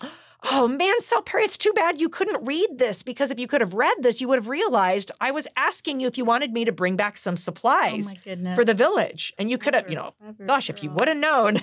Oh 0.51 0.67
man, 0.67 0.95
Salperi, 0.99 1.43
it's 1.43 1.57
too 1.57 1.71
bad 1.73 2.01
you 2.01 2.09
couldn't 2.09 2.45
read 2.45 2.77
this 2.77 3.01
because 3.01 3.31
if 3.31 3.39
you 3.39 3.47
could 3.47 3.61
have 3.61 3.73
read 3.73 3.95
this, 3.99 4.19
you 4.19 4.27
would 4.27 4.39
have 4.39 4.49
realized 4.49 5.11
I 5.21 5.31
was 5.31 5.47
asking 5.55 6.01
you 6.01 6.07
if 6.07 6.17
you 6.17 6.25
wanted 6.25 6.51
me 6.51 6.65
to 6.65 6.71
bring 6.71 6.95
back 6.97 7.15
some 7.17 7.37
supplies 7.37 8.13
Oh 8.27 8.53
for 8.55 8.65
the 8.65 8.73
village. 8.73 9.33
And 9.37 9.49
you 9.49 9.57
could 9.57 9.73
have, 9.73 9.89
you 9.89 9.95
know, 9.95 10.13
gosh, 10.45 10.69
if 10.69 10.83
you 10.83 10.89
would 10.91 11.07
have 11.07 11.17
known. 11.17 11.57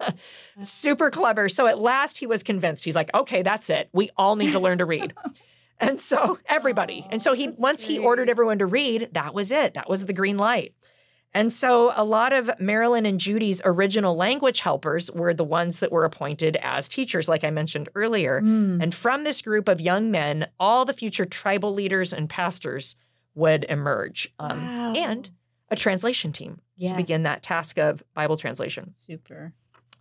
Super 0.62 1.10
clever. 1.10 1.48
So 1.48 1.66
at 1.66 1.78
last 1.80 2.18
he 2.18 2.26
was 2.26 2.42
convinced. 2.42 2.84
He's 2.84 2.96
like, 2.96 3.10
okay, 3.14 3.42
that's 3.42 3.68
it. 3.70 3.88
We 3.92 4.10
all 4.16 4.36
need 4.36 4.52
to 4.52 4.60
learn 4.60 4.78
to 4.78 4.84
read. 4.86 5.12
And 5.82 5.98
so 5.98 6.38
everybody. 6.44 7.06
And 7.08 7.22
so 7.22 7.32
he 7.32 7.48
once 7.58 7.84
he 7.84 7.98
ordered 7.98 8.28
everyone 8.28 8.58
to 8.58 8.66
read, 8.66 9.08
that 9.12 9.32
was 9.32 9.50
it. 9.50 9.72
That 9.72 9.88
was 9.88 10.04
the 10.04 10.12
green 10.12 10.36
light. 10.36 10.74
And 11.32 11.52
so 11.52 11.92
a 11.94 12.02
lot 12.02 12.32
of 12.32 12.50
Marilyn 12.58 13.06
and 13.06 13.20
Judy's 13.20 13.62
original 13.64 14.16
language 14.16 14.60
helpers 14.60 15.10
were 15.12 15.32
the 15.32 15.44
ones 15.44 15.78
that 15.80 15.92
were 15.92 16.04
appointed 16.04 16.56
as 16.60 16.88
teachers, 16.88 17.28
like 17.28 17.44
I 17.44 17.50
mentioned 17.50 17.88
earlier. 17.94 18.40
Mm. 18.40 18.82
And 18.82 18.94
from 18.94 19.22
this 19.22 19.40
group 19.40 19.68
of 19.68 19.80
young 19.80 20.10
men, 20.10 20.48
all 20.58 20.84
the 20.84 20.92
future 20.92 21.24
tribal 21.24 21.72
leaders 21.72 22.12
and 22.12 22.28
pastors 22.28 22.96
would 23.34 23.64
emerge. 23.68 24.32
Um, 24.38 24.66
Wow. 24.66 24.92
And 24.96 25.30
a 25.70 25.76
translation 25.76 26.32
team 26.32 26.60
to 26.88 26.94
begin 26.96 27.22
that 27.22 27.42
task 27.42 27.78
of 27.78 28.02
Bible 28.14 28.36
translation. 28.36 28.92
Super. 28.96 29.52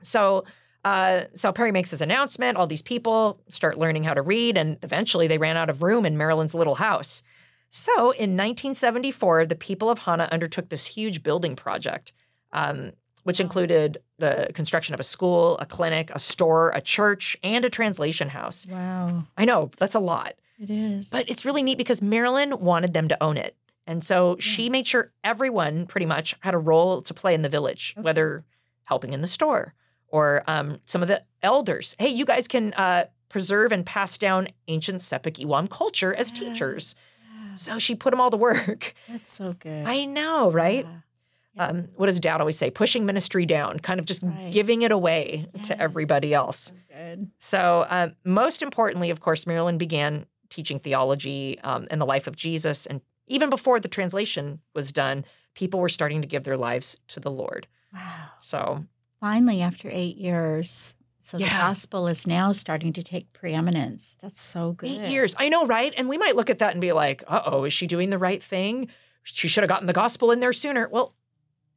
So, 0.02 0.46
uh, 0.84 1.26
so 1.36 1.52
Perry 1.52 1.72
makes 1.72 1.92
his 1.92 2.02
announcement. 2.02 2.58
All 2.58 2.66
these 2.66 2.82
people 2.82 3.40
start 3.50 3.78
learning 3.78 4.04
how 4.04 4.16
to 4.16 4.22
read, 4.22 4.58
and 4.58 4.78
eventually 4.82 5.28
they 5.28 5.38
ran 5.38 5.58
out 5.58 5.70
of 5.70 5.84
room 5.84 6.06
in 6.06 6.18
Marilyn's 6.18 6.56
little 6.56 6.76
house. 6.76 7.22
So, 7.70 8.12
in 8.12 8.32
1974, 8.36 9.46
the 9.46 9.56
people 9.56 9.90
of 9.90 10.00
Hana 10.00 10.28
undertook 10.32 10.70
this 10.70 10.88
huge 10.88 11.22
building 11.22 11.56
project, 11.56 12.14
um, 12.52 12.92
which 13.24 13.40
included 13.40 14.00
the 14.18 14.50
construction 14.54 14.94
of 14.94 15.00
a 15.00 15.04
school, 15.04 15.58
a 15.60 15.66
clinic, 15.66 16.10
a 16.14 16.20
store, 16.20 16.72
a 16.74 16.82
church, 16.82 17.38
and 17.44 17.64
a 17.64 17.70
translation 17.70 18.30
house. 18.30 18.66
Wow. 18.68 19.26
I 19.38 19.46
know 19.46 19.70
that's 19.78 19.94
a 19.96 20.00
lot, 20.00 20.34
It 20.60 20.70
is. 20.72 21.10
but 21.10 21.30
it's 21.30 21.46
really 21.46 21.62
neat 21.62 21.78
because 21.78 22.02
Marilyn 22.02 22.60
wanted 22.60 22.94
them 22.94 23.08
to 23.08 23.24
own 23.24 23.38
it. 23.38 23.56
And 23.86 24.04
so 24.04 24.36
she 24.40 24.70
made 24.70 24.88
sure 24.88 25.12
everyone 25.24 25.86
pretty 25.86 26.06
much 26.06 26.36
had 26.42 26.54
a 26.54 26.60
role 26.60 27.02
to 27.04 27.14
play 27.14 27.34
in 27.34 27.42
the 27.44 27.50
village, 27.50 27.94
Okay. 27.98 28.04
whether 28.04 28.46
helping 28.86 29.14
in 29.14 29.22
the 29.22 29.28
store 29.28 29.74
or 30.08 30.44
um, 30.48 30.80
some 30.86 31.02
of 31.04 31.08
the 31.08 31.24
elders. 31.44 31.96
Hey, 32.00 32.10
you 32.10 32.26
guys 32.26 32.48
can 32.48 32.74
uh, 32.74 33.06
preserve 33.30 33.72
and 33.72 33.86
pass 33.86 34.18
down 34.18 34.48
ancient 34.68 35.00
Sepik 35.02 35.44
Iwam 35.44 35.70
culture 35.70 36.16
as 36.16 36.32
Yeah. 36.32 36.50
teachers. 36.50 36.96
Yeah. 37.50 37.56
So 37.56 37.80
she 37.80 37.96
put 37.96 38.12
them 38.12 38.22
all 38.22 38.30
to 38.32 38.38
work. 38.38 38.94
That's 39.10 39.32
so 39.32 39.54
good. 39.54 39.86
I 39.86 40.06
know, 40.06 40.52
right? 40.52 40.86
Yeah. 40.86 41.66
Um, 41.68 41.90
what 41.98 42.06
does 42.06 42.20
dad 42.20 42.40
always 42.40 42.58
say? 42.58 42.70
Pushing 42.72 43.06
ministry 43.06 43.46
down, 43.46 43.80
kind 43.80 44.00
of 44.00 44.06
just 44.06 44.24
Right. 44.24 44.52
giving 44.52 44.82
it 44.82 44.92
away 44.92 45.48
to 45.64 45.80
everybody 45.82 46.34
else. 46.34 46.72
So. 46.90 47.28
So, 47.38 47.86
um, 47.90 48.16
most 48.24 48.62
importantly, 48.62 49.10
of 49.10 49.20
course, 49.20 49.46
Marilyn 49.48 49.78
began 49.78 50.26
teaching 50.50 50.80
theology 50.80 51.60
um, 51.62 51.88
and 51.92 52.00
the 52.00 52.06
life 52.06 52.28
of 52.28 52.36
Jesus. 52.36 52.86
And 52.86 53.02
even 53.28 53.50
before 53.50 53.80
the 53.80 53.88
translation 53.88 54.60
was 54.74 54.92
done, 54.92 55.26
people 55.54 55.80
were 55.80 55.90
starting 55.90 56.22
to 56.22 56.28
give 56.28 56.44
their 56.44 56.58
lives 56.58 56.98
to 57.10 57.20
the 57.20 57.32
Lord. 57.32 57.68
Wow. 57.94 58.30
So, 58.42 58.86
Finally, 59.20 59.62
after 59.62 59.90
eight 59.92 60.16
years, 60.18 60.96
so 61.30 61.38
the 61.38 61.46
gospel 61.46 62.08
is 62.08 62.26
now 62.28 62.52
starting 62.52 62.94
to 62.94 63.04
take 63.04 63.32
preeminence. 63.34 64.18
That's 64.22 64.42
so 64.42 64.74
good. 64.74 64.90
eight 64.90 65.10
years. 65.12 65.36
I 65.38 65.50
know, 65.50 65.66
right? 65.66 65.94
And 65.98 66.10
we 66.10 66.18
might 66.18 66.36
look 66.36 66.50
at 66.50 66.60
that 66.60 66.72
and 66.74 66.82
be 66.82 66.92
like, 66.92 67.24
uh 67.28 67.42
oh, 67.46 67.64
is 67.66 67.74
she 67.74 67.88
doing 67.88 68.10
the 68.10 68.18
right 68.18 68.42
thing? 68.42 68.90
She 69.24 69.48
should 69.48 69.64
have 69.64 69.70
gotten 69.70 69.88
the 69.88 69.94
gospel 69.94 70.32
in 70.32 70.40
there 70.40 70.54
sooner. 70.54 70.88
Well, 70.90 71.14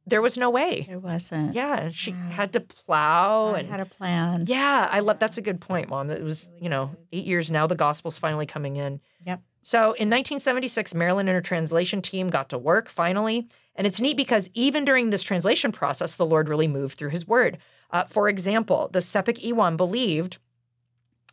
there 0.05 0.21
was 0.21 0.37
no 0.37 0.49
way. 0.49 0.85
There 0.87 0.99
wasn't. 0.99 1.53
Yeah, 1.55 1.89
she 1.91 2.11
Wow. 2.11 2.29
had 2.31 2.53
to 2.53 2.59
plow 2.59 3.51
God 3.51 3.59
and 3.61 3.69
had 3.69 3.79
a 3.79 3.85
plan. 3.85 4.45
Yeah, 4.47 4.89
I 4.91 4.99
love 4.99 5.19
that's 5.19 5.37
a 5.37 5.41
good 5.41 5.61
point, 5.61 5.89
Mom. 5.89 6.09
It 6.09 6.21
was, 6.21 6.51
you 6.59 6.67
know, 6.69 6.91
eight 7.11 7.25
years 7.25 7.49
now, 7.49 7.67
the 7.67 7.75
gospel's 7.75 8.17
finally 8.17 8.45
coming 8.45 8.75
in. 8.75 8.99
Yep. 9.25 9.41
So 9.61 9.79
in 9.93 10.09
1976, 10.09 10.93
Marilyn 10.93 11.29
and 11.29 11.35
her 11.35 11.41
translation 11.41 12.01
team 12.01 12.27
got 12.27 12.49
to 12.49 12.57
work 12.57 12.89
finally. 12.89 13.47
And 13.75 13.87
it's 13.87 14.01
neat 14.01 14.17
because 14.17 14.49
even 14.53 14.83
during 14.83 15.09
this 15.09 15.23
translation 15.23 15.71
process, 15.71 16.15
the 16.15 16.25
Lord 16.25 16.49
really 16.49 16.67
moved 16.67 16.97
through 16.97 17.09
his 17.11 17.25
word. 17.25 17.57
Uh, 17.93 18.05
for 18.05 18.27
example, 18.27 18.89
the 18.91 18.99
Sepik 18.99 19.39
Iwam 19.47 19.77
believed 19.77 20.39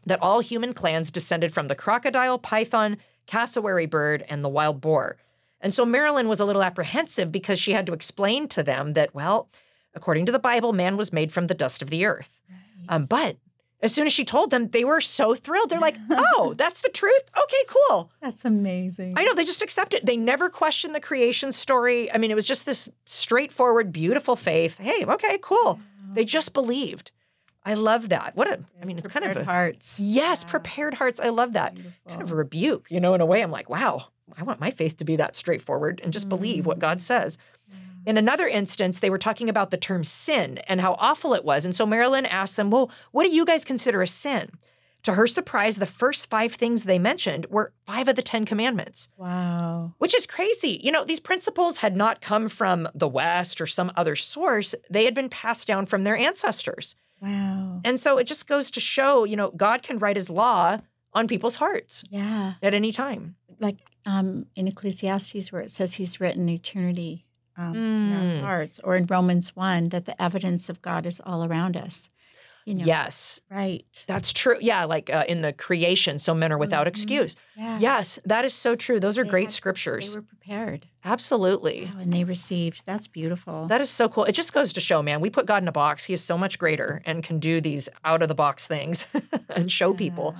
that 0.04 0.22
all 0.22 0.40
human 0.40 0.74
clans 0.74 1.10
descended 1.10 1.52
from 1.52 1.68
the 1.68 1.74
crocodile, 1.74 2.38
python, 2.38 2.98
cassowary 3.26 3.86
bird, 3.86 4.24
and 4.28 4.44
the 4.44 4.48
wild 4.48 4.80
boar. 4.80 5.16
And 5.60 5.74
so 5.74 5.84
Marilyn 5.84 6.28
was 6.28 6.40
a 6.40 6.44
little 6.44 6.62
apprehensive 6.62 7.32
because 7.32 7.58
she 7.58 7.72
had 7.72 7.86
to 7.86 7.92
explain 7.92 8.46
to 8.48 8.62
them 8.62 8.92
that, 8.92 9.14
well, 9.14 9.48
according 9.94 10.26
to 10.26 10.32
the 10.32 10.38
Bible, 10.38 10.72
man 10.72 10.96
was 10.96 11.12
made 11.12 11.32
from 11.32 11.46
the 11.46 11.54
dust 11.54 11.82
of 11.82 11.90
the 11.90 12.04
earth. 12.04 12.40
Um, 12.88 13.06
but 13.06 13.36
as 13.82 13.94
soon 13.94 14.06
as 14.06 14.12
she 14.12 14.24
told 14.24 14.50
them, 14.50 14.68
they 14.68 14.84
were 14.84 15.00
so 15.00 15.34
thrilled. 15.34 15.70
They're 15.70 15.80
like, 15.80 15.96
oh, 16.10 16.54
that's 16.56 16.82
the 16.82 16.88
truth? 16.88 17.22
Okay, 17.42 17.64
cool. 17.68 18.10
That's 18.20 18.44
amazing. 18.44 19.14
I 19.16 19.24
know, 19.24 19.34
they 19.34 19.44
just 19.44 19.62
accept 19.62 19.94
it. 19.94 20.04
They 20.04 20.16
never 20.16 20.50
questioned 20.50 20.94
the 20.94 21.00
creation 21.00 21.52
story. 21.52 22.10
I 22.12 22.18
mean, 22.18 22.30
it 22.30 22.34
was 22.34 22.48
just 22.48 22.66
this 22.66 22.90
straightforward, 23.04 23.92
beautiful 23.92 24.36
faith. 24.36 24.78
Hey, 24.78 25.04
okay, 25.04 25.38
cool. 25.42 25.80
They 26.14 26.24
just 26.24 26.52
believed. 26.52 27.10
I 27.64 27.74
love 27.74 28.08
that. 28.08 28.32
What 28.34 28.48
a, 28.48 28.60
I 28.80 28.84
mean, 28.86 28.98
it's 28.98 29.08
kind 29.08 29.24
of 29.24 29.32
Prepared 29.32 29.48
a, 29.48 29.52
hearts. 29.52 30.00
yes, 30.00 30.42
Yeah. 30.42 30.50
prepared 30.50 30.94
hearts. 30.94 31.20
I 31.20 31.28
love 31.28 31.52
that. 31.52 31.74
Beautiful. 31.74 31.98
Kind 32.08 32.22
of 32.22 32.32
a 32.32 32.34
rebuke, 32.34 32.86
you 32.90 33.00
know, 33.00 33.12
in 33.14 33.20
a 33.20 33.26
way. 33.26 33.42
I'm 33.42 33.50
like, 33.50 33.68
wow, 33.68 34.08
I 34.36 34.42
want 34.44 34.60
my 34.60 34.70
faith 34.70 34.96
to 34.98 35.04
be 35.04 35.16
that 35.16 35.36
straightforward 35.36 36.00
and 36.02 36.12
just 36.12 36.28
believe 36.28 36.64
what 36.64 36.78
God 36.78 36.98
mm-hmm. 36.98 37.00
says. 37.00 37.38
In 38.06 38.16
another 38.16 38.48
instance, 38.48 39.00
they 39.00 39.10
were 39.10 39.18
talking 39.18 39.50
about 39.50 39.70
the 39.70 39.76
term 39.76 40.04
sin 40.04 40.56
and 40.68 40.80
how 40.80 40.94
awful 40.98 41.34
it 41.34 41.44
was. 41.44 41.66
And 41.66 41.76
so 41.76 41.84
Marilyn 41.84 42.24
asked 42.24 42.56
them, 42.56 42.70
Well, 42.70 42.90
what 43.12 43.24
do 43.24 43.30
you 43.30 43.44
guys 43.44 43.62
consider 43.62 44.00
a 44.00 44.06
sin? 44.06 44.52
To 45.04 45.14
her 45.14 45.26
surprise, 45.26 45.76
the 45.76 45.86
first 45.86 46.28
five 46.28 46.52
things 46.54 46.84
they 46.84 46.98
mentioned 46.98 47.46
were 47.50 47.72
five 47.86 48.06
of 48.08 48.16
the 48.16 48.22
Ten 48.22 48.44
Commandments, 48.44 49.08
Wow. 49.16 49.94
which 49.98 50.14
is 50.14 50.26
crazy. 50.26 50.80
You 50.84 50.92
know, 50.92 51.04
these 51.04 51.20
principles 51.20 51.78
had 51.78 51.96
not 51.96 52.20
come 52.20 52.48
from 52.48 52.88
the 52.94 53.08
West 53.08 53.60
or 53.60 53.66
some 53.66 53.90
other 53.96 54.14
source, 54.16 54.74
they 54.90 55.04
had 55.06 55.14
been 55.14 55.28
passed 55.30 55.66
down 55.66 55.86
from 55.86 56.04
their 56.04 56.16
ancestors. 56.16 56.96
Wow. 57.22 57.80
And 57.84 57.98
so 57.98 58.18
it 58.18 58.24
just 58.24 58.46
goes 58.46 58.70
to 58.72 58.80
show, 58.80 59.24
you 59.24 59.36
know, 59.36 59.50
God 59.50 59.82
can 59.82 59.98
write 59.98 60.16
his 60.16 60.28
law 60.30 60.78
on 61.12 61.26
people's 61.28 61.56
hearts 61.56 62.04
Yeah. 62.10 62.54
at 62.62 62.74
any 62.74 62.92
time. 62.92 63.36
Like 63.58 63.76
um, 64.06 64.46
in 64.56 64.66
Ecclesiastes, 64.68 65.52
where 65.52 65.60
it 65.62 65.70
says 65.70 65.94
he's 65.94 66.20
written 66.20 66.48
eternity 66.48 67.26
um, 67.56 67.74
in 67.74 68.12
Mm. 68.12 68.42
our 68.42 68.48
hearts, 68.48 68.80
or 68.82 68.96
in 68.96 69.04
Romans 69.06 69.54
1, 69.54 69.90
that 69.90 70.06
the 70.06 70.20
evidence 70.22 70.68
of 70.70 70.80
God 70.80 71.04
is 71.04 71.20
all 71.26 71.44
around 71.44 71.76
us. 71.76 72.08
You 72.66 72.74
know, 72.74 72.84
Yes, 72.84 73.40
Right. 73.50 73.84
that's 74.06 74.32
true. 74.32 74.56
Yeah, 74.60 74.84
like 74.84 75.08
uh, 75.10 75.24
in 75.28 75.40
the 75.40 75.52
creation, 75.52 76.18
so 76.18 76.34
men 76.34 76.52
are 76.52 76.58
without 76.58 76.86
Mhm. 76.86 76.90
excuse. 76.90 77.36
Yeah. 77.56 77.78
Yes, 77.80 78.18
that 78.24 78.44
is 78.44 78.54
so 78.54 78.74
true. 78.76 79.00
Those 79.00 79.18
are 79.18 79.24
They 79.24 79.30
great 79.30 79.46
had- 79.46 79.52
scriptures. 79.54 80.14
They 80.14 80.20
were 80.20 80.26
prepared. 80.26 80.86
Absolutely. 81.04 81.90
Wow, 81.94 82.00
and 82.02 82.12
they 82.12 82.24
received. 82.24 82.84
That's 82.84 83.06
beautiful. 83.08 83.66
That 83.66 83.80
is 83.80 83.88
so 83.90 84.08
cool. 84.08 84.24
It 84.24 84.32
just 84.32 84.52
goes 84.52 84.72
to 84.74 84.80
show, 84.80 85.02
man, 85.02 85.20
we 85.20 85.30
put 85.30 85.46
God 85.46 85.62
in 85.62 85.68
a 85.68 85.72
box. 85.72 86.04
He 86.04 86.12
is 86.12 86.22
so 86.22 86.36
much 86.36 86.58
greater 86.58 87.02
and 87.06 87.22
can 87.24 87.38
do 87.38 87.60
these 87.60 87.88
out 88.04 88.20
of 88.22 88.28
the 88.28 88.34
box 88.34 88.66
things 88.66 89.06
and 89.48 89.72
show 89.72 89.92
people. 89.94 90.34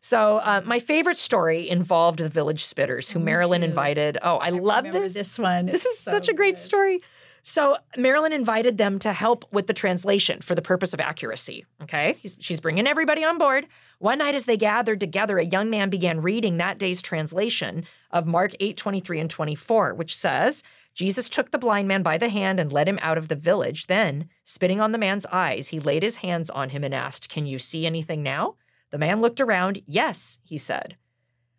So, 0.00 0.38
uh, 0.38 0.60
my 0.64 0.78
favorite 0.80 1.16
story 1.16 1.68
involved 1.68 2.18
the 2.18 2.28
village 2.28 2.62
spitters 2.64 3.12
who 3.12 3.18
Oh, 3.18 3.22
me 3.22 3.26
Marilyn 3.26 3.60
too. 3.62 3.66
invited. 3.68 4.18
Oh, 4.22 4.36
I, 4.36 4.50
love 4.50 4.84
this. 4.90 5.14
This 5.14 5.38
one. 5.38 5.66
This 5.66 5.86
It's 5.86 5.94
is 5.94 6.00
so 6.00 6.10
such 6.10 6.28
a 6.28 6.34
great 6.34 6.54
good. 6.54 6.60
story. 6.60 7.00
So 7.42 7.76
Marilyn 7.96 8.32
invited 8.32 8.78
them 8.78 8.98
to 9.00 9.12
help 9.12 9.44
with 9.52 9.66
the 9.66 9.72
translation 9.72 10.40
for 10.40 10.54
the 10.54 10.62
purpose 10.62 10.94
of 10.94 11.00
accuracy. 11.00 11.64
Okay, 11.82 12.16
He's, 12.20 12.36
she's 12.38 12.60
bringing 12.60 12.86
everybody 12.86 13.24
on 13.24 13.36
board. 13.36 13.66
One 13.98 14.18
night, 14.18 14.34
as 14.34 14.46
they 14.46 14.56
gathered 14.56 15.00
together, 15.00 15.38
a 15.38 15.44
young 15.44 15.68
man 15.68 15.90
began 15.90 16.22
reading 16.22 16.56
that 16.56 16.78
day's 16.78 17.02
translation 17.02 17.84
of 18.10 18.26
Mark 18.26 18.52
8, 18.60 18.76
23 18.76 19.20
and 19.20 19.30
24, 19.30 19.94
which 19.94 20.14
says, 20.14 20.62
Jesus 20.94 21.28
took 21.28 21.50
the 21.50 21.58
blind 21.58 21.88
man 21.88 22.02
by 22.02 22.18
the 22.18 22.28
hand 22.28 22.60
and 22.60 22.72
led 22.72 22.86
him 22.86 22.98
out 23.02 23.18
of 23.18 23.28
the 23.28 23.36
village. 23.36 23.86
Then, 23.86 24.28
spitting 24.44 24.80
on 24.80 24.92
the 24.92 24.98
man's 24.98 25.26
eyes, 25.26 25.68
he 25.68 25.80
laid 25.80 26.02
his 26.02 26.16
hands 26.16 26.50
on 26.50 26.70
him 26.70 26.84
and 26.84 26.94
asked, 26.94 27.28
Can 27.28 27.46
you 27.46 27.58
see 27.58 27.86
anything 27.86 28.22
now? 28.22 28.56
The 28.90 28.98
man 28.98 29.20
looked 29.20 29.40
around. 29.40 29.82
Yes, 29.86 30.38
he 30.44 30.58
said. 30.58 30.96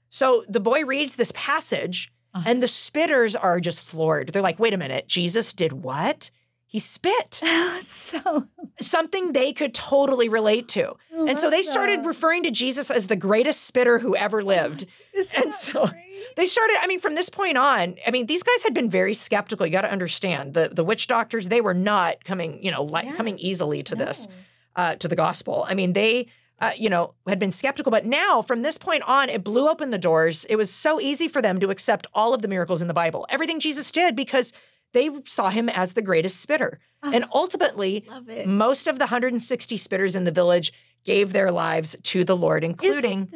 So 0.09 0.45
the 0.47 0.59
boy 0.59 0.85
reads 0.85 1.15
this 1.15 1.31
passage, 1.35 2.12
Uh-huh. 2.33 2.43
and 2.49 2.61
the 2.63 2.67
spitters 2.67 3.35
are 3.39 3.59
just 3.59 3.81
floored. 3.81 4.29
They're 4.29 4.41
like, 4.41 4.59
wait 4.59 4.73
a 4.73 4.77
minute, 4.77 5.07
Jesus 5.07 5.53
did 5.53 5.71
what? 5.73 6.31
He 6.65 6.79
spit. 6.79 7.35
so 7.81 8.45
Something 8.81 9.31
they 9.33 9.53
could 9.53 9.73
totally 9.75 10.27
relate 10.29 10.67
to. 10.69 10.95
And 11.15 11.37
so 11.37 11.51
they 11.51 11.61
started 11.61 12.01
that. 12.01 12.07
referring 12.07 12.41
to 12.43 12.51
Jesus 12.51 12.89
as 12.89 13.05
the 13.05 13.15
greatest 13.15 13.65
spitter 13.65 13.99
who 13.99 14.15
ever 14.15 14.43
lived. 14.43 14.85
And 15.37 15.53
so- 15.53 15.87
great? 15.87 16.09
They 16.35 16.45
started, 16.47 16.77
I 16.81 16.87
mean, 16.87 16.99
from 16.99 17.13
this 17.15 17.29
point 17.29 17.57
on, 17.57 17.97
I 18.07 18.09
mean, 18.11 18.25
these 18.25 18.41
guys 18.41 18.63
had 18.63 18.73
been 18.73 18.89
very 18.89 19.13
skeptical. 19.13 19.65
You 19.67 19.71
got 19.71 19.81
to 19.81 19.91
understand 19.91 20.53
the, 20.55 20.69
the 20.73 20.83
witch 20.83 21.05
doctors, 21.07 21.49
they 21.49 21.61
were 21.61 21.73
not 21.75 22.23
coming, 22.23 22.63
you 22.63 22.71
know, 22.71 22.83
li- 22.83 23.01
Yeah. 23.03 23.15
coming 23.15 23.37
easily 23.37 23.83
to 23.83 23.95
this, 23.95 24.27
uh, 24.75 24.95
to 24.95 25.07
the 25.07 25.15
gospel. 25.15 25.65
I 25.67 25.75
mean, 25.75 25.93
they, 25.93 26.27
uh, 26.63 26.71
you 26.77 26.89
know, 26.89 27.13
had 27.27 27.39
been 27.39 27.51
skeptical. 27.51 27.91
But 27.91 28.05
now, 28.05 28.41
from 28.41 28.61
this 28.61 28.77
point 28.77 29.03
on, 29.03 29.29
it 29.29 29.43
blew 29.43 29.69
open 29.69 29.89
the 29.91 29.97
doors. 29.97 30.45
It 30.49 30.55
was 30.55 30.71
so 30.71 30.99
easy 30.99 31.27
for 31.27 31.41
them 31.41 31.59
to 31.59 31.69
accept 31.69 32.07
all 32.13 32.33
of 32.33 32.41
the 32.41 32.47
miracles 32.47 32.81
in 32.81 32.87
the 32.87 32.93
Bible, 32.93 33.25
everything 33.29 33.59
Jesus 33.59 33.91
did, 33.91 34.15
because 34.15 34.53
they 34.93 35.09
saw 35.25 35.49
him 35.49 35.69
as 35.69 35.93
the 35.93 36.01
greatest 36.01 36.39
spitter. 36.41 36.79
and 37.01 37.25
ultimately, 37.33 38.05
most 38.45 38.87
of 38.87 38.97
the 38.99 39.05
160 39.05 39.75
spitters 39.75 40.15
in 40.15 40.23
the 40.23 40.31
village 40.31 40.71
gave 41.03 41.33
their 41.33 41.51
lives 41.51 41.97
to 42.03 42.23
the 42.23 42.35
Lord, 42.35 42.63
including, 42.63 43.29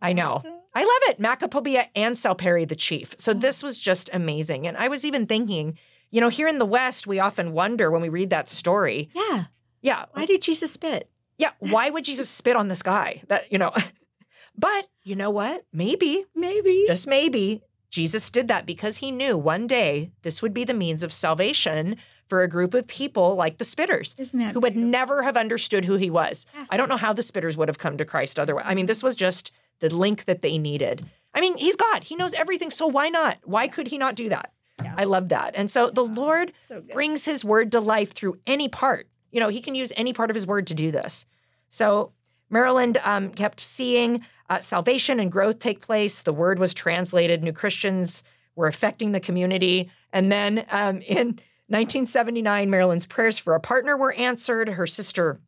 I 0.00 0.12
know. 0.12 0.34
awesome? 0.34 0.52
I 0.74 0.80
love 0.80 1.02
it. 1.10 1.20
Macapobia 1.20 1.86
and 1.94 2.16
Salperi 2.16 2.66
the 2.66 2.74
chief. 2.76 3.14
So 3.18 3.32
this 3.34 3.62
was 3.62 3.78
just 3.78 4.10
amazing. 4.12 4.66
And 4.66 4.76
I 4.76 4.88
was 4.88 5.04
even 5.04 5.26
thinking, 5.26 5.78
you 6.10 6.20
know, 6.20 6.28
here 6.30 6.48
in 6.48 6.58
the 6.58 6.64
West, 6.66 7.06
we 7.06 7.20
often 7.20 7.52
wonder 7.52 7.90
when 7.90 8.00
we 8.02 8.08
read 8.08 8.30
that 8.30 8.48
story, 8.48 9.08
Yeah. 9.14 9.44
yeah, 9.82 10.04
Why 10.12 10.26
did 10.26 10.42
Jesus 10.42 10.72
spit? 10.72 11.10
Yeah, 11.38 11.50
why 11.58 11.90
would 11.90 12.04
Jesus 12.04 12.28
spit 12.28 12.56
on 12.56 12.68
this 12.68 12.82
guy? 12.82 13.22
That, 13.28 13.50
you 13.50 13.58
know, 13.58 13.72
but 14.58 14.88
you 15.02 15.16
know 15.16 15.30
what? 15.30 15.64
Maybe, 15.72 16.24
Maybe. 16.34 16.84
just 16.86 17.06
maybe, 17.06 17.62
Jesus 17.90 18.30
did 18.30 18.48
that 18.48 18.66
because 18.66 18.98
he 18.98 19.10
knew 19.10 19.38
one 19.38 19.66
day 19.66 20.10
this 20.22 20.42
would 20.42 20.52
be 20.52 20.64
the 20.64 20.74
means 20.74 21.02
of 21.02 21.12
salvation 21.12 21.96
for 22.26 22.40
a 22.42 22.48
group 22.48 22.74
of 22.74 22.86
people 22.88 23.36
like 23.36 23.58
the 23.58 23.64
spitters 23.64 24.14
who 24.52 24.60
would 24.60 24.76
never 24.76 25.22
have 25.22 25.36
understood 25.36 25.84
who 25.84 25.96
he 25.96 26.10
was. 26.10 26.46
I 26.70 26.76
don't 26.76 26.88
know 26.88 26.96
how 26.96 27.12
the 27.12 27.22
spitters 27.22 27.56
would 27.56 27.68
have 27.68 27.78
come 27.78 27.96
to 27.98 28.04
Christ 28.04 28.40
otherwise. 28.40 28.64
I 28.66 28.74
mean, 28.74 28.86
this 28.86 29.02
was 29.02 29.14
just 29.14 29.52
the 29.80 29.94
link 29.94 30.24
that 30.24 30.42
they 30.42 30.58
needed. 30.58 31.04
I 31.34 31.40
mean, 31.40 31.56
he's 31.56 31.76
God. 31.76 32.04
He 32.04 32.16
knows 32.16 32.32
everything. 32.34 32.70
So 32.70 32.86
why 32.86 33.10
not? 33.10 33.38
Why 33.44 33.68
could 33.68 33.88
he 33.88 33.98
not 33.98 34.14
do 34.14 34.28
that? 34.30 34.52
I 34.96 35.04
love 35.04 35.28
that. 35.28 35.54
And 35.54 35.70
so 35.70 35.90
the 35.90 36.04
Lord 36.04 36.52
So 36.56 36.80
brings 36.80 37.24
his 37.26 37.44
word 37.44 37.70
to 37.72 37.80
life 37.80 38.12
through 38.12 38.38
any 38.46 38.68
part. 38.68 39.06
You 39.34 39.40
know, 39.40 39.48
he 39.48 39.60
can 39.60 39.74
use 39.74 39.92
any 39.96 40.12
part 40.12 40.30
of 40.30 40.34
his 40.34 40.46
word 40.46 40.66
to 40.68 40.74
do 40.74 40.90
this. 40.90 41.26
So 41.68 42.12
Marilyn 42.48 42.94
um, 43.04 43.30
kept 43.30 43.60
seeing 43.60 44.24
uh, 44.48 44.60
salvation 44.60 45.20
and 45.20 45.30
growth 45.30 45.58
take 45.58 45.80
place. 45.80 46.22
The 46.22 46.32
word 46.32 46.58
was 46.58 46.72
translated. 46.72 47.42
New 47.42 47.52
Christians 47.52 48.22
were 48.54 48.66
affecting 48.66 49.12
the 49.12 49.20
community. 49.20 49.90
And 50.12 50.30
then 50.30 50.60
um, 50.70 51.02
in 51.02 51.40
1979, 51.66 52.70
Marilyn's 52.70 53.06
prayers 53.06 53.38
for 53.38 53.54
a 53.54 53.60
partner 53.60 53.96
were 53.96 54.12
answered. 54.12 54.68
Her 54.68 54.86
sister 54.86 55.40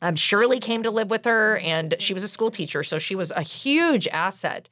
um, 0.00 0.16
Shirley 0.16 0.60
came 0.60 0.82
to 0.82 0.90
live 0.90 1.10
with 1.10 1.24
her, 1.24 1.56
and 1.58 1.94
she 1.98 2.12
was 2.12 2.22
a 2.22 2.28
school 2.28 2.50
teacher, 2.50 2.82
so 2.82 2.98
she 2.98 3.14
was 3.14 3.30
a 3.30 3.40
huge 3.40 4.06
asset. 4.08 4.68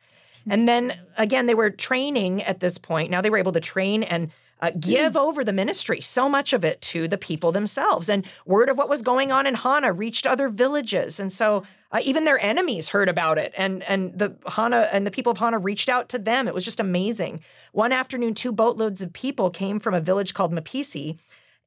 And 0.48 0.68
then 0.68 0.98
again, 1.16 1.46
they 1.46 1.54
were 1.54 1.70
training 1.70 2.42
at 2.42 2.60
this 2.60 2.76
point. 2.76 3.10
Now 3.10 3.20
they 3.20 3.30
were 3.30 3.38
able 3.38 3.52
to 3.52 3.60
train 3.60 4.02
and 4.02 4.30
uh, 4.62 4.70
give 4.80 5.16
over 5.16 5.44
the 5.44 5.52
ministry, 5.52 6.00
so 6.00 6.28
much 6.28 6.52
of 6.54 6.64
it 6.64 6.80
to 6.80 7.06
the 7.08 7.18
people 7.18 7.52
themselves. 7.52 8.08
And 8.08 8.24
word 8.46 8.68
of 8.70 8.78
what 8.78 8.88
was 8.88 9.02
going 9.02 9.30
on 9.30 9.46
in 9.46 9.54
Hana 9.56 9.92
reached 9.92 10.26
other 10.26 10.48
villages, 10.48 11.20
and 11.20 11.30
so 11.32 11.64
uh, 11.90 12.00
even 12.04 12.24
their 12.24 12.38
enemies 12.42 12.88
heard 12.90 13.08
about 13.10 13.36
it. 13.38 13.52
And 13.56 13.82
and 13.84 14.18
the 14.18 14.36
Hana 14.46 14.88
and 14.92 15.06
the 15.06 15.10
people 15.10 15.32
of 15.32 15.38
Hana 15.38 15.58
reached 15.58 15.88
out 15.90 16.08
to 16.10 16.18
them. 16.18 16.48
It 16.48 16.54
was 16.54 16.64
just 16.64 16.80
amazing. 16.80 17.40
One 17.72 17.92
afternoon, 17.92 18.32
two 18.34 18.52
boatloads 18.52 19.02
of 19.02 19.12
people 19.12 19.50
came 19.50 19.78
from 19.80 19.92
a 19.94 20.00
village 20.00 20.32
called 20.32 20.52
Mapisi. 20.52 21.18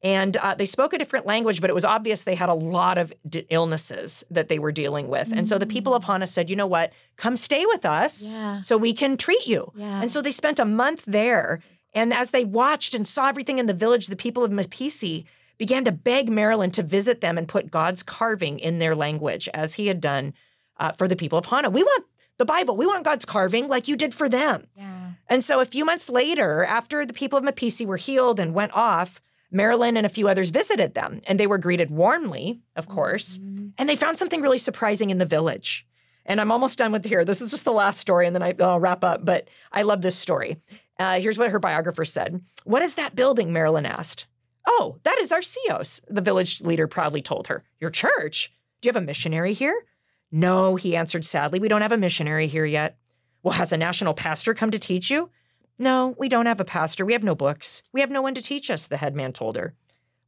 And 0.03 0.37
uh, 0.37 0.53
they 0.53 0.67
spoke 0.67 0.93
a 0.93 0.99
different 0.99 1.25
language, 1.25 1.61
but 1.61 1.69
it 1.71 1.73
was 1.73 1.85
obvious 1.85 2.23
they 2.25 2.35
had 2.35 2.49
a 2.49 2.53
lot 2.53 2.99
of 2.99 3.11
d- 3.27 3.47
illnesses 3.49 4.23
that 4.29 4.49
they 4.49 4.59
were 4.59 4.71
dealing 4.71 5.07
with. 5.07 5.31
And 5.31 5.47
so 5.47 5.57
the 5.57 5.65
people 5.65 5.95
of 5.95 6.03
Hana 6.03 6.27
said, 6.27 6.47
you 6.47 6.55
know 6.55 6.67
what? 6.67 6.93
Come 7.17 7.35
stay 7.35 7.65
with 7.65 7.85
us 7.85 8.27
Yeah. 8.29 8.61
so 8.61 8.77
we 8.77 8.93
can 8.93 9.17
treat 9.17 9.47
you. 9.47 9.71
Yeah. 9.75 10.01
And 10.01 10.11
so 10.11 10.21
they 10.21 10.31
spent 10.31 10.59
a 10.59 10.65
month 10.65 11.05
there. 11.05 11.61
And 11.95 12.13
as 12.13 12.31
they 12.31 12.45
watched 12.45 12.93
and 12.93 13.07
saw 13.07 13.29
everything 13.29 13.57
in 13.57 13.65
the 13.65 13.73
village, 13.73 14.07
the 14.07 14.15
people 14.15 14.43
of 14.43 14.51
Mapisi 14.51 15.25
began 15.57 15.85
to 15.85 15.91
beg 15.91 16.29
Marilyn 16.29 16.71
to 16.71 16.83
visit 16.83 17.21
them 17.21 17.37
and 17.37 17.47
put 17.47 17.71
God's 17.71 18.03
carving 18.03 18.59
in 18.59 18.79
their 18.79 18.95
language, 18.95 19.47
as 19.53 19.75
he 19.75 19.87
had 19.87 20.01
done 20.01 20.33
uh, 20.77 20.91
for 20.91 21.07
the 21.07 21.15
people 21.15 21.39
of 21.39 21.45
Hana. 21.45 21.69
We 21.69 21.81
want 21.81 22.05
the 22.37 22.45
Bible. 22.45 22.75
We 22.75 22.85
want 22.85 23.05
God's 23.05 23.23
carving 23.23 23.69
like 23.69 23.87
you 23.87 23.95
did 23.95 24.13
for 24.13 24.27
them. 24.27 24.67
Yeah. 24.75 25.11
And 25.29 25.41
so 25.41 25.61
a 25.61 25.65
few 25.65 25.85
months 25.85 26.09
later, 26.09 26.65
after 26.65 27.05
the 27.05 27.13
people 27.13 27.39
of 27.39 27.45
Mapisi 27.45 27.85
were 27.85 27.97
healed 27.97 28.39
and 28.39 28.53
went 28.53 28.73
off, 28.73 29.21
Marilyn 29.49 29.95
and 29.95 30.05
a 30.05 30.09
few 30.09 30.27
others 30.27 30.49
visited 30.49 30.95
them, 30.95 31.21
and 31.27 31.39
they 31.39 31.47
were 31.47 31.57
greeted 31.57 31.89
warmly, 31.89 32.59
of 32.75 32.89
course. 32.89 33.37
And 33.77 33.87
they 33.87 33.95
found 33.95 34.17
something 34.17 34.41
really 34.41 34.57
surprising 34.57 35.09
in 35.11 35.17
the 35.17 35.25
village. 35.25 35.87
And 36.25 36.41
I'm 36.41 36.51
almost 36.51 36.77
done 36.77 36.91
with 36.91 37.05
here. 37.05 37.23
This 37.23 37.41
is 37.41 37.51
just 37.51 37.65
the 37.65 37.71
last 37.71 37.99
story, 37.99 38.25
and 38.25 38.35
then 38.35 38.41
I, 38.41 38.53
will 38.57 38.79
wrap 38.79 39.03
up. 39.03 39.23
But 39.23 39.47
I 39.71 39.83
love 39.83 40.01
this 40.01 40.15
story. 40.15 40.57
Uh, 40.97 41.19
here's 41.19 41.37
what 41.37 41.51
her 41.51 41.59
biographer 41.59 42.05
said 42.05 42.41
What 42.63 42.81
is 42.81 42.95
that 42.95 43.15
building? 43.15 43.53
Marilyn 43.53 43.85
asked. 43.85 44.27
Oh, 44.67 44.97
that 45.03 45.19
is 45.19 45.31
our 45.31 45.41
sios, 45.41 46.01
the 46.07 46.21
village 46.21 46.61
leader 46.61 46.87
proudly 46.87 47.21
told 47.21 47.47
her. 47.47 47.63
Your 47.79 47.91
church? 47.91 48.51
Do 48.81 48.87
you 48.87 48.89
have 48.89 49.01
a 49.01 49.05
missionary 49.05 49.53
here? 49.53 49.85
No, 50.31 50.75
he 50.75 50.95
answered 50.95 51.23
sadly. 51.23 51.59
We 51.59 51.67
don't 51.67 51.83
have 51.83 51.91
a 51.91 51.97
missionary 51.97 52.47
here 52.47 52.65
yet. 52.65 52.97
Well, 53.43 53.53
has 53.53 53.71
a 53.71 53.77
national 53.77 54.15
pastor 54.15 54.55
come 54.55 54.71
to 54.71 54.79
teach 54.79 55.11
you? 55.11 55.29
No, 55.77 56.15
we 56.17 56.29
don't 56.29 56.47
have 56.47 56.59
a 56.59 56.65
pastor. 56.65 57.05
We 57.05 57.13
have 57.13 57.23
no 57.23 57.35
books. 57.35 57.83
We 57.93 58.01
have 58.01 58.09
no 58.09 58.21
one 58.21 58.33
to 58.33 58.41
teach 58.41 58.71
us, 58.71 58.87
the 58.87 58.97
headman 58.97 59.33
told 59.33 59.55
her. 59.55 59.75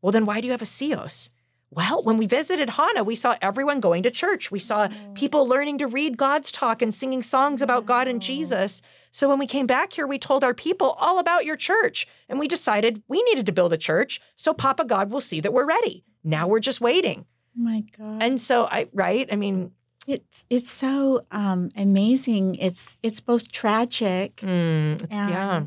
Well, 0.02 0.12
then 0.12 0.26
why 0.26 0.40
do 0.40 0.46
you 0.46 0.52
have 0.52 0.62
a 0.62 0.66
sios? 0.66 1.30
Well, 1.70 2.02
when 2.02 2.18
we 2.18 2.28
visited 2.28 2.72
Hana, 2.72 3.04
we 3.04 3.16
saw 3.16 3.36
everyone 3.42 3.82
going 3.82 4.02
to 4.04 4.12
church. 4.12 4.52
We 4.52 4.60
saw 4.60 4.88
people 5.16 5.46
learning 5.48 5.80
to 5.80 5.88
read 5.88 6.16
God's 6.18 6.52
talk 6.52 6.82
and 6.82 6.94
singing 6.94 7.22
songs 7.22 7.62
about 7.62 7.86
God 7.86 8.08
and 8.08 8.22
Jesus. 8.22 8.82
So 9.12 9.28
when 9.28 9.38
we 9.38 9.48
came 9.48 9.68
back 9.68 9.94
here, 9.94 10.08
we 10.08 10.18
told 10.18 10.44
our 10.46 10.54
people 10.54 10.92
all 10.98 11.20
about 11.20 11.44
your 11.44 11.58
church. 11.58 12.08
And 12.30 12.40
we 12.40 12.48
decided 12.48 13.04
we 13.10 13.22
needed 13.24 13.46
to 13.48 13.52
build 13.52 13.74
a 13.74 13.78
church 13.78 14.22
so 14.36 14.54
Papa 14.54 14.86
God 14.86 15.12
will 15.12 15.22
see 15.22 15.42
that 15.42 15.52
we're 15.52 15.66
ready. 15.66 16.06
Now 16.24 16.48
we're 16.48 16.62
just 16.62 16.80
waiting. 16.80 17.26
Oh 17.58 17.64
my 17.64 17.84
God. 17.98 18.24
And 18.24 18.40
so 18.40 18.66
I 18.68 18.88
right? 18.94 19.28
I 19.32 19.36
mean, 19.36 19.72
it's 20.08 20.46
it's 20.50 20.72
so 20.72 21.26
um, 21.32 21.70
amazing. 21.76 22.56
It's 22.56 22.96
it's 23.04 23.20
both 23.20 23.52
tragic 23.52 24.38
mm, 24.38 25.04
it's, 25.04 25.18
yeah. 25.18 25.64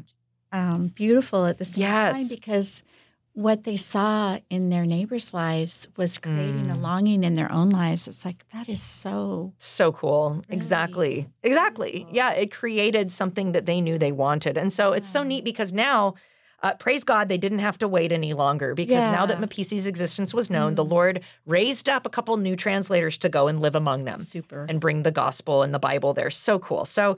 um, 0.53 0.89
beautiful 0.89 1.45
at 1.47 1.59
the 1.59 1.65
same 1.67 1.83
Yes. 1.83 2.17
time 2.17 2.37
because 2.39 2.83
what 3.41 3.63
they 3.65 3.77
saw 3.77 4.39
in 4.51 4.69
their 4.71 4.85
neighbors' 4.85 5.33
lives 5.33 5.89
was 5.97 6.19
creating 6.19 6.71
a 6.71 6.75
Mm. 6.75 6.83
longing 6.83 7.25
in 7.25 7.35
their 7.35 7.51
own 7.51 7.71
lives. 7.71 8.07
It's 8.07 8.25
like 8.25 8.45
that 8.53 8.69
is 8.69 8.83
so 8.83 9.53
So 9.59 9.93
cool. 9.93 10.31
Really 10.31 10.45
Exactly. 10.51 11.29
Exactly. 11.43 11.91
beautiful. 11.93 12.15
Yeah, 12.17 12.33
it 12.33 12.51
created 12.53 13.11
something 13.11 13.53
that 13.53 13.65
they 13.67 13.81
knew 13.81 13.97
they 13.99 14.13
wanted. 14.13 14.57
And 14.59 14.71
so 14.73 14.93
it's 14.93 15.09
so 15.09 15.23
neat 15.23 15.43
because 15.45 15.73
now, 15.73 16.15
uh, 16.63 16.75
praise 16.75 17.05
God, 17.05 17.29
they 17.31 17.39
didn't 17.39 17.61
have 17.61 17.79
to 17.79 17.89
wait 17.89 18.13
any 18.13 18.35
longer 18.35 18.75
because 18.75 19.07
now 19.09 19.25
that 19.25 19.39
Yeah. 19.39 19.47
Mapisi's 19.47 19.87
existence 19.87 20.35
was 20.35 20.51
known, 20.51 20.73
Mm. 20.73 20.77
the 20.77 20.85
Lord 20.85 21.21
raised 21.47 21.89
up 21.89 22.05
a 22.05 22.11
couple 22.11 22.37
new 22.37 22.57
translators 22.57 23.17
to 23.19 23.29
go 23.31 23.49
and 23.49 23.59
live 23.61 23.75
among 23.75 24.05
them 24.05 24.19
super. 24.19 24.67
and 24.69 24.79
bring 24.81 25.03
the 25.03 25.11
gospel 25.11 25.63
and 25.63 25.73
the 25.73 25.79
Bible 25.79 26.13
there. 26.13 26.29
So 26.31 26.59
cool. 26.59 26.85
So, 26.85 27.17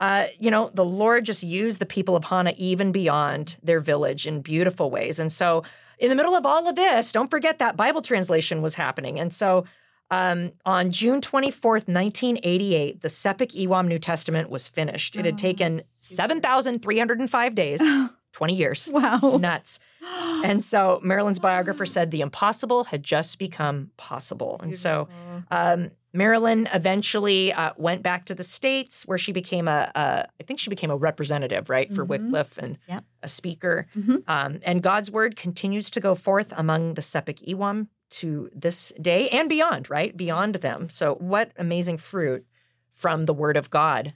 uh, 0.00 0.26
you 0.38 0.50
know, 0.50 0.70
the 0.74 0.84
Lord 0.84 1.24
just 1.24 1.42
used 1.42 1.78
the 1.80 1.86
people 1.86 2.16
of 2.16 2.24
Hana 2.24 2.52
even 2.56 2.92
beyond 2.92 3.56
their 3.62 3.80
village 3.80 4.26
in 4.26 4.40
beautiful 4.42 4.90
ways. 4.90 5.18
And 5.18 5.32
so, 5.32 5.62
in 5.98 6.08
the 6.08 6.14
middle 6.16 6.34
of 6.34 6.44
all 6.44 6.68
of 6.68 6.74
this, 6.76 7.12
don't 7.12 7.30
forget 7.30 7.58
that 7.60 7.76
Bible 7.76 8.02
translation 8.02 8.60
was 8.62 8.74
happening. 8.74 9.20
And 9.20 9.32
so, 9.32 9.64
um, 10.10 10.52
on 10.66 10.90
June 10.90 11.20
24th, 11.20 11.86
1988, 11.88 13.00
the 13.00 13.08
Sepik 13.08 13.52
Iwam 13.56 13.86
New 13.86 13.98
Testament 13.98 14.50
was 14.50 14.68
finished. 14.68 15.16
It 15.16 15.24
had 15.24 15.34
Oh, 15.34 15.36
taken 15.36 15.80
7,305 15.84 17.54
days, 17.54 17.82
20 18.32 18.54
years. 18.54 18.90
wow. 18.92 19.38
Nuts. 19.40 19.78
And 20.44 20.62
so 20.62 21.00
Marilyn's 21.02 21.38
biographer 21.38 21.86
said 21.86 22.10
the 22.10 22.20
impossible 22.20 22.84
had 22.84 23.02
just 23.02 23.38
become 23.38 23.90
possible. 23.96 24.60
And 24.62 24.76
so 24.76 25.08
um, 25.50 25.90
Marilyn 26.14 26.68
eventually 26.72 27.52
uh, 27.52 27.72
went 27.76 28.02
back 28.02 28.24
to 28.26 28.34
the 28.34 28.44
States 28.44 29.02
where 29.04 29.18
she 29.18 29.32
became 29.32 29.66
a, 29.68 29.90
a, 29.94 30.26
I 30.40 30.44
think 30.44 30.60
she 30.60 30.70
became 30.70 30.90
a 30.90 30.96
representative, 30.96 31.68
right, 31.68 31.92
for 31.92 32.04
Mhm. 32.06 32.08
Wycliffe 32.08 32.56
and 32.56 32.78
Yep. 32.88 33.04
a 33.24 33.28
speaker. 33.28 33.86
Mhm. 33.96 34.22
Um, 34.28 34.60
and 34.62 34.82
God's 34.82 35.10
word 35.10 35.36
continues 35.36 35.90
to 35.90 36.00
go 36.00 36.14
forth 36.14 36.52
among 36.56 36.94
the 36.94 37.02
Sepik 37.02 37.44
Iwam 37.46 37.88
to 38.10 38.48
this 38.54 38.92
day 39.00 39.28
and 39.30 39.48
beyond, 39.48 39.90
right? 39.90 40.16
Beyond 40.16 40.56
them. 40.56 40.88
So, 40.88 41.16
what 41.16 41.50
amazing 41.58 41.98
fruit 41.98 42.46
from 42.92 43.26
the 43.26 43.34
word 43.34 43.56
of 43.56 43.70
God 43.70 44.14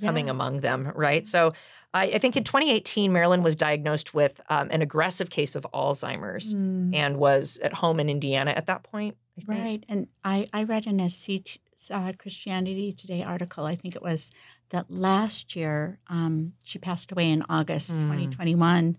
coming 0.00 0.26
Yeah. 0.26 0.32
among 0.32 0.60
them, 0.60 0.90
right? 0.94 1.26
So, 1.26 1.52
I, 1.94 2.04
I 2.14 2.18
think 2.18 2.36
in 2.36 2.44
2018, 2.44 3.12
Marilyn 3.12 3.42
was 3.42 3.54
diagnosed 3.54 4.14
with 4.14 4.40
um, 4.48 4.68
an 4.70 4.80
aggressive 4.80 5.28
case 5.30 5.54
of 5.56 5.66
Alzheimer's 5.74 6.54
Mm. 6.54 6.94
and 6.94 7.18
was 7.18 7.58
at 7.62 7.74
home 7.74 8.00
in 8.00 8.08
Indiana 8.08 8.52
at 8.52 8.66
that 8.66 8.82
point. 8.82 9.16
I 9.36 9.40
think. 9.42 9.60
Right. 9.60 9.84
And 9.88 10.08
I, 10.24 10.46
I 10.52 10.64
read 10.64 10.86
in 10.86 11.00
a 11.00 11.08
C, 11.10 11.42
uh, 11.90 12.12
Christianity 12.18 12.92
Today 12.92 13.22
article, 13.22 13.64
I 13.66 13.74
think 13.76 13.94
it 13.96 14.02
was, 14.02 14.30
that 14.70 14.90
last 14.90 15.54
year 15.54 15.98
um, 16.08 16.54
she 16.64 16.78
passed 16.78 17.12
away 17.12 17.30
in 17.30 17.44
August 17.48 17.92
Mm. 17.92 18.08
2021. 18.08 18.96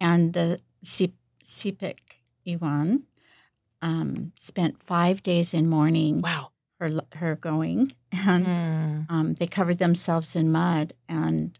And 0.00 0.32
the 0.32 0.60
C- 0.82 1.12
Sepik 1.44 1.98
Iwam 2.46 3.02
um, 3.82 4.32
spent 4.38 4.82
five 4.82 5.22
days 5.22 5.52
in 5.54 5.68
mourning 5.68 6.20
Wow. 6.22 6.52
Her, 6.80 7.00
her 7.14 7.36
going. 7.36 7.92
And 8.12 8.46
Mm. 8.46 9.06
um, 9.10 9.34
they 9.34 9.46
covered 9.46 9.78
themselves 9.78 10.34
in 10.34 10.50
mud 10.50 10.94
and 11.08 11.56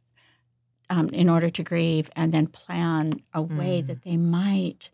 um, 0.88 1.08
in 1.10 1.28
order 1.30 1.48
to 1.50 1.62
grieve 1.62 2.10
and 2.16 2.32
then 2.32 2.48
plan 2.48 3.20
a 3.32 3.40
way 3.40 3.80
Mm. 3.82 3.86
that 3.86 4.02
they 4.02 4.16
might 4.16 4.90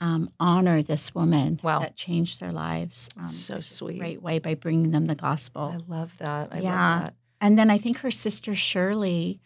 um, 0.00 0.28
honor 0.40 0.80
this 0.82 1.12
woman 1.14 1.58
Wow. 1.62 1.80
that 1.80 1.96
changed 1.96 2.38
their 2.40 2.50
lives. 2.52 3.08
Um, 3.16 3.24
so 3.24 3.60
sweet. 3.60 3.98
great 3.98 4.22
way 4.22 4.38
by 4.38 4.54
bringing 4.54 4.90
them 4.92 5.06
the 5.06 5.14
gospel. 5.16 5.74
I 5.74 5.92
love 5.92 6.16
that. 6.18 6.48
I 6.52 6.60
Yeah. 6.60 6.70
love 6.94 7.02
that. 7.04 7.14
And 7.40 7.58
then 7.58 7.68
I 7.70 7.78
think 7.78 7.98
her 7.98 8.10
sister 8.12 8.54
Shirley, 8.54 9.40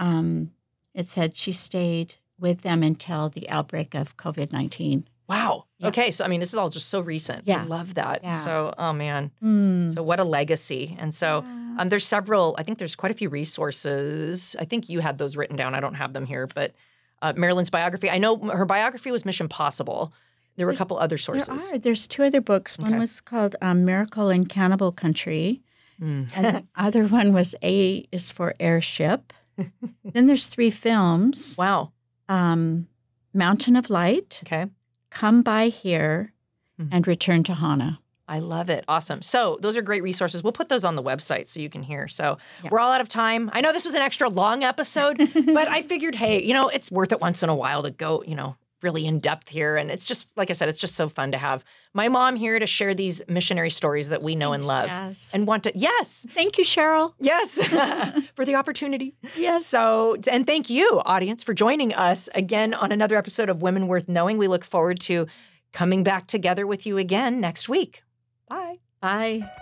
um, 0.00 0.50
it 0.94 1.06
said 1.08 1.34
she 1.36 1.52
stayed 1.52 2.14
with 2.38 2.62
them 2.62 2.82
until 2.82 3.28
the 3.28 3.48
outbreak 3.48 3.94
of 3.94 4.16
COVID 4.16 4.52
19. 4.52 5.06
Wow. 5.34 5.64
Yeah. 5.78 5.88
Okay. 5.88 6.10
So, 6.10 6.24
I 6.24 6.28
mean, 6.28 6.40
this 6.40 6.52
is 6.52 6.58
all 6.58 6.68
just 6.68 6.88
so 6.88 7.00
recent. 7.00 7.40
I 7.48 7.50
Yeah. 7.52 7.64
love 7.64 7.94
that. 7.94 8.16
Yeah. 8.22 8.34
So, 8.34 8.74
oh 8.78 8.92
man. 8.92 9.30
Mm. 9.42 9.92
So, 9.94 10.02
what 10.02 10.20
a 10.20 10.24
legacy. 10.24 10.96
And 11.00 11.14
so, 11.14 11.38
um, 11.78 11.88
there's 11.88 12.06
several, 12.06 12.54
I 12.58 12.62
think 12.64 12.78
there's 12.78 12.96
quite 12.96 13.12
a 13.12 13.14
few 13.22 13.28
resources. 13.30 14.56
I 14.58 14.64
think 14.64 14.88
you 14.88 15.00
had 15.00 15.18
those 15.18 15.36
written 15.36 15.56
down. 15.56 15.74
I 15.74 15.80
don't 15.80 15.94
have 15.94 16.12
them 16.12 16.26
here, 16.26 16.46
but 16.54 16.74
uh, 17.22 17.32
Marilyn's 17.36 17.70
biography. 17.70 18.10
I 18.10 18.18
know 18.18 18.36
her 18.38 18.66
biography 18.66 19.10
was 19.10 19.24
Mission 19.24 19.48
Possible. 19.48 20.12
There 20.56 20.66
were 20.66 20.72
a 20.72 20.76
couple 20.76 20.98
other 20.98 21.16
there 21.16 21.18
sources. 21.18 21.72
are. 21.72 21.78
There's 21.78 22.06
two 22.06 22.22
other 22.24 22.40
books. 22.42 22.76
One 22.78 22.90
Okay. 22.92 22.98
was 23.00 23.20
called 23.22 23.56
um, 23.62 23.84
Miracle 23.86 24.28
in 24.28 24.44
Cannibal 24.46 24.92
Country, 24.92 25.62
Mm. 26.00 26.26
and 26.36 26.44
the 26.56 26.64
other 26.76 27.06
one 27.06 27.32
was 27.32 27.54
A 27.62 28.06
is 28.12 28.30
for 28.30 28.54
Airship. 28.60 29.32
then 30.14 30.26
there's 30.26 30.46
three 30.48 30.70
films 30.70 31.56
Wow. 31.58 31.92
um, 32.28 32.88
Mountain 33.32 33.76
of 33.76 33.88
Light, 33.88 34.40
Okay. 34.44 34.66
Come 35.12 35.42
By 35.42 35.68
Here, 35.68 36.32
Mhm. 36.80 36.88
and 36.90 37.06
Return 37.06 37.42
to 37.44 37.54
Hana. 37.54 38.00
I 38.28 38.38
love 38.38 38.70
it. 38.70 38.84
Awesome. 38.88 39.20
So, 39.20 39.58
those 39.60 39.76
are 39.76 39.82
great 39.82 40.02
resources. 40.02 40.42
We'll 40.42 40.52
put 40.54 40.68
those 40.70 40.84
on 40.84 40.96
the 40.96 41.02
website 41.02 41.46
so 41.46 41.60
you 41.60 41.68
can 41.68 41.82
hear. 41.82 42.08
So, 42.08 42.38
Yeah. 42.64 42.70
we're 42.70 42.80
all 42.80 42.90
out 42.92 43.00
of 43.02 43.08
time. 43.08 43.50
I 43.52 43.60
know 43.60 43.72
this 43.72 43.84
was 43.84 43.94
an 43.94 44.00
extra 44.00 44.28
long 44.28 44.62
episode, 44.64 45.18
but 45.54 45.68
I 45.68 45.82
figured, 45.82 46.14
hey, 46.14 46.42
you 46.42 46.54
know, 46.54 46.68
it's 46.68 46.90
worth 46.90 47.12
it 47.12 47.20
once 47.20 47.42
in 47.42 47.50
a 47.50 47.54
while 47.54 47.82
to 47.82 47.90
go, 47.90 48.22
you 48.26 48.34
know, 48.34 48.56
really 48.82 49.06
in 49.06 49.18
depth 49.20 49.48
here. 49.48 49.76
And 49.76 49.90
it's 49.90 50.06
just, 50.06 50.30
like 50.36 50.50
I 50.50 50.52
said, 50.54 50.68
it's 50.68 50.80
just 50.80 50.94
so 50.96 51.08
fun 51.08 51.32
to 51.32 51.38
have 51.38 51.64
my 51.94 52.08
mom 52.08 52.36
here 52.36 52.58
to 52.58 52.66
share 52.66 52.94
these 52.94 53.22
missionary 53.28 53.70
stories 53.70 54.08
that 54.08 54.22
we 54.22 54.34
know 54.34 54.52
and 54.52 54.64
love 54.66 54.88
Yes. 54.88 55.32
and 55.34 55.46
want 55.46 55.64
to, 55.64 55.72
yes, 55.74 56.26
Thank 56.30 56.58
you, 56.58 56.64
Cheryl. 56.64 57.14
yes, 57.20 57.62
for 58.34 58.44
the 58.44 58.54
opportunity. 58.56 59.14
Yes. 59.36 59.64
So, 59.66 60.16
and 60.30 60.46
thank 60.46 60.68
you, 60.70 61.00
audience, 61.04 61.42
for 61.44 61.54
joining 61.54 61.94
us 61.94 62.28
again 62.34 62.74
on 62.74 62.92
another 62.92 63.16
episode 63.16 63.48
of 63.48 63.62
Women 63.62 63.88
Worth 63.88 64.08
Knowing. 64.08 64.38
We 64.38 64.48
look 64.48 64.64
forward 64.64 65.00
to 65.00 65.26
coming 65.72 66.02
back 66.02 66.26
together 66.26 66.66
with 66.66 66.86
you 66.86 66.98
again 66.98 67.40
next 67.40 67.68
week. 67.68 68.02
Bye. 68.48 68.78
Bye. 69.00 69.61